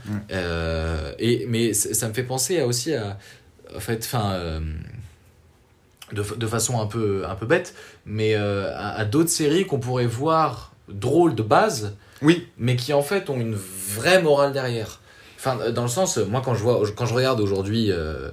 Et, 1.20 1.46
mais 1.48 1.74
ça 1.74 2.08
me 2.08 2.14
fait 2.14 2.24
penser 2.24 2.60
à 2.60 2.68
aussi 2.68 2.94
à. 2.94 3.18
En 3.76 3.80
fait, 3.80 4.04
enfin. 4.06 4.62
de, 6.12 6.22
de 6.36 6.48
façon 6.48 6.80
un 6.80 6.86
peu, 6.86 7.24
un 7.28 7.36
peu 7.36 7.46
bête, 7.46 7.74
mais 8.06 8.36
à, 8.36 8.90
à 8.90 9.06
d'autres 9.06 9.30
séries 9.30 9.66
qu'on 9.66 9.80
pourrait 9.80 10.06
voir 10.06 10.74
drôles 10.90 11.34
de 11.36 11.44
base, 11.44 11.96
Oui, 12.24 12.48
mais 12.58 12.76
qui 12.76 12.94
en 12.94 13.02
fait 13.04 13.30
ont 13.30 13.40
une 13.40 13.56
vraie 13.56 14.22
morale 14.22 14.52
derrière. 14.54 15.02
Enfin, 15.38 15.60
euh, 15.62 15.72
dans 15.72 15.84
le 15.84 15.90
sens, 15.90 16.18
euh, 16.18 16.26
moi 16.26 16.42
quand 16.44 16.56
je, 16.56 16.64
vois, 16.64 16.82
quand 16.96 17.06
je 17.06 17.14
regarde 17.14 17.40
aujourd'hui. 17.42 17.92
euh, 17.92 18.30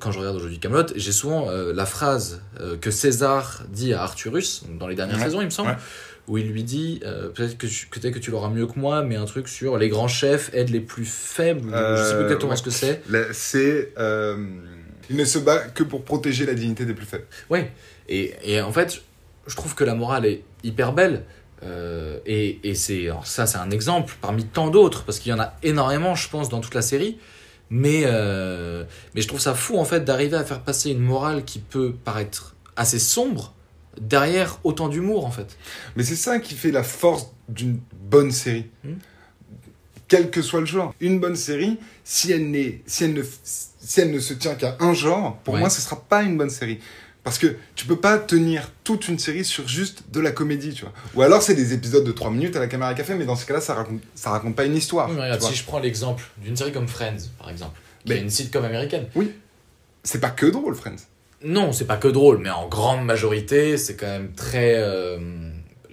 quand 0.00 0.12
je 0.12 0.18
regarde 0.18 0.36
aujourd'hui 0.36 0.58
Camelot, 0.58 0.86
j'ai 0.96 1.12
souvent 1.12 1.50
euh, 1.50 1.72
la 1.74 1.84
phrase 1.84 2.40
euh, 2.58 2.76
que 2.78 2.90
César 2.90 3.64
dit 3.68 3.92
à 3.92 4.02
Arthurus 4.02 4.62
donc 4.66 4.78
dans 4.78 4.88
les 4.88 4.94
dernières 4.94 5.18
Ouais, 5.18 5.24
saisons, 5.24 5.42
il 5.42 5.44
me 5.44 5.50
semble, 5.50 5.68
ouais. 5.70 5.76
où 6.26 6.38
il 6.38 6.48
lui 6.50 6.62
dit 6.64 7.00
euh, 7.04 7.28
peut-être 7.28 7.58
que 7.58 7.66
tu, 7.66 7.86
peut-être 7.88 8.14
que 8.14 8.18
tu 8.18 8.30
l'auras 8.30 8.48
mieux 8.48 8.66
que 8.66 8.78
moi, 8.78 9.02
mais 9.02 9.16
un 9.16 9.26
truc 9.26 9.46
sur 9.46 9.76
les 9.76 9.90
grands 9.90 10.08
chefs 10.08 10.48
aident 10.54 10.70
les 10.70 10.80
plus 10.80 11.04
faibles. 11.04 11.68
ou 11.68 11.70
je 11.70 11.76
sais 11.76 11.76
Euh, 11.76 12.14
plus 12.16 12.22
exactement 12.24 12.50
ouais. 12.52 12.56
ce 12.56 12.62
que 12.62 12.70
c'est. 12.70 13.02
c'est. 13.32 13.92
euh, 13.98 14.36
il 15.10 15.16
ne 15.16 15.24
se 15.26 15.38
bat 15.38 15.58
que 15.58 15.82
pour 15.82 16.02
protéger 16.02 16.46
la 16.46 16.54
dignité 16.54 16.86
des 16.86 16.94
plus 16.94 17.04
faibles. 17.04 17.26
Ouais. 17.50 17.70
Et, 18.08 18.32
et 18.42 18.62
en 18.62 18.72
fait, 18.72 19.02
je 19.46 19.54
trouve 19.54 19.74
que 19.74 19.84
la 19.84 19.94
morale 19.94 20.24
est 20.24 20.44
hyper 20.62 20.94
belle. 20.94 21.24
Euh, 21.64 22.18
et 22.26 22.60
et 22.68 22.74
c'est 22.74 23.08
ça, 23.24 23.46
c'est 23.46 23.58
un 23.58 23.70
exemple 23.70 24.14
parmi 24.20 24.44
tant 24.44 24.68
d'autres 24.68 25.04
parce 25.04 25.18
qu'il 25.18 25.30
y 25.30 25.34
en 25.34 25.40
a 25.40 25.54
énormément, 25.62 26.14
je 26.14 26.28
pense, 26.28 26.48
dans 26.48 26.60
toute 26.60 26.74
la 26.74 26.82
série. 26.82 27.18
Mais 27.70 28.02
euh, 28.04 28.84
mais 29.14 29.22
je 29.22 29.28
trouve 29.28 29.40
ça 29.40 29.54
fou 29.54 29.78
en 29.78 29.84
fait 29.84 30.04
d'arriver 30.04 30.36
à 30.36 30.44
faire 30.44 30.60
passer 30.60 30.90
une 30.90 31.00
morale 31.00 31.44
qui 31.44 31.58
peut 31.58 31.94
paraître 32.04 32.54
assez 32.76 32.98
sombre 32.98 33.54
derrière 34.00 34.58
autant 34.64 34.88
d'humour 34.88 35.24
en 35.24 35.30
fait. 35.30 35.56
Mais 35.96 36.04
c'est 36.04 36.16
ça 36.16 36.38
qui 36.40 36.54
fait 36.54 36.70
la 36.70 36.82
force 36.82 37.28
d'une 37.48 37.80
bonne 37.92 38.30
série. 38.32 38.66
Hmm. 38.84 38.94
Quel 40.08 40.30
que 40.30 40.42
soit 40.42 40.60
le 40.60 40.66
genre. 40.66 40.94
Une 41.00 41.18
bonne 41.18 41.34
série, 41.36 41.78
si 42.04 42.30
elle, 42.30 42.52
si 42.86 43.04
elle, 43.04 43.14
ne, 43.14 43.22
si 43.42 44.00
elle 44.00 44.10
ne 44.10 44.20
se 44.20 44.34
tient 44.34 44.54
qu'à 44.54 44.76
un 44.80 44.92
genre, 44.92 45.38
pour 45.38 45.54
Ouais. 45.54 45.60
moi, 45.60 45.70
ce 45.70 45.80
sera 45.80 45.96
pas 45.98 46.22
une 46.22 46.36
bonne 46.36 46.50
série. 46.50 46.78
Parce 47.24 47.38
que 47.38 47.56
tu 47.74 47.86
peux 47.86 47.96
pas 47.96 48.18
tenir 48.18 48.70
toute 48.84 49.08
une 49.08 49.18
série 49.18 49.44
sur 49.46 49.66
juste 49.66 50.04
de 50.12 50.20
la 50.20 50.30
comédie, 50.30 50.74
tu 50.74 50.82
vois. 50.84 50.92
Ou 51.14 51.22
alors 51.22 51.40
c'est 51.42 51.54
des 51.54 51.72
épisodes 51.72 52.04
de 52.04 52.12
3 52.12 52.30
minutes 52.30 52.54
à 52.54 52.60
la 52.60 52.66
caméra 52.66 52.92
café, 52.94 53.14
mais 53.14 53.24
dans 53.24 53.34
ce 53.34 53.46
cas-là, 53.46 53.62
ça 53.62 53.74
raconte, 53.74 54.00
ça 54.14 54.28
raconte 54.30 54.54
pas 54.54 54.66
une 54.66 54.76
histoire. 54.76 55.08
Oui, 55.08 55.16
mais 55.16 55.22
regarde, 55.22 55.40
si 55.42 55.54
je 55.54 55.64
prends 55.64 55.78
l'exemple 55.78 56.22
d'une 56.38 56.54
série 56.56 56.70
comme 56.72 56.86
Friends 56.86 57.30
par 57.38 57.48
exemple, 57.50 57.80
qui 58.04 58.10
Mais- 58.12 58.18
est 58.18 58.20
une 58.22 58.30
sitcom 58.30 58.62
américaine. 58.64 59.06
C'est 60.02 60.20
pas 60.20 60.28
que 60.30 60.44
drôle, 60.46 60.74
Friends. 60.74 60.96
Non, 61.42 61.72
c'est 61.72 61.86
pas 61.86 61.96
que 61.96 62.08
drôle, 62.08 62.38
mais 62.38 62.50
en 62.50 62.68
grande 62.68 63.04
majorité, 63.06 63.76
c'est 63.78 63.96
quand 63.96 64.06
même 64.06 64.32
très. 64.32 64.74
euh, 64.76 65.18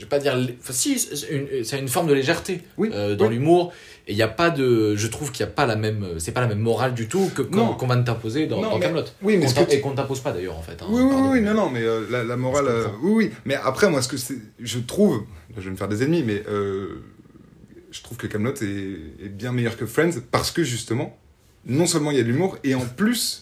je 0.01 0.05
vais 0.05 0.09
pas 0.09 0.17
dire. 0.19 0.33
Enfin, 0.59 0.73
si, 0.73 0.97
c'est 0.97 1.29
une, 1.29 1.63
c'est 1.63 1.77
une 1.79 1.87
forme 1.87 2.07
de 2.07 2.13
légèreté 2.13 2.61
Oui, 2.77 2.89
euh, 2.93 3.15
dans 3.15 3.27
oui. 3.27 3.35
l'humour. 3.35 3.71
Et 4.07 4.13
il 4.13 4.15
n'y 4.15 4.23
a 4.23 4.27
pas 4.27 4.49
de. 4.49 4.95
Je 4.95 5.07
trouve 5.07 5.31
qu'il 5.31 5.45
n'y 5.45 5.51
a 5.51 5.53
pas 5.53 5.67
la 5.67 5.75
même. 5.75 6.15
C'est 6.17 6.31
pas 6.31 6.41
la 6.41 6.47
même 6.47 6.59
morale 6.59 6.95
du 6.95 7.07
tout 7.07 7.29
que 7.35 7.43
qu'on 7.43 7.67
qu'on 7.75 7.85
va 7.85 7.95
nous 7.95 8.03
t'imposer 8.03 8.47
dans, 8.47 8.59
Non, 8.59 8.71
dans 8.71 8.79
Camelot. 8.79 9.03
Oui, 9.21 9.37
mais 9.37 9.45
Qu'on 9.45 9.65
Et 9.67 9.79
qu'on 9.79 9.91
ne 9.91 9.95
t'impose 9.95 10.21
pas 10.21 10.31
d'ailleurs, 10.31 10.57
en 10.57 10.63
fait. 10.63 10.81
hein, 10.81 10.87
Oui, 10.89 11.03
oui, 11.03 11.09
pardon. 11.11 11.31
oui, 11.31 11.41
non, 11.41 11.53
non, 11.53 11.69
mais 11.69 11.83
euh, 11.83 12.05
la, 12.09 12.23
la 12.23 12.35
morale, 12.35 12.65
euh, 12.67 12.87
oui, 13.03 13.11
oui. 13.27 13.31
Mais 13.45 13.53
après, 13.55 13.89
moi, 13.91 14.01
ce 14.01 14.07
que 14.07 14.17
c'est, 14.17 14.39
je 14.59 14.79
trouve, 14.79 15.23
je 15.55 15.61
vais 15.61 15.69
me 15.69 15.75
faire 15.75 15.87
des 15.87 16.01
ennemis, 16.01 16.23
mais 16.23 16.41
euh, 16.49 17.03
je 17.91 18.01
trouve 18.01 18.17
que 18.17 18.25
Camelot 18.25 18.55
est, 18.55 19.25
est 19.25 19.29
bien 19.29 19.51
meilleur 19.51 19.77
que 19.77 19.85
Friends 19.85 20.19
parce 20.31 20.49
que 20.49 20.63
justement, 20.63 21.15
non 21.65 21.85
seulement 21.85 22.09
il 22.09 22.17
y 22.17 22.19
a 22.19 22.23
de 22.23 22.27
l'humour 22.27 22.57
et 22.63 22.73
en 22.73 22.81
plus, 22.81 23.40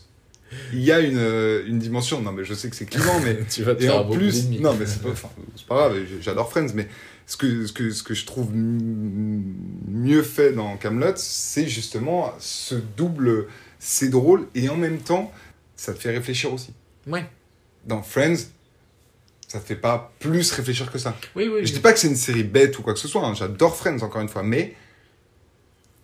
il 0.73 0.79
y 0.81 0.91
a 0.91 0.99
une, 0.99 1.17
euh, 1.17 1.63
une 1.67 1.79
dimension. 1.79 2.21
Non, 2.21 2.31
mais 2.31 2.43
je 2.43 2.53
sais 2.53 2.69
que 2.69 2.75
c'est 2.75 2.85
clivant, 2.85 3.19
mais 3.23 3.39
tu 3.49 3.63
vas 3.63 3.75
te 3.75 3.83
et 3.83 3.87
faire 3.87 4.05
en 4.05 4.09
plus, 4.09 4.49
non, 4.59 4.73
mais 4.79 4.85
c'est 4.85 5.01
pas, 5.01 5.09
pas 5.67 5.75
grave. 5.89 5.97
J'adore 6.21 6.49
Friends, 6.49 6.69
mais 6.73 6.87
ce 7.27 7.37
que, 7.37 7.65
ce 7.67 7.73
que, 7.73 7.91
ce 7.91 8.03
que 8.03 8.13
je 8.13 8.25
trouve 8.25 8.49
mieux 8.53 10.23
fait 10.23 10.53
dans 10.53 10.77
Camelot, 10.77 11.13
c'est 11.15 11.67
justement 11.67 12.33
ce 12.39 12.75
double, 12.75 13.47
c'est 13.79 14.09
drôle 14.09 14.47
et 14.55 14.69
en 14.69 14.75
même 14.77 14.97
temps, 14.99 15.31
ça 15.75 15.93
te 15.93 15.99
fait 15.99 16.11
réfléchir 16.11 16.53
aussi 16.53 16.73
Ouais. 17.07 17.25
dans 17.85 18.01
Friends, 18.01 18.35
ça 19.47 19.59
te 19.59 19.65
fait 19.65 19.75
pas 19.75 20.11
plus 20.19 20.51
réfléchir 20.51 20.91
que 20.91 20.97
ça. 20.99 21.15
Oui, 21.35 21.47
oui. 21.47 21.59
Je 21.61 21.65
oui. 21.67 21.71
dis 21.71 21.79
pas 21.79 21.93
que 21.93 21.99
c'est 21.99 22.07
une 22.07 22.15
série 22.15 22.43
bête 22.43 22.77
ou 22.79 22.81
quoi 22.81 22.93
que 22.93 22.99
ce 22.99 23.07
soit, 23.07 23.25
hein, 23.25 23.33
j'adore 23.33 23.75
Friends 23.75 23.99
encore 24.01 24.21
une 24.21 24.29
fois, 24.29 24.43
mais 24.43 24.75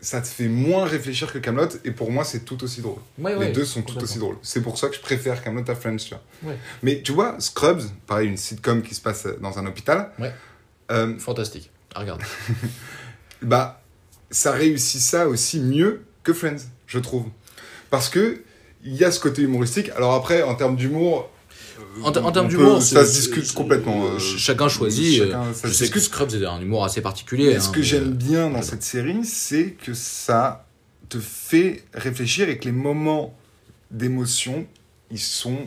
ça 0.05 0.21
te 0.21 0.27
fait 0.27 0.47
moins 0.47 0.85
réfléchir 0.85 1.33
que 1.33 1.39
Camelot 1.39 1.67
et 1.83 1.91
pour 1.91 2.11
moi 2.11 2.23
c'est 2.23 2.45
tout 2.45 2.63
aussi 2.63 2.81
drôle. 2.81 2.99
Ouais, 3.17 3.31
Les 3.33 3.37
ouais, 3.37 3.51
deux 3.51 3.65
sont 3.65 3.81
tout 3.81 3.97
aussi 4.01 4.19
drôles. 4.19 4.37
C'est 4.43 4.61
pour 4.61 4.77
ça 4.77 4.87
que 4.89 4.95
je 4.95 5.01
préfère 5.01 5.43
Camelot 5.43 5.63
à 5.69 5.75
Friends, 5.75 5.97
tu 5.97 6.09
vois. 6.09 6.23
Ouais. 6.51 6.57
Mais 6.83 7.01
tu 7.01 7.11
vois, 7.11 7.35
Scrubs, 7.39 7.81
pareil, 8.05 8.27
une 8.29 8.37
sitcom 8.37 8.81
qui 8.83 8.93
se 8.95 9.01
passe 9.01 9.27
dans 9.41 9.57
un 9.57 9.65
hôpital, 9.65 10.11
Ouais. 10.19 10.31
euh, 10.91 11.17
Fantastique. 11.17 11.71
Ah, 11.95 12.01
regarde. 12.01 12.21
bah, 13.41 13.81
ça 14.31 14.51
réussit 14.51 15.01
ça 15.01 15.27
aussi 15.27 15.59
mieux 15.59 16.03
que 16.23 16.33
Friends, 16.33 16.57
je 16.87 16.99
trouve. 16.99 17.25
Parce 17.89 18.09
que 18.09 18.41
il 18.83 18.93
y 18.95 19.03
a 19.03 19.11
ce 19.11 19.19
côté 19.19 19.41
humoristique. 19.41 19.89
Alors 19.95 20.13
après, 20.13 20.43
en 20.43 20.53
termes 20.55 20.75
d'humour, 20.75 21.29
En, 22.03 22.11
ter- 22.11 22.25
en 22.25 22.31
termes 22.31 22.47
d'humour, 22.47 22.81
ça 22.81 23.05
se 23.05 23.13
discute 23.13 23.51
complètement. 23.53 24.05
euh, 24.05 24.15
euh, 24.15 24.19
chacun 24.19 24.67
choisit. 24.69 25.21
euh, 25.21 25.25
chacun- 25.27 25.53
ça 25.53 25.67
je 25.67 25.73
sais 25.73 25.89
que. 25.89 25.99
Scrubs 25.99 26.29
c'est 26.31 26.45
un 26.45 26.61
humour 26.61 26.83
assez 26.85 27.01
particulier. 27.01 27.51
Et 27.51 27.55
hein, 27.55 27.59
ce 27.59 27.69
que 27.69 27.81
j'aime 27.81 28.09
euh, 28.09 28.11
bien 28.11 28.49
dans 28.49 28.61
cette 28.61 28.83
série, 28.83 29.23
c'est 29.25 29.71
que 29.71 29.93
ça 29.93 30.65
te 31.09 31.19
fait 31.19 31.83
réfléchir 31.93 32.49
et 32.49 32.57
que 32.57 32.65
les 32.65 32.71
moments 32.71 33.33
d'émotion, 33.91 34.65
ils 35.11 35.19
sont 35.19 35.57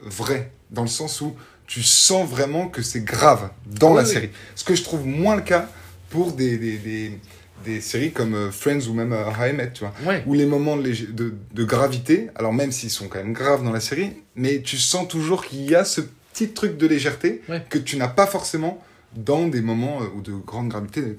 vrais. 0.00 0.50
Dans 0.70 0.82
le 0.82 0.88
sens 0.88 1.20
où 1.20 1.34
tu 1.66 1.82
sens 1.82 2.28
vraiment 2.28 2.68
que 2.68 2.82
c'est 2.82 3.00
grave 3.04 3.50
dans 3.66 3.90
Oui, 3.90 3.96
la 3.98 4.02
oui. 4.04 4.08
série. 4.08 4.30
Ce 4.54 4.64
que 4.64 4.74
je 4.74 4.82
trouve 4.82 5.06
moins 5.06 5.36
le 5.36 5.42
cas 5.42 5.68
pour 6.10 6.32
des, 6.32 6.56
des, 6.56 6.78
des, 6.78 7.18
des 7.64 7.80
séries 7.80 8.12
comme 8.12 8.34
euh, 8.34 8.50
Friends 8.50 8.86
ou 8.88 8.94
même 8.94 9.12
euh, 9.12 9.24
How 9.26 9.46
I 9.50 9.52
Met, 9.52 9.72
tu 9.72 9.80
vois. 9.84 9.92
Ouais. 10.06 10.22
Où 10.26 10.34
les 10.34 10.46
moments 10.46 10.76
de, 10.76 10.82
lég- 10.88 11.14
de, 11.14 11.34
de 11.54 11.64
gravité, 11.64 12.28
alors 12.34 12.52
même 12.52 12.72
s'ils 12.72 12.90
sont 12.90 13.08
quand 13.08 13.18
même 13.18 13.32
graves 13.32 13.64
dans 13.64 13.72
la 13.72 13.80
série, 13.80 14.10
mais 14.36 14.62
tu 14.62 14.76
sens 14.76 15.08
toujours 15.08 15.44
qu'il 15.44 15.68
y 15.68 15.74
a 15.74 15.84
ce 15.84 16.00
petit 16.32 16.50
truc 16.50 16.76
de 16.78 16.86
légèreté 16.86 17.42
Ouais. 17.48 17.64
que 17.68 17.78
tu 17.78 17.96
n'as 17.96 18.08
pas 18.08 18.26
forcément 18.26 18.82
dans 19.16 19.48
des 19.48 19.60
moments 19.62 20.02
euh, 20.02 20.06
ou 20.16 20.20
de 20.22 20.32
grande 20.32 20.68
gravité. 20.68 21.00
euh, 21.00 21.14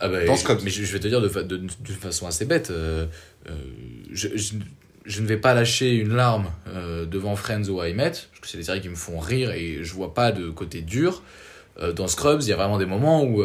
Ah 0.00 0.08
bah, 0.08 0.24
Dans 0.24 0.36
Scrubs. 0.36 0.60
Mais 0.64 0.70
je, 0.70 0.82
je 0.84 0.92
vais 0.92 1.00
te 1.00 1.08
dire 1.08 1.20
de 1.20 1.28
fa- 1.28 1.42
de- 1.42 1.56
d'une 1.58 1.70
façon 2.00 2.26
assez 2.26 2.44
bête. 2.44 2.70
euh, 2.70 3.06
euh, 3.48 3.52
je, 4.12 4.28
je- 4.34 4.54
je 5.06 5.20
ne 5.20 5.26
vais 5.26 5.36
pas 5.36 5.52
lâcher 5.52 5.90
une 5.96 6.14
larme 6.14 6.46
devant 7.10 7.36
Friends 7.36 7.68
ou 7.68 7.82
I 7.84 7.92
Met, 7.92 8.04
parce 8.12 8.40
que 8.40 8.48
c'est 8.48 8.56
des 8.56 8.62
séries 8.64 8.80
qui 8.80 8.88
me 8.88 8.94
font 8.94 9.18
rire 9.18 9.50
et 9.50 9.80
je 9.84 9.92
vois 9.92 10.14
pas 10.14 10.32
de 10.32 10.48
côté 10.48 10.80
dur. 10.80 11.22
Dans 11.94 12.08
Scrubs, 12.08 12.40
il 12.40 12.48
y 12.48 12.52
a 12.54 12.56
vraiment 12.56 12.78
des 12.78 12.86
moments 12.86 13.22
où, 13.22 13.44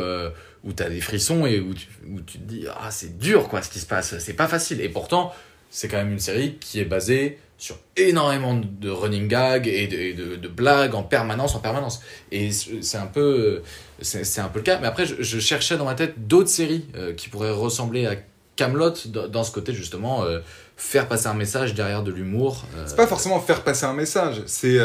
où 0.64 0.74
tu 0.74 0.84
as 0.84 0.90
des 0.90 1.02
frissons 1.02 1.46
et 1.46 1.60
où 1.60 1.74
tu, 1.74 1.88
où 2.10 2.20
tu 2.22 2.38
te 2.40 2.44
dis 2.44 2.66
Ah, 2.82 2.92
c'est 2.92 3.18
dur 3.18 3.48
quoi 3.48 3.62
ce 3.62 3.70
qui 3.70 3.80
se 3.80 3.86
passe, 3.86 4.18
c'est 4.20 4.34
pas 4.34 4.48
facile. 4.48 4.82
Et 4.82 4.90
pourtant, 4.90 5.34
c'est 5.70 5.88
quand 5.88 5.98
même 5.98 6.12
une 6.12 6.20
série 6.20 6.56
qui 6.60 6.80
est 6.80 6.86
basée 6.86 7.38
sur 7.58 7.78
énormément 7.98 8.56
de 8.56 8.90
running 8.90 9.28
gags 9.28 9.68
et 9.68 9.88
de, 9.88 10.36
de- 10.38 10.48
blagues 10.48 10.96
en 10.96 11.04
permanence, 11.04 11.56
en 11.56 11.60
permanence. 11.60 12.02
Et 12.32 12.52
c'est 12.52 12.98
un 12.98 13.06
peu, 13.08 13.62
c'est 14.02 14.40
un 14.40 14.48
peu 14.48 14.60
le 14.60 14.64
cas. 14.64 14.80
Mais 14.80 14.88
après, 14.88 15.06
je, 15.06 15.40
cherchais 15.40 15.78
dans 15.78 15.84
ma 15.86 15.96
tête 15.96 16.28
d'autres 16.28 16.50
séries 16.50 16.86
euh, 16.96 17.14
qui 17.14 17.28
pourraient 17.28 17.52
ressembler 17.52 18.06
à 18.08 18.16
Camelot 18.56 18.94
dans 19.30 19.44
ce 19.44 19.52
côté 19.52 19.74
justement 19.74 20.24
euh, 20.24 20.40
faire 20.78 21.08
passer 21.08 21.28
un 21.28 21.34
message 21.34 21.74
derrière 21.74 22.02
de 22.04 22.12
l'humour. 22.12 22.66
euh, 22.78 22.84
C'est 22.88 22.96
pas 22.96 23.08
forcément 23.08 23.40
faire 23.42 23.64
passer 23.64 23.86
un 23.86 23.94
message. 23.94 24.42
C'est. 24.46 24.78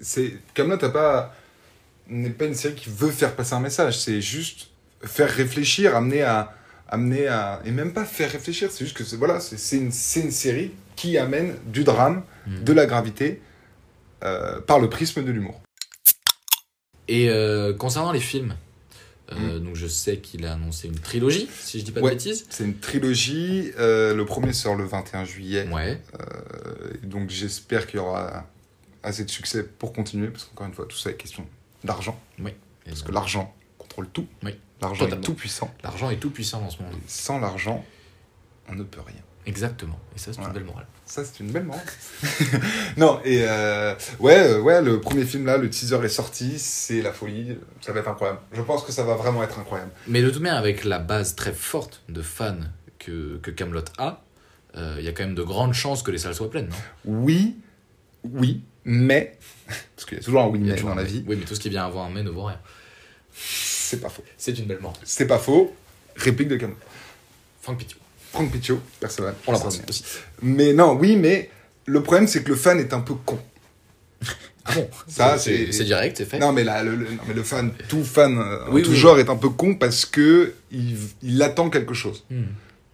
C'est 0.00 0.34
Camelot 0.54 0.78
n'est 2.08 2.30
pas 2.30 2.44
une 2.44 2.54
série 2.54 2.74
qui 2.74 2.88
veut 2.90 3.10
faire 3.10 3.34
passer 3.34 3.54
un 3.54 3.60
message. 3.60 3.98
C'est 3.98 4.20
juste 4.20 4.68
faire 5.02 5.30
réfléchir, 5.30 5.94
amener 5.96 6.22
à. 6.22 6.52
amener 6.88 7.26
à. 7.26 7.60
Et 7.64 7.70
même 7.72 7.92
pas 7.92 8.04
faire 8.04 8.30
réfléchir, 8.30 8.70
c'est 8.70 8.84
juste 8.84 8.96
que 8.96 9.04
c'est 9.04 9.16
voilà, 9.16 9.40
c'est 9.40 9.76
une, 9.76 9.90
c'est 9.92 10.20
une 10.20 10.30
série 10.30 10.72
qui 10.94 11.18
amène 11.18 11.56
du 11.66 11.84
drame, 11.84 12.22
Mhm. 12.46 12.62
de 12.64 12.72
la 12.72 12.86
gravité, 12.86 13.42
euh, 14.24 14.60
par 14.60 14.78
le 14.78 14.88
prisme 14.88 15.24
de 15.24 15.30
l'humour. 15.32 15.60
Et 17.08 17.28
euh, 17.28 17.72
concernant 17.74 18.12
les 18.12 18.20
films, 18.20 18.56
euh, 19.32 19.58
donc 19.58 19.74
je 19.76 19.86
sais 19.86 20.18
qu'il 20.18 20.46
a 20.46 20.52
annoncé 20.54 20.88
une 20.88 20.98
trilogie, 20.98 21.48
si 21.60 21.80
je 21.80 21.84
dis 21.84 21.90
pas 21.92 22.00
de 22.00 22.04
Ouais. 22.04 22.12
bêtises. 22.12 22.46
C'est 22.50 22.64
une 22.64 22.78
trilogie. 22.78 23.72
le 23.78 24.22
premier 24.24 24.52
sort 24.52 24.76
le 24.76 24.84
21 24.84 25.24
juillet. 25.24 25.66
Ouais. 25.72 26.00
Donc 27.02 27.30
j'espère 27.30 27.86
qu'il 27.86 27.96
y 27.96 28.02
aura 28.02 28.46
assez 29.02 29.24
de 29.24 29.30
succès 29.30 29.62
pour 29.64 29.92
continuer, 29.92 30.28
parce 30.28 30.44
qu'encore 30.44 30.66
une 30.66 30.72
fois, 30.74 30.86
tout 30.86 30.96
ça 30.96 31.10
est 31.10 31.14
question 31.14 31.46
d'argent. 31.84 32.20
Parce 32.84 33.02
que 33.02 33.10
l'argent 33.12 33.54
contrôle 33.78 34.08
tout. 34.08 34.26
Oui, 34.44 34.56
L'argent 34.80 35.06
est 35.06 35.20
tout 35.20 35.34
puissant. 35.34 35.74
L'argent 35.82 36.10
est 36.10 36.16
tout 36.16 36.30
puissant 36.30 36.62
en 36.62 36.70
ce 36.70 36.78
moment. 36.82 36.92
Et 36.94 37.00
sans 37.06 37.38
l'argent, 37.40 37.84
on 38.68 38.74
ne 38.74 38.82
peut 38.82 39.00
rien. 39.00 39.16
Exactement. 39.46 39.98
Et 40.14 40.18
ça, 40.18 40.32
c'est 40.32 40.38
Voilà. 40.38 40.48
une 40.48 40.54
belle 40.54 40.64
morale. 40.64 40.86
Ça, 41.04 41.24
c'est 41.24 41.38
une 41.40 41.52
belle 41.52 41.62
morale. 41.64 41.84
non, 42.96 43.20
et 43.24 43.44
euh, 43.46 43.94
ouais, 44.18 44.38
euh, 44.38 44.60
ouais, 44.60 44.82
le 44.82 45.00
premier 45.00 45.24
film 45.24 45.46
là, 45.46 45.56
le 45.56 45.70
teaser 45.70 46.04
est 46.04 46.08
sorti, 46.08 46.58
c'est 46.58 47.00
la 47.00 47.12
folie, 47.12 47.56
ça 47.80 47.92
va 47.92 48.00
être 48.00 48.08
incroyable. 48.08 48.40
Je 48.52 48.60
pense 48.60 48.82
que 48.82 48.90
ça 48.90 49.04
va 49.04 49.14
vraiment 49.14 49.42
être 49.44 49.58
incroyable. 49.58 49.92
Mais 50.08 50.20
de 50.20 50.30
toute 50.30 50.42
manière, 50.42 50.58
avec 50.58 50.82
la 50.84 50.98
base 50.98 51.36
très 51.36 51.52
forte 51.52 52.02
de 52.08 52.22
fans 52.22 52.56
que, 52.98 53.38
que 53.38 53.52
Camelot 53.52 53.84
a, 53.98 54.24
euh, 54.76 54.96
il 54.98 55.04
y 55.04 55.08
a 55.08 55.12
quand 55.12 55.22
même 55.22 55.36
de 55.36 55.44
grandes 55.44 55.74
chances 55.74 56.02
que 56.02 56.10
les 56.10 56.18
salles 56.18 56.34
soient 56.34 56.50
pleines, 56.50 56.68
non? 56.68 56.76
Oui, 57.04 57.56
oui, 58.24 58.64
mais, 58.84 59.38
parce 59.94 60.06
qu'il 60.08 60.18
y 60.18 60.20
a 60.20 60.24
toujours 60.24 60.42
un 60.42 60.48
oui 60.48 60.58
mais 60.58 60.74
dans 60.74 60.94
la 60.96 61.04
vie, 61.04 61.24
Oui, 61.28 61.36
mais 61.38 61.44
tout 61.44 61.54
ce 61.54 61.60
qui 61.60 61.68
vient 61.70 61.86
avant 61.86 62.04
un 62.04 62.10
mais 62.10 62.24
ne 62.24 62.30
vaut 62.30 62.44
rien. 62.44 62.58
C'est 63.86 64.00
pas 64.00 64.08
faux. 64.08 64.22
C'est 64.36 64.58
une 64.58 64.66
belle 64.66 64.80
morale. 64.80 64.98
C'est 65.04 65.26
pas 65.26 65.38
faux. 65.38 65.74
Réplique 66.16 66.48
de 66.48 66.56
Camelot. 66.56 66.76
Franck 67.62 67.78
Pithieu. 67.78 67.98
Franck 68.32 68.50
Picchio, 68.52 68.80
Perceval. 69.00 69.34
On 69.46 69.52
l'embrasse 69.52 69.80
aussi. 69.88 70.04
Mais 70.42 70.72
non, 70.72 70.92
oui, 71.00 71.16
mais 71.16 71.50
le 71.86 72.02
problème 72.02 72.26
c'est 72.26 72.42
que 72.42 72.48
le 72.50 72.56
fan 72.56 72.78
est 72.80 72.92
un 72.92 73.00
peu 73.00 73.14
con. 73.14 73.38
Ah 74.64 74.74
bon? 74.74 74.88
Ça, 75.06 75.38
c'est 75.38 75.66
direct, 75.84 76.16
c'est 76.18 76.24
fait? 76.26 76.38
Non 76.38 76.52
mais, 76.52 76.64
là, 76.64 76.82
le, 76.82 76.96
le- 76.96 77.08
non, 77.10 77.22
mais 77.28 77.34
le 77.34 77.42
fan, 77.44 77.72
tout 77.88 78.02
fan, 78.04 78.36
euh, 78.38 78.64
Oui, 78.72 78.82
tout 78.82 78.90
oui. 78.90 78.96
genre 78.96 79.18
est 79.18 79.30
un 79.30 79.36
peu 79.36 79.48
con 79.48 79.74
parce 79.76 80.04
que 80.04 80.54
il, 80.72 80.96
il 81.22 81.40
attend 81.42 81.70
quelque 81.70 81.94
chose. 81.94 82.24
Hmm. 82.30 82.46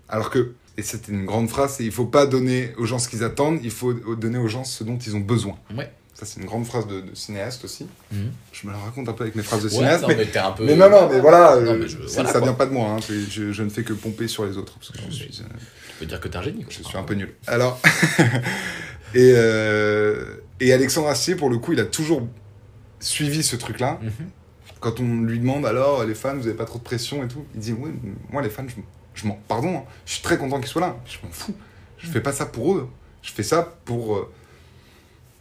Alors 0.09 0.29
que, 0.31 0.53
et 0.77 0.83
c'était 0.83 1.13
une 1.13 1.25
grande 1.25 1.49
phrase, 1.49 1.77
il 1.81 1.91
faut 1.91 2.05
pas 2.05 2.27
donner 2.27 2.73
aux 2.77 2.85
gens 2.85 2.99
ce 2.99 3.09
qu'ils 3.09 3.25
attendent, 3.25 3.59
il 3.63 3.71
faut 3.71 3.95
donner 3.95 4.39
aux 4.39 4.49
gens 4.49 4.65
ce 4.65 4.85
dont 4.85 4.99
ils 4.99 5.17
ont 5.17 5.21
besoin. 5.21 5.59
Ouais. 5.75 5.91
Ça 6.23 6.27
c'est 6.35 6.41
une 6.41 6.47
grande 6.47 6.65
phrase 6.67 6.87
de, 6.87 7.01
de 7.01 7.15
cinéaste 7.17 7.65
aussi. 7.65 7.89
Mhm. 8.13 8.31
Je 8.53 8.67
me 8.69 8.73
la 8.73 8.79
raconte 8.79 9.09
un 9.09 9.13
peu 9.13 9.25
avec 9.25 9.35
mes 9.35 9.43
phrases 9.43 9.61
de 9.63 9.67
Ouais, 9.69 9.75
cinéaste, 9.75 10.03
non, 10.03 10.09
mais, 10.09 10.15
mais 10.17 10.27
t'es 10.27 10.39
un 10.39 10.53
peu. 10.53 10.65
mais 10.65 10.77
non, 10.77 10.89
non, 10.89 11.09
mais 11.11 11.19
voilà, 11.19 11.57
Non, 11.61 11.73
euh, 11.73 11.79
mais 11.81 11.89
je- 11.89 12.07
c'est- 12.07 12.15
voilà, 12.15 12.29
ça 12.33 12.39
quoi. 12.39 12.43
vient 12.49 12.53
pas 12.55 12.67
de 12.67 12.71
moi, 12.73 12.91
hein, 12.91 12.97
je, 13.29 13.51
je 13.51 13.63
ne 13.65 13.69
fais 13.69 13.83
que 13.83 13.93
pomper 13.93 14.29
sur 14.29 14.45
les 14.47 14.57
autres, 14.57 14.75
parce 14.75 14.91
que 14.93 14.99
je 14.99 15.05
Non, 15.05 15.11
suis, 15.11 15.41
euh, 15.41 15.45
Tu 15.89 15.95
peux 15.99 16.07
dire 16.07 16.21
que 16.21 16.29
t'es 16.29 16.37
un 16.37 16.43
génie. 16.43 16.63
quoi. 16.63 16.73
je 16.79 16.83
suis 16.85 16.97
un 16.97 17.03
peu 17.03 17.15
nul. 17.15 17.35
Alors, 17.49 17.81
et, 19.15 19.33
euh, 19.35 20.37
et 20.61 20.73
Alexandre 20.73 21.09
Astier, 21.09 21.35
pour 21.35 21.51
le 21.51 21.59
coup, 21.59 21.73
il 21.73 21.81
a 21.81 21.85
toujours 21.87 22.23
suivi 23.01 23.43
ce 23.43 23.57
truc-là. 23.57 23.99
Mhm. 24.01 24.13
Quand 24.81 25.01
on 25.01 25.23
lui 25.23 25.39
demande 25.41 25.67
alors, 25.67 26.05
les 26.05 26.15
fans, 26.15 26.35
vous 26.37 26.47
avez 26.47 26.57
pas 26.57 26.65
trop 26.65 26.79
de 26.79 26.85
pression 26.85 27.25
et 27.25 27.29
tout, 27.29 27.45
il 27.55 27.61
dit, 27.61 27.73
oui, 27.73 27.91
moi 28.31 28.43
les 28.43 28.51
fans, 28.51 28.65
je, 28.69 28.75
je 29.15 29.27
m'en, 29.27 29.35
pardon, 29.49 29.79
hein, 29.79 29.83
je 30.07 30.13
suis 30.15 30.23
très 30.23 30.37
content 30.39 30.59
qu'ils 30.61 30.69
soient 30.69 30.81
là, 30.83 30.97
je 31.05 31.19
m'en 31.25 31.33
fous. 31.33 31.55
Je 31.99 32.09
fais 32.09 32.21
pas 32.21 32.33
ça 32.33 32.47
pour 32.47 32.75
eux, 32.77 32.89
je 33.23 33.31
fais 33.33 33.45
ça 33.45 33.77
pour, 33.85 34.17
euh, 34.17 34.33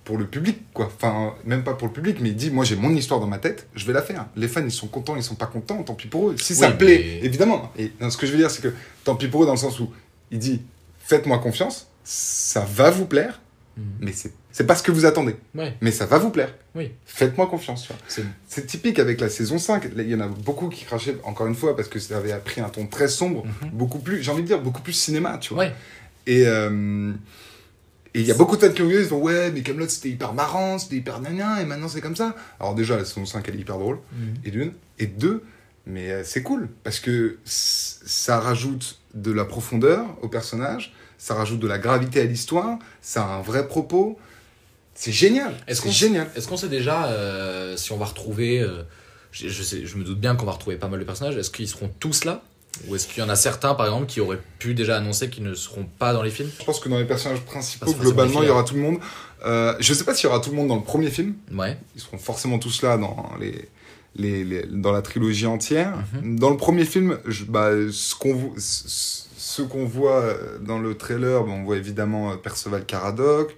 pour 0.04 0.18
le 0.18 0.26
public, 0.26 0.58
quoi. 0.74 0.88
Enfin, 0.88 1.34
même 1.46 1.64
pas 1.64 1.74
pour 1.74 1.88
le 1.88 1.94
public, 1.94 2.18
mais 2.22 2.30
il 2.30 2.36
dit, 2.36 2.50
moi 2.52 2.66
j'ai 2.66 2.76
mon 2.76 2.90
histoire 2.96 3.20
dans 3.20 3.28
ma 3.28 3.38
tête, 3.38 3.68
je 3.76 3.86
vais 3.86 3.94
la 3.94 4.02
faire. 4.02 4.26
Les 4.36 4.48
fans, 4.48 4.64
ils 4.64 4.72
sont 4.72 4.88
contents, 4.88 5.16
ils 5.16 5.24
sont 5.24 5.36
pas 5.36 5.46
contents, 5.46 5.82
tant 5.84 5.94
pis 5.94 6.08
pour 6.08 6.30
eux. 6.30 6.36
Si 6.40 6.56
ça 6.56 6.70
Oui, 6.72 6.78
plaît, 6.78 7.02
mais- 7.22 7.26
évidemment. 7.26 7.72
Et 7.78 7.92
non, 8.02 8.10
ce 8.10 8.18
que 8.18 8.26
je 8.26 8.32
veux 8.32 8.38
dire, 8.38 8.50
c'est 8.52 8.62
que 8.64 8.74
tant 9.04 9.16
pis 9.16 9.28
pour 9.28 9.44
eux 9.44 9.46
dans 9.46 9.52
le 9.54 9.58
sens 9.58 9.80
où 9.80 9.92
il 10.32 10.40
dit, 10.40 10.62
faites-moi 11.00 11.38
confiance, 11.40 11.88
ça 12.04 12.66
va 12.74 12.90
vous 12.90 13.06
plaire, 13.06 13.42
Mhm. 13.78 13.84
mais 14.02 14.12
c'est, 14.12 14.34
c'est 14.52 14.66
pas 14.66 14.76
ce 14.76 14.84
que 14.84 14.92
vous 14.92 15.06
attendez. 15.06 15.36
Ouais, 15.56 15.78
Mais 15.82 15.92
ça 15.92 16.06
va 16.08 16.18
vous 16.18 16.30
plaire. 16.32 16.54
oui. 16.76 16.92
Faites-moi 17.06 17.46
confiance. 17.48 17.84
tu 17.84 17.94
vois. 18.22 18.30
C'est 18.48 18.66
typique 18.66 18.98
avec 19.00 19.22
la 19.22 19.30
saison 19.30 19.60
5. 19.60 19.84
Il 19.96 20.10
y 20.10 20.16
en 20.16 20.20
a 20.20 20.28
beaucoup 20.28 20.68
qui 20.70 20.84
crachaient, 20.84 21.16
encore 21.24 21.46
une 21.48 21.56
fois, 21.56 21.76
parce 21.76 21.88
que 21.88 22.00
ça 22.00 22.18
avait 22.18 22.36
pris 22.40 22.60
un 22.60 22.70
ton 22.70 22.88
très 22.88 23.08
sombre, 23.08 23.46
Mhm. 23.46 23.70
beaucoup 23.72 24.00
plus, 24.00 24.24
j'ai 24.24 24.32
envie 24.32 24.42
de 24.42 24.48
dire, 24.48 24.60
beaucoup 24.62 24.82
plus 24.82 24.94
cinéma, 24.94 25.38
tu 25.38 25.54
vois. 25.54 25.66
Ouais. 25.66 25.72
Et 26.28 26.46
euh, 26.48 27.14
et 28.14 28.20
il 28.22 28.26
y 28.26 28.32
a 28.32 28.36
beaucoup 28.36 28.58
de 28.58 28.62
fans 28.66 28.74
qui 28.74 28.82
ont 28.82 28.90
ils 28.90 29.06
font, 29.06 29.18
ouais, 29.22 29.52
mais 29.52 29.62
Camelot 29.62 29.88
c'était 29.90 30.10
hyper 30.10 30.34
marrant, 30.34 30.78
c'était 30.80 30.98
hyper 30.98 31.20
nana, 31.22 31.62
et 31.62 31.66
maintenant 31.66 31.88
c'est 31.88 32.02
comme 32.02 32.16
ça. 32.16 32.36
Alors 32.60 32.76
déjà, 32.76 32.98
la 32.98 33.06
saison 33.06 33.26
5, 33.26 33.48
elle 33.48 33.56
est 33.56 33.60
hyper 33.60 33.78
drôle, 33.78 34.00
Mhm. 34.14 34.34
et 34.46 34.52
d'une. 34.52 34.74
Et 35.00 35.08
deux, 35.08 35.44
mais 35.86 36.12
euh, 36.12 36.22
c'est 36.24 36.44
cool, 36.44 36.70
parce 36.84 37.00
que 37.00 37.38
ça 37.46 38.40
rajoute 38.40 39.00
de 39.14 39.32
la 39.32 39.46
profondeur 39.46 40.06
au 40.22 40.28
personnage, 40.28 40.94
ça 41.18 41.36
rajoute 41.36 41.60
de 41.60 41.68
la 41.68 41.78
gravité 41.78 42.20
à 42.22 42.26
l'histoire, 42.26 42.80
ça 43.02 43.24
a 43.24 43.28
un 43.28 43.42
vrai 43.42 43.68
propos. 43.68 44.18
C'est 44.96 45.12
génial. 45.12 45.54
Est-ce 45.68 45.82
qu'on 45.82 45.90
génial. 45.92 46.30
Est-ce 46.36 46.48
qu'on 46.48 46.58
sait 46.58 46.68
déjà 46.70 47.06
euh, 47.08 47.78
si 47.78 47.92
on 47.92 47.98
va 47.98 48.06
retrouver. 48.06 48.60
euh, 48.60 48.84
je, 49.32 49.48
je 49.48 49.64
sais, 49.64 49.86
je 49.86 49.96
me 49.98 50.04
doute 50.04 50.20
bien 50.20 50.36
qu'on 50.36 50.46
va 50.46 50.52
retrouver 50.52 50.76
pas 50.76 50.90
mal 50.90 51.00
de 51.00 51.06
personnages. 51.06 51.38
Est-ce 51.38 51.50
qu'ils 51.50 51.68
seront 51.68 51.90
tous 52.00 52.26
là? 52.26 52.44
Ou 52.88 52.96
est-ce 52.96 53.08
qu'il 53.08 53.22
y 53.22 53.26
en 53.26 53.30
a 53.30 53.36
certains, 53.36 53.76
par 53.76 53.86
exemple, 53.86 54.06
qui 54.08 54.22
auraient 54.22 54.42
pu 54.60 54.74
déjà 54.74 54.98
annoncer 54.98 55.30
qu'ils 55.30 55.44
ne 55.44 55.54
seront 55.54 55.86
pas 56.00 56.14
dans 56.14 56.24
les 56.24 56.32
films? 56.32 56.50
Je 56.60 56.66
pense 56.66 56.80
que 56.80 56.90
dans 56.90 56.98
les 56.98 57.06
personnages 57.06 57.42
principaux, 57.42 57.94
globalement, 57.94 58.42
il 58.42 58.48
y 58.48 58.50
aura 58.50 58.64
tout 58.64 58.76
le 58.76 58.82
monde. 58.82 58.98
Euh, 59.46 59.76
je 59.80 59.94
sais 59.94 60.04
pas 60.04 60.16
s'il 60.16 60.26
y 60.28 60.32
aura 60.32 60.40
tout 60.40 60.50
le 60.52 60.56
monde 60.56 60.68
dans 60.70 60.76
le 60.78 60.84
premier 60.84 61.10
film. 61.10 61.36
Ouais. 61.52 61.78
Ils 61.96 62.02
seront 62.02 62.18
forcément 62.18 62.60
tous 62.60 62.82
là 62.82 62.98
dans 62.98 63.32
les, 63.40 63.70
les, 64.16 64.44
les- 64.44 64.66
dans 64.68 64.92
la 64.92 65.02
trilogie 65.02 65.46
entière. 65.48 65.94
Mhm. 66.24 66.40
Dans 66.40 66.50
le 66.50 66.58
premier 66.58 66.86
film, 66.86 67.20
je- 67.26 67.44
bah, 67.46 67.72
ce 67.92 68.16
qu'on 68.16 68.54
ce- 68.58 69.62
voit 69.86 70.22
euh, 70.22 70.58
dans 70.60 70.80
le 70.80 70.96
trailer, 70.96 71.44
bah, 71.44 71.52
on 71.52 71.64
voit 71.64 71.78
évidemment 71.78 72.32
euh, 72.32 72.36
Perceval 72.38 72.86
Caradoc. 72.86 73.56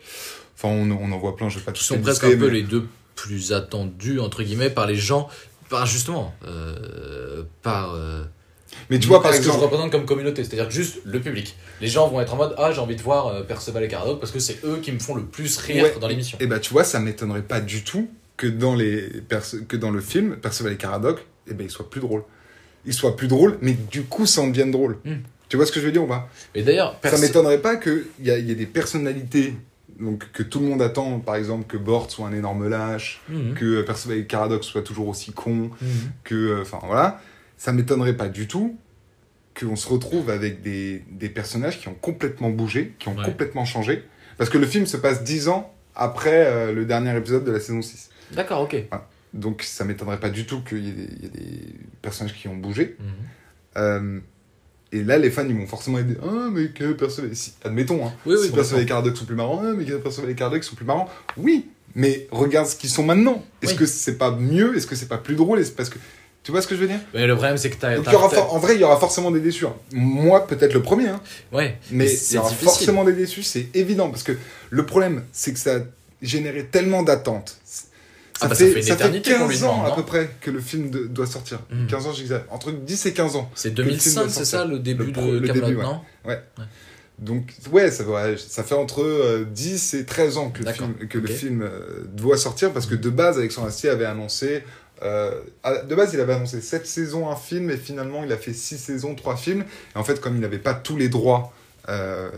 Enfin, 0.57 0.69
on, 0.69 0.89
on 0.91 1.11
en 1.11 1.17
voit 1.17 1.35
plein. 1.35 1.49
Je 1.49 1.59
vais 1.59 1.65
pas 1.65 1.71
Qui 1.71 1.83
sont 1.83 1.99
presque 1.99 2.23
un 2.23 2.29
peu 2.31 2.47
mais- 2.47 2.53
les 2.53 2.63
deux 2.63 2.87
plus 3.15 3.53
attendus, 3.53 4.19
entre 4.19 4.41
guillemets, 4.43 4.69
par 4.71 4.87
les 4.87 4.95
gens. 4.95 5.29
Par 5.69 5.85
justement. 5.85 6.33
euh, 6.45 7.43
par. 7.61 7.93
euh, 7.93 8.23
Mais 8.89 8.99
tu 8.99 9.07
vois, 9.07 9.21
par 9.21 9.31
ce 9.33 9.37
que 9.37 9.43
je 9.43 9.49
exemple, 9.49 9.65
représente 9.65 9.91
comme 9.91 10.05
communauté, 10.05 10.43
c'est-à-dire 10.43 10.69
juste 10.71 10.99
le 11.05 11.19
public. 11.21 11.55
Les 11.81 11.87
gens 11.87 12.07
vont 12.07 12.19
être 12.21 12.33
en 12.33 12.37
mode 12.37 12.55
Ah, 12.57 12.71
j'ai 12.71 12.79
envie 12.81 12.95
de 12.95 13.01
voir 13.01 13.27
euh, 13.27 13.43
Perceval 13.43 13.83
et 13.83 13.87
Caradoc 13.87 14.19
parce 14.19 14.31
que 14.31 14.39
c'est 14.39 14.63
eux 14.65 14.79
qui 14.81 14.91
me 14.91 14.99
font 14.99 15.15
le 15.15 15.23
plus 15.23 15.57
rire 15.57 15.83
Ouais. 15.85 15.95
dans 15.99 16.07
l'émission. 16.07 16.37
et 16.41 16.47
bah, 16.47 16.59
tu 16.59 16.71
vois, 16.73 16.83
ça 16.83 16.99
m'étonnerait 16.99 17.41
pas 17.43 17.59
du 17.61 17.83
tout 17.83 18.09
que 18.37 18.47
dans, 18.47 18.75
les 18.75 19.09
que 19.67 19.77
dans 19.77 19.91
le 19.91 20.01
film, 20.01 20.35
Perceval 20.37 20.73
et 20.73 20.77
Caradoc, 20.77 21.25
eh 21.49 21.53
ben, 21.53 21.65
ils 21.65 21.71
soient 21.71 21.89
plus 21.89 22.01
drôles. 22.01 22.23
Ils 22.85 22.93
soient 22.93 23.15
plus 23.15 23.27
drôles, 23.27 23.57
mais 23.61 23.73
du 23.73 24.03
coup, 24.03 24.25
ça 24.25 24.41
en 24.41 24.47
devienne 24.47 24.71
drôle. 24.71 24.97
Mm. 25.05 25.13
Tu 25.49 25.57
vois 25.57 25.65
ce 25.65 25.71
que 25.71 25.79
je 25.79 25.85
veux 25.85 25.91
dire 25.91 26.03
ou 26.03 26.07
pas? 26.07 26.27
Et 26.55 26.63
d'ailleurs, 26.63 26.97
Ça 27.03 27.17
m'étonnerait 27.17 27.59
pas 27.61 27.75
qu'il 27.75 28.05
y, 28.21 28.31
a- 28.31 28.37
y 28.39 28.51
ait 28.51 28.55
des 28.55 28.65
personnalités 28.65 29.53
donc, 29.99 30.31
que 30.33 30.41
tout 30.41 30.59
le 30.59 30.65
monde 30.65 30.81
attend, 30.81 31.19
par 31.19 31.35
exemple 31.35 31.65
que 31.67 31.77
Bort 31.77 32.09
soit 32.09 32.27
un 32.27 32.33
énorme 32.33 32.67
lâche, 32.67 33.21
Mhm. 33.29 33.53
que 33.53 33.63
euh, 33.65 33.83
Perceval 33.83 34.17
et 34.17 34.25
Caradoc 34.25 34.63
soit 34.63 34.81
toujours 34.81 35.07
aussi 35.07 35.31
con, 35.31 35.69
Mhm. 35.79 35.87
que. 36.23 36.33
euh, 36.35 36.61
Enfin 36.63 36.79
voilà. 36.85 37.21
Ça 37.57 37.71
m'étonnerait 37.71 38.17
pas 38.17 38.27
du 38.29 38.47
tout 38.47 38.77
qu'on 39.59 39.75
se 39.75 39.87
retrouve 39.87 40.29
avec 40.29 40.61
des, 40.61 41.03
des 41.11 41.29
personnages 41.29 41.79
qui 41.79 41.87
ont 41.87 41.93
complètement 41.93 42.49
bougé, 42.49 42.93
qui 42.99 43.07
ont 43.09 43.15
Ouais. 43.15 43.23
complètement 43.23 43.65
changé. 43.65 44.03
Parce 44.37 44.49
que 44.49 44.57
le 44.57 44.65
film 44.65 44.85
se 44.87 44.97
passe 44.97 45.23
dix 45.23 45.47
ans 45.47 45.71
après 45.95 46.45
euh, 46.47 46.73
le 46.73 46.85
dernier 46.85 47.15
épisode 47.15 47.43
de 47.45 47.51
la 47.51 47.59
saison 47.59 47.81
6. 47.81 48.09
D'accord, 48.31 48.61
ok. 48.61 48.75
Donc 49.33 49.61
ça 49.63 49.85
m'étonnerait 49.85 50.19
pas 50.19 50.29
du 50.29 50.45
tout 50.45 50.61
qu'il 50.63 50.83
y, 50.85 50.89
ait 50.89 50.91
des- 50.93 51.09
il 51.17 51.23
y 51.23 51.25
ait 51.25 51.29
des 51.29 51.75
personnages 52.01 52.35
qui 52.35 52.47
ont 52.47 52.55
bougé. 52.55 52.95
Mhm. 52.99 53.05
Euh, 53.77 54.19
et 54.91 55.03
là, 55.03 55.17
les 55.17 55.29
fans, 55.31 55.45
ils 55.47 55.55
vont 55.55 55.65
forcément 55.67 55.97
aider. 55.99 56.15
Ah, 56.23 56.49
mais 56.51 56.67
que 56.69 56.93
Perceval. 56.93 57.35
Si, 57.35 57.53
admettons, 57.63 58.05
hein. 58.07 58.13
Oui, 58.25 58.35
oui, 58.39 58.47
si 58.47 58.51
Perceval 58.51 58.83
et 58.83 58.85
Caradoc 58.85 59.15
sont 59.17 59.25
plus 59.25 59.35
marrants, 59.35 59.61
ah, 59.63 59.73
mais 59.75 59.85
que 59.85 59.93
Perceval 59.93 60.29
et 60.31 60.35
Caradoc 60.35 60.63
sont 60.63 60.75
plus 60.75 60.85
marrants. 60.85 61.09
Oui, 61.37 61.69
mais 61.95 62.27
regarde 62.31 62.67
ce 62.67 62.75
qu'ils 62.75 62.89
sont 62.91 63.03
maintenant. 63.03 63.43
Est-ce 63.63 63.71
Oui. 63.73 63.77
que 63.79 63.85
c'est 63.87 64.17
pas 64.17 64.31
mieux? 64.35 64.75
Est-ce 64.77 64.85
que 64.87 64.95
c'est 64.95 65.07
pas 65.07 65.17
plus 65.17 65.35
drôle? 65.35 65.59
Est-ce 65.59 65.71
parce 65.71 65.89
que 65.89 65.97
Tu 66.43 66.51
vois 66.51 66.61
ce 66.61 66.67
que 66.67 66.75
je 66.75 66.81
veux 66.81 66.87
dire? 66.87 66.99
Mais 67.13 67.25
le 67.25 67.35
problème, 67.35 67.57
c'est 67.57 67.69
que 67.69 67.77
t'as. 67.77 67.95
Donc, 67.95 68.11
y 68.11 68.15
aura 68.15 68.29
for- 68.29 68.53
En 68.53 68.59
vrai, 68.59 68.75
il 68.75 68.81
y 68.81 68.83
aura 68.83 68.99
forcément 68.99 69.31
des 69.31 69.39
déçus. 69.39 69.65
hein. 69.65 69.73
Moi, 69.93 70.45
peut-être 70.45 70.73
le 70.73 70.81
premier, 70.81 71.07
hein, 71.07 71.21
Ouais, 71.53 71.77
mais 71.89 72.05
il 72.11 72.33
y 72.33 72.37
aura 72.37 72.49
difficile. 72.49 72.67
forcément 72.69 73.03
des 73.05 73.13
déçus, 73.13 73.43
c'est 73.43 73.67
évident. 73.73 74.09
Parce 74.09 74.23
que 74.23 74.33
le 74.69 74.85
problème, 74.85 75.23
c'est 75.31 75.53
que 75.53 75.59
ça 75.59 75.75
a 75.77 75.79
généré 76.21 76.65
tellement 76.65 77.01
d'attentes. 77.03 77.57
Ça, 77.63 77.83
Ah 78.41 78.47
bah, 78.49 78.55
ça 78.55 78.65
fait 78.65 78.81
ça 78.81 78.95
qu'on 78.97 79.11
15 79.21 79.49
lui 79.49 79.63
ans 79.63 79.85
à 79.85 79.95
peu 79.95 80.03
près 80.03 80.29
que 80.41 80.51
le 80.51 80.59
film 80.59 80.89
de- 80.89 81.05
doit 81.05 81.27
sortir. 81.27 81.59
Mhm. 81.71 81.87
15 81.87 82.07
ans, 82.07 82.13
j'exagère. 82.13 82.45
Entre 82.49 82.71
10 82.71 83.05
et 83.05 83.13
15 83.13 83.35
ans. 83.37 83.49
C'est 83.55 83.69
le 83.69 83.75
film 83.75 83.87
2005, 83.89 84.21
doit 84.23 84.29
c'est 84.29 84.45
ça, 84.45 84.65
le 84.65 84.79
début 84.79 85.05
Le 85.05 85.11
de 85.11 85.21
le 85.39 85.47
Camelot, 85.47 85.65
début, 85.67 85.77
ouais. 85.77 85.83
non 85.83 86.01
Donc, 87.19 87.53
ouais, 87.71 87.91
ça, 87.91 88.03
ouais, 88.03 88.35
ça 88.37 88.63
fait 88.63 88.73
entre 88.75 89.01
euh, 89.03 89.45
10 89.49 89.93
et 89.93 90.03
13 90.05 90.37
ans 90.37 90.49
que 90.49 90.63
le 90.63 90.73
film, 90.73 90.93
que 91.07 91.17
le 91.19 91.29
Ok. 91.29 91.31
film 91.31 91.61
euh, 91.61 92.03
doit 92.11 92.37
sortir 92.37 92.71
parce 92.73 92.87
que 92.87 92.95
de 92.95 93.09
base, 93.09 93.37
Alexandre 93.37 93.67
Astier 93.67 93.89
avait 93.91 94.05
annoncé. 94.05 94.63
Euh, 95.03 95.41
de 95.87 95.95
base, 95.95 96.13
il 96.13 96.19
avait 96.21 96.33
annoncé 96.33 96.61
7 96.61 96.85
saisons, 96.87 97.29
un 97.29 97.35
film, 97.35 97.69
et 97.69 97.77
finalement, 97.77 98.23
il 98.23 98.31
a 98.31 98.37
fait 98.37 98.53
6 98.53 98.77
saisons, 98.77 99.15
3 99.15 99.35
films. 99.37 99.65
Et 99.95 99.97
en 99.97 100.03
fait, 100.03 100.21
comme 100.21 100.35
il 100.35 100.39
n'avait 100.41 100.59
pas 100.59 100.73
tous 100.73 100.95
les 100.97 101.09
droits 101.09 101.53
euh, 101.89 102.29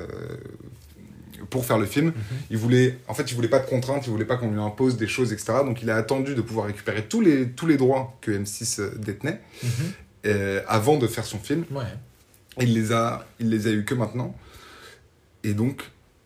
pour 1.49 1.65
faire 1.65 1.77
le 1.77 1.85
film, 1.85 2.07
Mhm. 2.07 2.13
il 2.49 2.57
voulait, 2.57 2.97
en 3.07 3.13
fait, 3.13 3.29
il 3.29 3.35
voulait 3.35 3.47
pas 3.49 3.59
de 3.59 3.67
contraintes, 3.67 4.07
il 4.07 4.09
voulait 4.09 4.25
pas 4.25 4.37
qu'on 4.37 4.49
lui 4.51 4.59
impose 4.59 4.97
des 4.97 5.07
choses, 5.07 5.31
etc. 5.33 5.53
Donc, 5.65 5.81
il 5.83 5.89
a 5.89 5.95
attendu 5.95 6.33
de 6.33 6.41
pouvoir 6.41 6.65
récupérer 6.67 7.03
tous 7.05 7.21
les, 7.21 7.49
tous 7.49 7.67
les 7.67 7.77
droits 7.77 8.17
que 8.21 8.31
M6 8.31 8.79
euh, 8.81 8.91
détenait 8.97 9.41
Mhm. 9.63 9.69
euh, 10.27 10.61
avant 10.67 10.97
de 10.97 11.05
faire 11.07 11.25
son 11.25 11.37
film. 11.37 11.65
Ouais. 11.71 11.83
Il 12.59 12.73
les 12.73 12.91
a, 12.93 13.27
il 13.39 13.49
les 13.49 13.67
a 13.67 13.71
eu 13.71 13.83
que 13.85 13.93
maintenant. 13.93 14.35
Et 15.43 15.53
donc, 15.53 15.83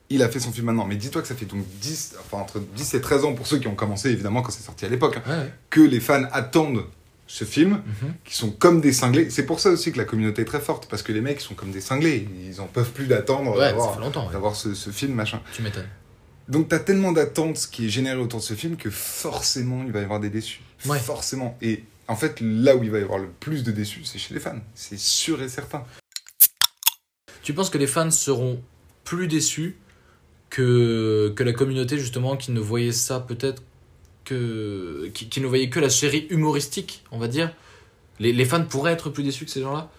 il 0.10 0.24
a 0.24 0.30
fait 0.30 0.40
son 0.40 0.52
film 0.52 0.68
maintenant. 0.68 0.86
Mais 0.86 0.96
dis-toi 0.96 1.22
que 1.22 1.28
ça 1.28 1.36
fait 1.36 1.46
donc 1.46 1.64
10, 1.82 2.16
enfin 2.22 2.38
entre 2.42 2.60
10 2.60 2.94
et 2.96 3.02
13 3.02 3.26
ans 3.26 3.34
pour 3.34 3.48
ceux 3.48 3.60
qui 3.60 3.68
ont 3.68 3.76
commencé, 3.76 4.10
évidemment, 4.10 4.42
quand 4.42 4.52
c'est 4.52 4.64
sorti 4.64 4.86
à 4.86 4.90
l'époque, 4.90 5.20
Ouais, 5.28 5.34
ouais. 5.34 5.54
que 5.70 5.82
les 5.82 6.00
fans 6.00 6.24
attendent 6.32 6.86
ce 7.28 7.44
film, 7.46 7.84
Mhm. 8.02 8.14
qui 8.26 8.36
sont 8.36 8.50
comme 8.50 8.82
des 8.82 8.92
cinglés. 8.92 9.30
C'est 9.30 9.46
pour 9.46 9.60
ça 9.60 9.70
aussi 9.70 9.92
que 9.92 9.98
la 10.00 10.06
communauté 10.06 10.42
est 10.42 10.46
très 10.46 10.60
forte, 10.60 10.88
parce 10.90 11.04
que 11.04 11.12
les 11.12 11.22
mecs 11.22 11.42
sont 11.42 11.54
comme 11.54 11.70
des 11.72 11.82
cinglés. 11.82 12.28
Ils 12.48 12.60
en 12.60 12.66
peuvent 12.66 12.90
plus 12.92 13.06
d'attendre 13.06 13.52
Ouais, 13.56 13.72
d'avoir, 14.32 14.56
ce, 14.56 14.74
ce 14.74 14.90
film, 14.90 15.14
machin. 15.14 15.40
Tu 15.54 15.62
m'étonnes. 15.62 15.88
Donc, 16.48 16.70
t'as 16.70 16.80
tellement 16.80 17.12
d'attentes 17.12 17.68
qui 17.72 17.86
est 17.86 17.90
généré 17.90 18.18
autour 18.18 18.40
de 18.40 18.44
ce 18.46 18.56
film 18.56 18.76
que 18.78 18.90
forcément, 18.90 19.84
il 19.86 19.92
va 19.92 20.00
y 20.00 20.04
avoir 20.04 20.20
des 20.20 20.32
déçus. 20.32 20.62
Ouais. 20.88 20.98
Forcément. 20.98 21.56
Et 21.62 21.84
en 22.08 22.16
fait, 22.16 22.40
là 22.42 22.76
où 22.76 22.84
il 22.84 22.90
va 22.90 22.98
y 22.98 23.04
avoir 23.04 23.20
le 23.20 23.28
plus 23.28 23.62
de 23.64 23.72
déçus, 23.72 24.06
c'est 24.06 24.18
chez 24.18 24.34
les 24.34 24.40
fans. 24.40 24.58
C'est 24.74 24.98
sûr 24.98 25.40
et 25.44 25.50
certain. 25.50 25.84
Tu 27.44 27.54
penses 27.54 27.70
que 27.70 27.78
les 27.78 27.86
fans 27.88 28.10
seront 28.12 28.62
plus 29.04 29.28
déçus 29.28 29.76
que, 30.50 31.32
que 31.36 31.44
la 31.44 31.54
communauté, 31.54 31.98
justement, 32.00 32.36
qui 32.38 32.52
ne 32.52 32.60
voyait 32.60 32.92
ça 32.92 33.20
peut-être 33.20 33.62
que. 34.26 35.10
Qui, 35.14 35.30
qui 35.30 35.42
ne 35.42 35.48
voyait 35.48 35.70
que 35.70 35.80
la 35.80 35.90
série 35.90 36.28
humoristique, 36.30 37.04
on 37.12 37.18
va 37.20 37.28
dire 37.28 37.54
les, 38.20 38.34
les 38.34 38.46
fans 38.46 38.64
pourraient 38.66 38.92
être 38.92 39.10
plus 39.10 39.24
déçus 39.24 39.46
que 39.46 39.52
ces 39.52 39.62
gens-là 39.62 39.90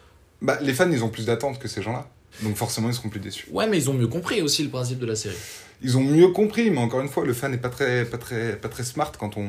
Bah, 0.42 0.58
les 0.60 0.74
fans, 0.74 0.90
ils 0.90 1.02
ont 1.02 1.08
plus 1.08 1.24
d'attentes 1.26 1.58
que 1.58 1.68
ces 1.68 1.80
gens-là. 1.82 2.06
Donc 2.42 2.56
forcément, 2.56 2.88
ils 2.88 2.94
seront 2.94 3.08
plus 3.08 3.18
déçus. 3.20 3.46
Ouais, 3.50 3.66
mais 3.66 3.78
ils 3.78 3.88
ont 3.90 3.94
mieux 3.94 4.06
compris 4.08 4.42
aussi 4.42 4.62
le 4.62 4.68
principe 4.68 4.98
de 4.98 5.06
la 5.06 5.16
série. 5.16 5.36
Ils 5.82 5.96
ont 5.96 6.02
mieux 6.04 6.28
compris, 6.28 6.70
mais 6.70 6.78
encore 6.78 7.00
une 7.00 7.08
fois, 7.08 7.24
le 7.24 7.32
fan 7.32 7.50
n'est 7.50 7.56
pas 7.58 7.70
très, 7.70 8.04
pas 8.04 8.18
très, 8.18 8.56
pas 8.56 8.68
très 8.68 8.84
smart 8.84 9.10
quand 9.18 9.36
on, 9.38 9.48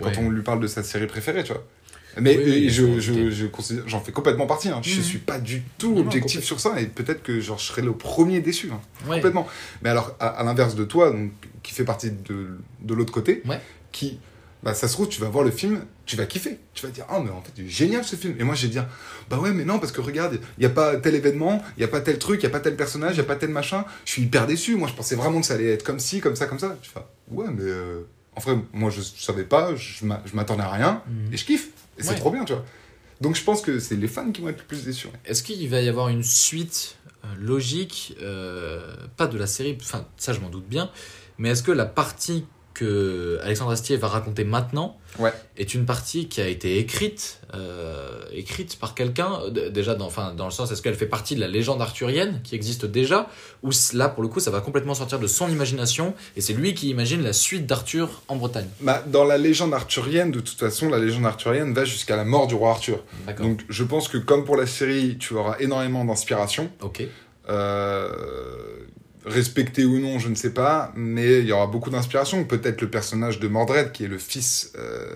quand 0.00 0.06
Ouais. 0.08 0.18
on 0.18 0.30
lui 0.30 0.42
parle 0.42 0.60
de 0.60 0.66
sa 0.66 0.82
série 0.82 1.06
préférée, 1.06 1.44
tu 1.44 1.52
vois. 1.52 1.64
Mais 2.20 2.36
Oui, 2.36 2.66
euh, 2.66 2.70
je, 2.70 2.82
faut 2.86 3.00
je, 3.00 3.30
je 3.30 3.46
considère- 3.46 3.86
j'en 3.88 4.00
fais 4.00 4.12
complètement 4.12 4.46
partie. 4.46 4.68
Hein. 4.68 4.80
Je 4.82 4.96
Mhm. 4.96 5.02
suis 5.02 5.18
pas 5.18 5.38
du 5.38 5.62
tout 5.78 5.90
Non, 5.90 5.96
non, 5.96 6.06
objectif 6.06 6.42
sur 6.44 6.60
ça, 6.60 6.80
et 6.80 6.86
peut-être 6.86 7.22
que 7.22 7.40
genre, 7.40 7.58
je 7.58 7.64
serai 7.66 7.82
le 7.82 7.92
premier 7.92 8.40
déçu. 8.40 8.70
hein. 8.72 8.80
Ouais. 9.06 9.16
Complètement. 9.16 9.46
Mais 9.82 9.90
alors, 9.90 10.14
à, 10.20 10.28
à 10.28 10.44
l'inverse 10.44 10.74
de 10.74 10.84
toi, 10.84 11.10
donc, 11.10 11.30
qui 11.62 11.72
fait 11.74 11.84
partie 11.84 12.10
de, 12.10 12.58
de 12.80 12.94
l'autre 12.94 13.12
côté, 13.12 13.42
Ouais. 13.46 13.60
qui, 13.92 14.18
bah, 14.62 14.72
ça 14.72 14.88
se 14.88 14.94
trouve, 14.94 15.08
tu 15.08 15.20
vas 15.20 15.28
voir 15.28 15.44
le 15.44 15.50
film, 15.50 15.84
tu 16.06 16.16
vas 16.16 16.24
kiffer. 16.26 16.58
Tu 16.72 16.86
vas 16.86 16.90
dire, 16.92 17.04
ah, 17.10 17.20
mais 17.22 17.30
en 17.30 17.42
fait, 17.42 17.52
il 17.58 17.66
est 17.66 17.68
génial 17.68 18.02
ce 18.04 18.16
film. 18.16 18.34
Et 18.38 18.44
moi, 18.44 18.54
je 18.54 18.62
vais 18.62 18.72
dire, 18.72 18.86
bah 19.28 19.38
ouais, 19.38 19.52
mais 19.52 19.64
non, 19.64 19.78
parce 19.78 19.92
que 19.92 20.00
regarde, 20.00 20.40
il 20.56 20.60
n'y 20.60 20.66
a 20.66 20.70
pas 20.70 20.96
tel 20.96 21.14
événement, 21.14 21.62
il 21.76 21.80
n'y 21.80 21.84
a 21.84 21.88
pas 21.88 22.00
tel 22.00 22.18
truc, 22.18 22.40
il 22.42 22.46
n'y 22.46 22.50
a 22.50 22.52
pas 22.52 22.60
tel 22.60 22.76
personnage, 22.76 23.12
il 23.12 23.18
n'y 23.20 23.20
a 23.20 23.24
pas 23.24 23.36
tel 23.36 23.50
machin. 23.50 23.84
Je 24.06 24.12
suis 24.12 24.22
hyper 24.22 24.46
déçu. 24.46 24.76
Moi, 24.76 24.88
je 24.88 24.94
pensais 24.94 25.16
vraiment 25.16 25.40
que 25.40 25.46
ça 25.46 25.54
allait 25.54 25.72
être 25.72 25.82
comme 25.84 25.98
ci, 26.00 26.20
comme 26.20 26.36
ça, 26.36 26.46
comme 26.46 26.58
ça. 26.60 26.76
Tu 26.80 26.88
fais, 26.90 27.00
ouais, 27.30 27.46
mais 27.52 27.62
euh, 27.64 28.02
en 28.34 28.40
vrai, 28.40 28.56
moi, 28.72 28.90
je 28.90 29.00
savais 29.02 29.44
pas, 29.44 29.74
je 29.76 29.98
je 30.00 30.36
m'attendais 30.36 30.62
à 30.62 30.70
rien, 30.70 31.02
Mhm. 31.06 31.34
et 31.34 31.36
je 31.36 31.44
kiffe. 31.44 31.68
Et 31.98 32.02
c'est 32.02 32.14
trop 32.16 32.30
bien, 32.30 32.44
tu 32.44 32.52
vois. 32.52 32.64
Donc, 33.20 33.34
je 33.34 33.42
pense 33.42 33.62
que 33.62 33.78
c'est 33.78 33.96
les 33.96 34.08
fans 34.08 34.30
qui 34.30 34.42
vont 34.42 34.48
être 34.48 34.58
le 34.58 34.66
plus 34.66 34.84
déçus. 34.84 35.08
Est-ce 35.24 35.42
qu'il 35.42 35.68
va 35.68 35.80
y 35.80 35.88
avoir 35.88 36.08
une 36.08 36.22
suite 36.22 36.96
euh, 37.26 37.34
logique, 37.40 38.16
euh, 38.20 38.94
pas 39.16 39.26
de 39.26 39.38
la 39.38 39.46
série, 39.46 39.76
enfin 39.80 40.06
ça 40.16 40.32
je 40.32 40.40
m'en 40.40 40.50
doute 40.50 40.66
bien, 40.68 40.90
mais 41.38 41.50
est-ce 41.50 41.62
que 41.62 41.72
la 41.72 41.86
partie 41.86 42.44
que 42.76 43.38
Alexandre 43.42 43.70
Astier 43.70 43.96
va 43.96 44.08
raconter 44.08 44.44
maintenant 44.44 44.98
Ouais. 45.18 45.32
est 45.56 45.72
une 45.72 45.86
partie 45.86 46.28
qui 46.28 46.42
a 46.42 46.46
été 46.46 46.76
écrite, 46.78 47.40
euh, 47.54 48.20
écrite 48.32 48.78
par 48.78 48.94
quelqu'un, 48.94 49.40
déjà 49.72 49.94
dans, 49.94 50.04
enfin, 50.04 50.34
dans 50.34 50.44
le 50.44 50.50
sens, 50.50 50.70
est-ce 50.70 50.82
qu'elle 50.82 50.94
fait 50.94 51.06
partie 51.06 51.34
de 51.34 51.40
la 51.40 51.48
légende 51.48 51.80
arthurienne 51.80 52.42
qui 52.44 52.54
existe 52.54 52.84
déjà, 52.84 53.30
ou 53.62 53.70
là 53.94 54.10
pour 54.10 54.22
le 54.22 54.28
coup 54.28 54.40
ça 54.40 54.50
va 54.50 54.60
complètement 54.60 54.92
sortir 54.92 55.18
de 55.18 55.26
son 55.26 55.48
imagination 55.48 56.12
et 56.36 56.42
c'est 56.42 56.52
lui 56.52 56.74
qui 56.74 56.90
imagine 56.90 57.22
la 57.22 57.32
suite 57.32 57.64
d'Arthur 57.64 58.20
en 58.28 58.36
Bretagne 58.36 58.68
Bah, 58.82 59.02
dans 59.06 59.24
la 59.24 59.38
légende 59.38 59.72
arthurienne, 59.72 60.30
de 60.32 60.40
toute 60.40 60.58
façon, 60.58 60.90
la 60.90 60.98
légende 60.98 61.24
arthurienne 61.24 61.72
va 61.72 61.86
jusqu'à 61.86 62.16
la 62.16 62.26
mort 62.26 62.46
du 62.46 62.54
roi 62.54 62.72
Arthur. 62.72 63.02
Donc, 63.38 63.64
je 63.70 63.84
pense 63.84 64.08
que 64.08 64.18
comme 64.18 64.44
pour 64.44 64.56
la 64.58 64.66
série, 64.66 65.16
tu 65.18 65.32
auras 65.32 65.56
énormément 65.60 66.04
d'inspiration. 66.04 66.70
Ok. 66.82 67.04
Euh, 67.48 68.08
respecté 69.26 69.84
ou 69.84 69.98
non, 69.98 70.18
je 70.18 70.28
ne 70.28 70.34
sais 70.34 70.52
pas, 70.54 70.92
mais 70.96 71.40
il 71.40 71.46
y 71.46 71.52
aura 71.52 71.66
beaucoup 71.66 71.90
d'inspiration. 71.90 72.44
Peut-être 72.44 72.80
le 72.80 72.88
personnage 72.90 73.40
de 73.40 73.48
Mordred, 73.48 73.92
qui 73.92 74.04
est 74.04 74.08
le 74.08 74.18
fils 74.18 74.72
euh, 74.78 75.14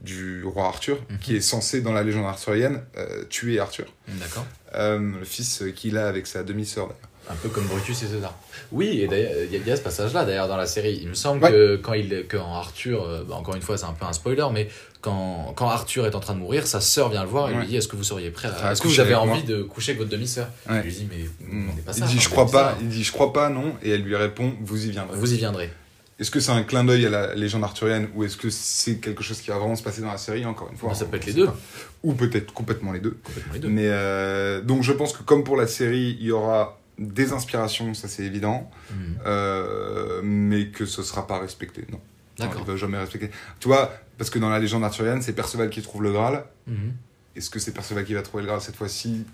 du 0.00 0.42
roi 0.44 0.66
Arthur, 0.66 0.98
Mhm. 1.10 1.18
qui 1.18 1.36
est 1.36 1.40
censé, 1.40 1.80
dans 1.80 1.92
la 1.92 2.02
légende 2.02 2.24
arthurienne, 2.26 2.82
euh, 2.96 3.24
tuer 3.28 3.60
Arthur. 3.60 3.86
D'accord. 4.08 4.46
Euh, 4.74 4.98
le 5.20 5.24
fils 5.24 5.62
qu'il 5.76 5.96
a 5.98 6.08
avec 6.08 6.26
sa 6.26 6.42
demi-sœur, 6.42 6.86
d'ailleurs. 6.88 7.08
Un 7.30 7.34
peu 7.36 7.48
comme 7.48 7.64
Brutus 7.66 8.02
et 8.02 8.06
César. 8.06 8.34
Oui, 8.72 9.00
et 9.00 9.06
d'ailleurs, 9.06 9.30
il 9.46 9.52
y, 9.52 9.56
a- 9.56 9.60
il 9.60 9.66
y 9.66 9.70
a 9.70 9.76
ce 9.76 9.80
passage-là 9.82 10.24
d'ailleurs 10.24 10.48
dans 10.48 10.56
la 10.56 10.66
série. 10.66 10.98
Il 11.02 11.08
me 11.08 11.14
semble 11.14 11.42
Ouais. 11.44 11.50
que 11.52 11.76
quand, 11.76 11.92
il, 11.94 12.26
quand 12.28 12.52
Arthur, 12.54 13.02
euh, 13.04 13.22
bah, 13.26 13.36
encore 13.36 13.54
une 13.54 13.62
fois, 13.62 13.78
c'est 13.78 13.84
un 13.86 13.92
peu 13.92 14.04
un 14.04 14.12
spoiler, 14.12 14.46
mais 14.52 14.68
quand, 15.00 15.52
quand 15.56 15.68
Arthur 15.68 16.04
est 16.06 16.14
en 16.16 16.20
train 16.20 16.34
de 16.34 16.40
mourir, 16.40 16.66
sa 16.66 16.80
sœur 16.80 17.08
vient 17.10 17.22
le 17.22 17.28
voir 17.28 17.48
et 17.48 17.54
Ouais. 17.54 17.60
lui 17.60 17.66
dit 17.68 17.76
Est-ce 17.76 17.88
que 17.88 17.96
vous 17.96 18.02
seriez 18.04 18.30
prêt 18.30 18.48
à. 18.48 18.66
À 18.68 18.72
Est-ce 18.72 18.82
que 18.82 18.88
vous 18.88 19.00
avez 19.00 19.14
envie 19.14 19.44
de 19.44 19.62
coucher 19.62 19.92
avec 19.92 20.00
votre 20.00 20.10
demi-sœur? 20.10 20.48
Ouais. 20.68 20.78
Il 20.80 20.82
lui 20.82 20.92
dit 20.92 21.08
Mais 21.10 21.24
vous 21.40 21.54
me 21.54 21.62
demandez 21.62 21.82
pas 21.82 21.92
ça. 21.92 22.04
il 22.08 22.10
dit 22.16 22.20
je 22.20 22.28
crois 22.28 22.50
pas, 22.50 22.76
il 22.80 22.88
dit 22.88 23.04
je 23.04 23.12
crois 23.12 23.32
pas 23.32 23.48
non 23.48 23.74
et 23.82 23.90
elle 23.90 24.02
lui 24.02 24.16
répond 24.16 24.52
vous 24.60 24.86
y 24.86 24.90
viendrez. 24.90 25.16
Vous 25.16 25.32
y 25.32 25.36
viendrez. 25.36 25.70
Est-ce 26.18 26.30
que 26.30 26.38
c'est 26.40 26.52
un 26.52 26.62
clin 26.62 26.84
d'œil 26.84 27.06
à 27.06 27.10
la 27.10 27.34
légende 27.34 27.64
arthurienne 27.64 28.08
ou 28.14 28.22
est-ce 28.24 28.36
que 28.36 28.48
c'est 28.50 28.96
quelque 28.96 29.22
chose 29.24 29.40
qui 29.40 29.50
va 29.50 29.58
vraiment 29.58 29.74
se 29.74 29.82
passer 29.82 30.02
dans 30.02 30.10
la 30.12 30.18
série 30.18 30.44
encore 30.44 30.68
une 30.70 30.76
fois 30.76 30.90
Bah, 30.90 30.94
ça 30.94 31.04
on- 31.04 31.08
peut 31.08 31.16
être 31.16 31.24
on 31.24 31.26
les 31.28 31.32
deux. 31.32 31.46
pas. 31.46 31.56
Ou 32.04 32.14
peut-être 32.14 32.52
complètement 32.52 32.92
les 32.92 33.00
deux. 33.00 33.16
Complètement 33.24 33.52
les 33.54 33.58
deux. 33.60 33.68
Mais 33.68 33.86
euh, 33.86 34.60
donc 34.60 34.82
je 34.82 34.92
pense 34.92 35.12
que 35.16 35.22
comme 35.22 35.42
pour 35.42 35.56
la 35.56 35.66
série, 35.66 36.16
il 36.20 36.26
y 36.26 36.30
aura 36.30 36.78
des 36.98 37.32
inspirations, 37.32 37.94
ça 37.94 38.06
c'est 38.08 38.22
évident, 38.24 38.70
Mhm. 38.90 38.96
euh, 39.26 40.20
mais 40.22 40.68
que 40.68 40.84
ce 40.86 41.02
sera 41.02 41.26
pas 41.26 41.38
respecté. 41.38 41.86
Non, 41.90 42.00
Non, 42.38 42.46
D'accord. 42.46 42.62
il 42.64 42.70
va 42.72 42.76
jamais 42.76 42.96
respecter. 42.98 43.30
Tu 43.60 43.68
vois, 43.68 43.92
parce 44.18 44.30
que 44.30 44.38
dans 44.38 44.48
la 44.48 44.58
légende 44.58 44.84
arthurienne, 44.84 45.20
c'est 45.22 45.34
Perceval 45.34 45.68
qui 45.70 45.82
trouve 45.82 46.02
le 46.02 46.12
Graal. 46.12 46.44
Mhm. 46.66 46.92
Est-ce 47.36 47.50
que 47.50 47.58
c'est 47.58 47.72
Perceval 47.72 48.04
qui 48.04 48.14
va 48.14 48.22
trouver 48.22 48.42
le 48.42 48.46
Graal 48.48 48.60
cette 48.62 48.76
fois-ci? 48.76 49.24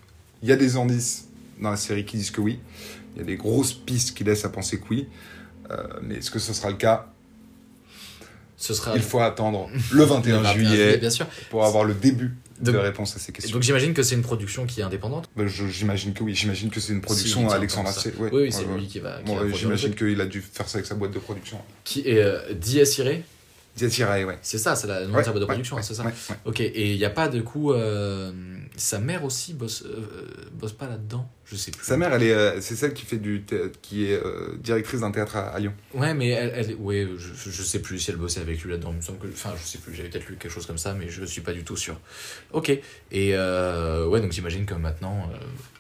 Il 0.43 0.49
y 0.49 0.53
a 0.53 0.57
des 0.57 0.77
indices 0.77 1.29
dans 1.61 1.71
la 1.71 1.77
série 1.77 2.05
qui 2.05 2.17
disent 2.17 2.31
que 2.33 2.41
oui. 2.41 2.59
Il 3.15 3.19
y 3.19 3.23
a 3.23 3.25
des 3.25 3.37
grosses 3.37 3.73
pistes 3.75 4.17
qui 4.17 4.25
laissent 4.25 4.45
à 4.45 4.49
penser 4.49 4.79
que 4.81 4.85
oui. 4.91 5.09
Euh, 5.71 5.77
mais 6.03 6.17
est-ce 6.17 6.31
que 6.31 6.39
ce 6.39 6.53
sera 6.53 6.71
le 6.71 6.77
cas? 6.77 7.13
Ce 8.59 8.75
sera. 8.75 8.95
Il 8.97 9.03
faut 9.03 9.21
attendre 9.21 9.69
le 9.93 10.05
21 10.05 10.37
le 10.39 10.43
21 10.43 10.53
juillet 10.53 10.97
bien 10.99 11.11
sûr. 11.11 11.27
pour 11.49 11.65
avoir 11.65 11.85
le 11.85 11.95
début 11.95 12.35
de 12.61 12.73
Donc- 12.73 12.83
réponse 12.83 13.15
à 13.15 13.21
ces 13.21 13.31
questions. 13.33 13.53
donc 13.55 13.63
j'imagine 13.63 13.95
que 13.95 14.03
c'est 14.03 14.17
une 14.17 14.23
production 14.23 14.67
qui 14.67 14.81
est 14.81 14.83
indépendante. 14.83 15.31
Ben, 15.37 15.47
j'imagine 15.47 16.13
que 16.13 16.25
oui. 16.25 16.35
J'imagine 16.35 16.69
que 16.71 16.81
c'est 16.81 16.93
une 16.93 17.01
production 17.01 17.49
à 17.49 17.55
Alexandre. 17.55 17.89
Astier. 17.89 18.13
Ouais, 18.19 18.31
oui, 18.33 18.43
oui, 18.43 18.53
c'est 18.53 18.65
ouais, 18.65 18.73
ouais. 18.73 18.81
lui 18.81 18.87
qui 18.89 18.99
va. 18.99 19.21
Bon, 19.25 19.39
J'imagine 19.55 19.95
qu'il 19.95 20.21
a 20.21 20.27
dû 20.27 20.41
faire 20.43 20.69
ça 20.69 20.79
avec 20.79 20.87
sa 20.87 20.97
boîte 20.97 21.13
de 21.13 21.21
production. 21.21 21.59
Qui 21.85 22.01
est 22.01 22.19
euh, 22.21 22.53
Ouais. 23.87 24.39
C'est 24.43 24.59
ça, 24.59 24.74
c'est 24.76 24.87
la 24.87 25.07
nom 25.07 25.12
de 25.12 25.16
Ouais, 25.16 25.47
production, 25.47 25.76
ouais, 25.76 25.83
c'est 25.83 25.95
ça. 25.95 26.05
Ok, 26.45 26.61
et 26.61 26.93
il 26.93 26.99
n'y 26.99 27.05
a 27.05 27.11
pas 27.11 27.29
de 27.29 27.41
coup. 27.41 27.72
euh, 27.72 28.33
sa 28.76 28.99
mère 29.01 29.24
aussi 29.24 29.55
bosse, 29.55 29.83
euh, 29.85 29.89
euh, 29.97 30.49
bosse 30.53 30.72
pas 30.72 30.87
là-dedans? 30.87 31.29
Je 31.45 31.57
sais 31.57 31.70
plus. 31.72 31.85
Sa 31.85 31.97
mère, 31.97 32.12
elle 32.14 32.22
est, 32.22 32.33
euh, 32.33 32.61
c'est 32.61 32.76
celle 32.76 32.93
qui 32.95 33.05
fait 33.07 33.16
du, 33.16 33.45
qui 33.83 34.05
est 34.07 34.20
directrice 34.62 35.01
d'un 35.01 35.11
théâtre 35.11 35.37
à, 35.37 35.49
à 35.49 35.59
Lyon. 35.59 35.72
Ouais, 35.95 36.14
mais 36.14 36.29
elle, 36.29 36.53
elle 36.55 36.74
ouais, 36.76 37.09
je, 37.16 37.51
je 37.51 37.62
sais 37.62 37.81
plus 37.81 37.99
si 37.99 38.11
elle 38.11 38.16
bossait 38.18 38.41
avec 38.41 38.61
lui 38.62 38.70
là-dedans. 38.70 38.91
Il 38.93 38.97
me 38.99 39.03
semble 39.03 39.18
que, 39.18 39.26
enfin, 39.33 39.55
je 39.61 39.66
sais 39.66 39.79
plus. 39.79 39.95
J'avais 39.95 40.09
peut-être 40.11 40.29
lu 40.29 40.37
quelque 40.37 40.53
chose 40.53 40.66
comme 40.66 40.79
ça, 40.79 40.95
mais 40.95 41.09
je 41.09 41.24
suis 41.24 41.41
pas 41.41 41.53
du 41.53 41.64
tout 41.64 41.76
sûr. 41.76 41.99
Ok. 42.53 42.70
Et 43.12 43.33
ouais, 43.35 44.20
donc 44.20 44.33
j'imagine 44.33 44.64
que 44.66 44.74
maintenant, 44.74 45.31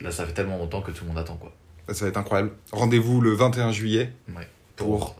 là, 0.00 0.10
ça 0.10 0.26
fait 0.26 0.32
tellement 0.32 0.58
longtemps 0.58 0.82
que 0.82 0.90
tout 0.90 1.04
le 1.04 1.08
monde 1.08 1.18
attend 1.18 1.36
quoi. 1.36 1.52
Ça 1.92 2.04
va 2.04 2.08
être 2.10 2.16
incroyable. 2.18 2.50
Rendez-vous 2.72 3.20
le 3.20 3.32
21 3.32 3.72
juillet 3.72 4.12
Ouais. 4.36 4.46
pour 4.76 5.16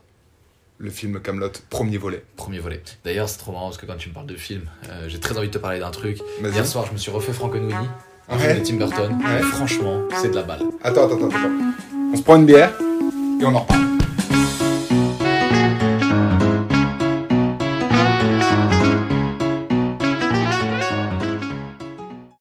le 0.78 0.90
film 0.90 1.20
Camelot, 1.20 1.50
premier 1.70 1.98
volet. 1.98 2.22
premier 2.36 2.58
volet. 2.60 2.82
D'ailleurs, 3.04 3.28
c'est 3.28 3.38
trop 3.38 3.52
marrant 3.52 3.66
parce 3.66 3.78
que 3.78 3.86
quand 3.86 3.96
tu 3.96 4.08
me 4.10 4.14
parles 4.14 4.26
de 4.28 4.36
film, 4.36 4.62
euh, 4.88 5.06
j'ai 5.08 5.18
très 5.18 5.36
envie 5.36 5.48
de 5.48 5.52
te 5.52 5.58
parler 5.58 5.80
d'un 5.80 5.90
truc. 5.90 6.18
Hier 6.42 6.66
soir, 6.66 6.86
je 6.86 6.92
me 6.92 6.98
suis 6.98 7.10
refait 7.10 7.32
Frankenweenie, 7.32 7.74
un 8.28 8.36
Ouais. 8.36 8.54
film 8.54 8.58
de 8.60 8.64
Tim 8.64 8.76
Burton. 8.86 9.18
Ouais. 9.24 9.40
Et 9.40 9.42
franchement, 9.42 10.02
c'est 10.20 10.30
de 10.30 10.34
la 10.36 10.42
balle. 10.42 10.60
Attends, 10.84 11.06
attends, 11.06 11.16
attends, 11.16 11.28
attends. 11.28 11.74
On 12.12 12.16
se 12.16 12.22
prend 12.22 12.36
une 12.36 12.46
bière 12.46 12.72
et 13.40 13.44
on 13.44 13.54
en 13.54 13.60
reparle. 13.60 13.87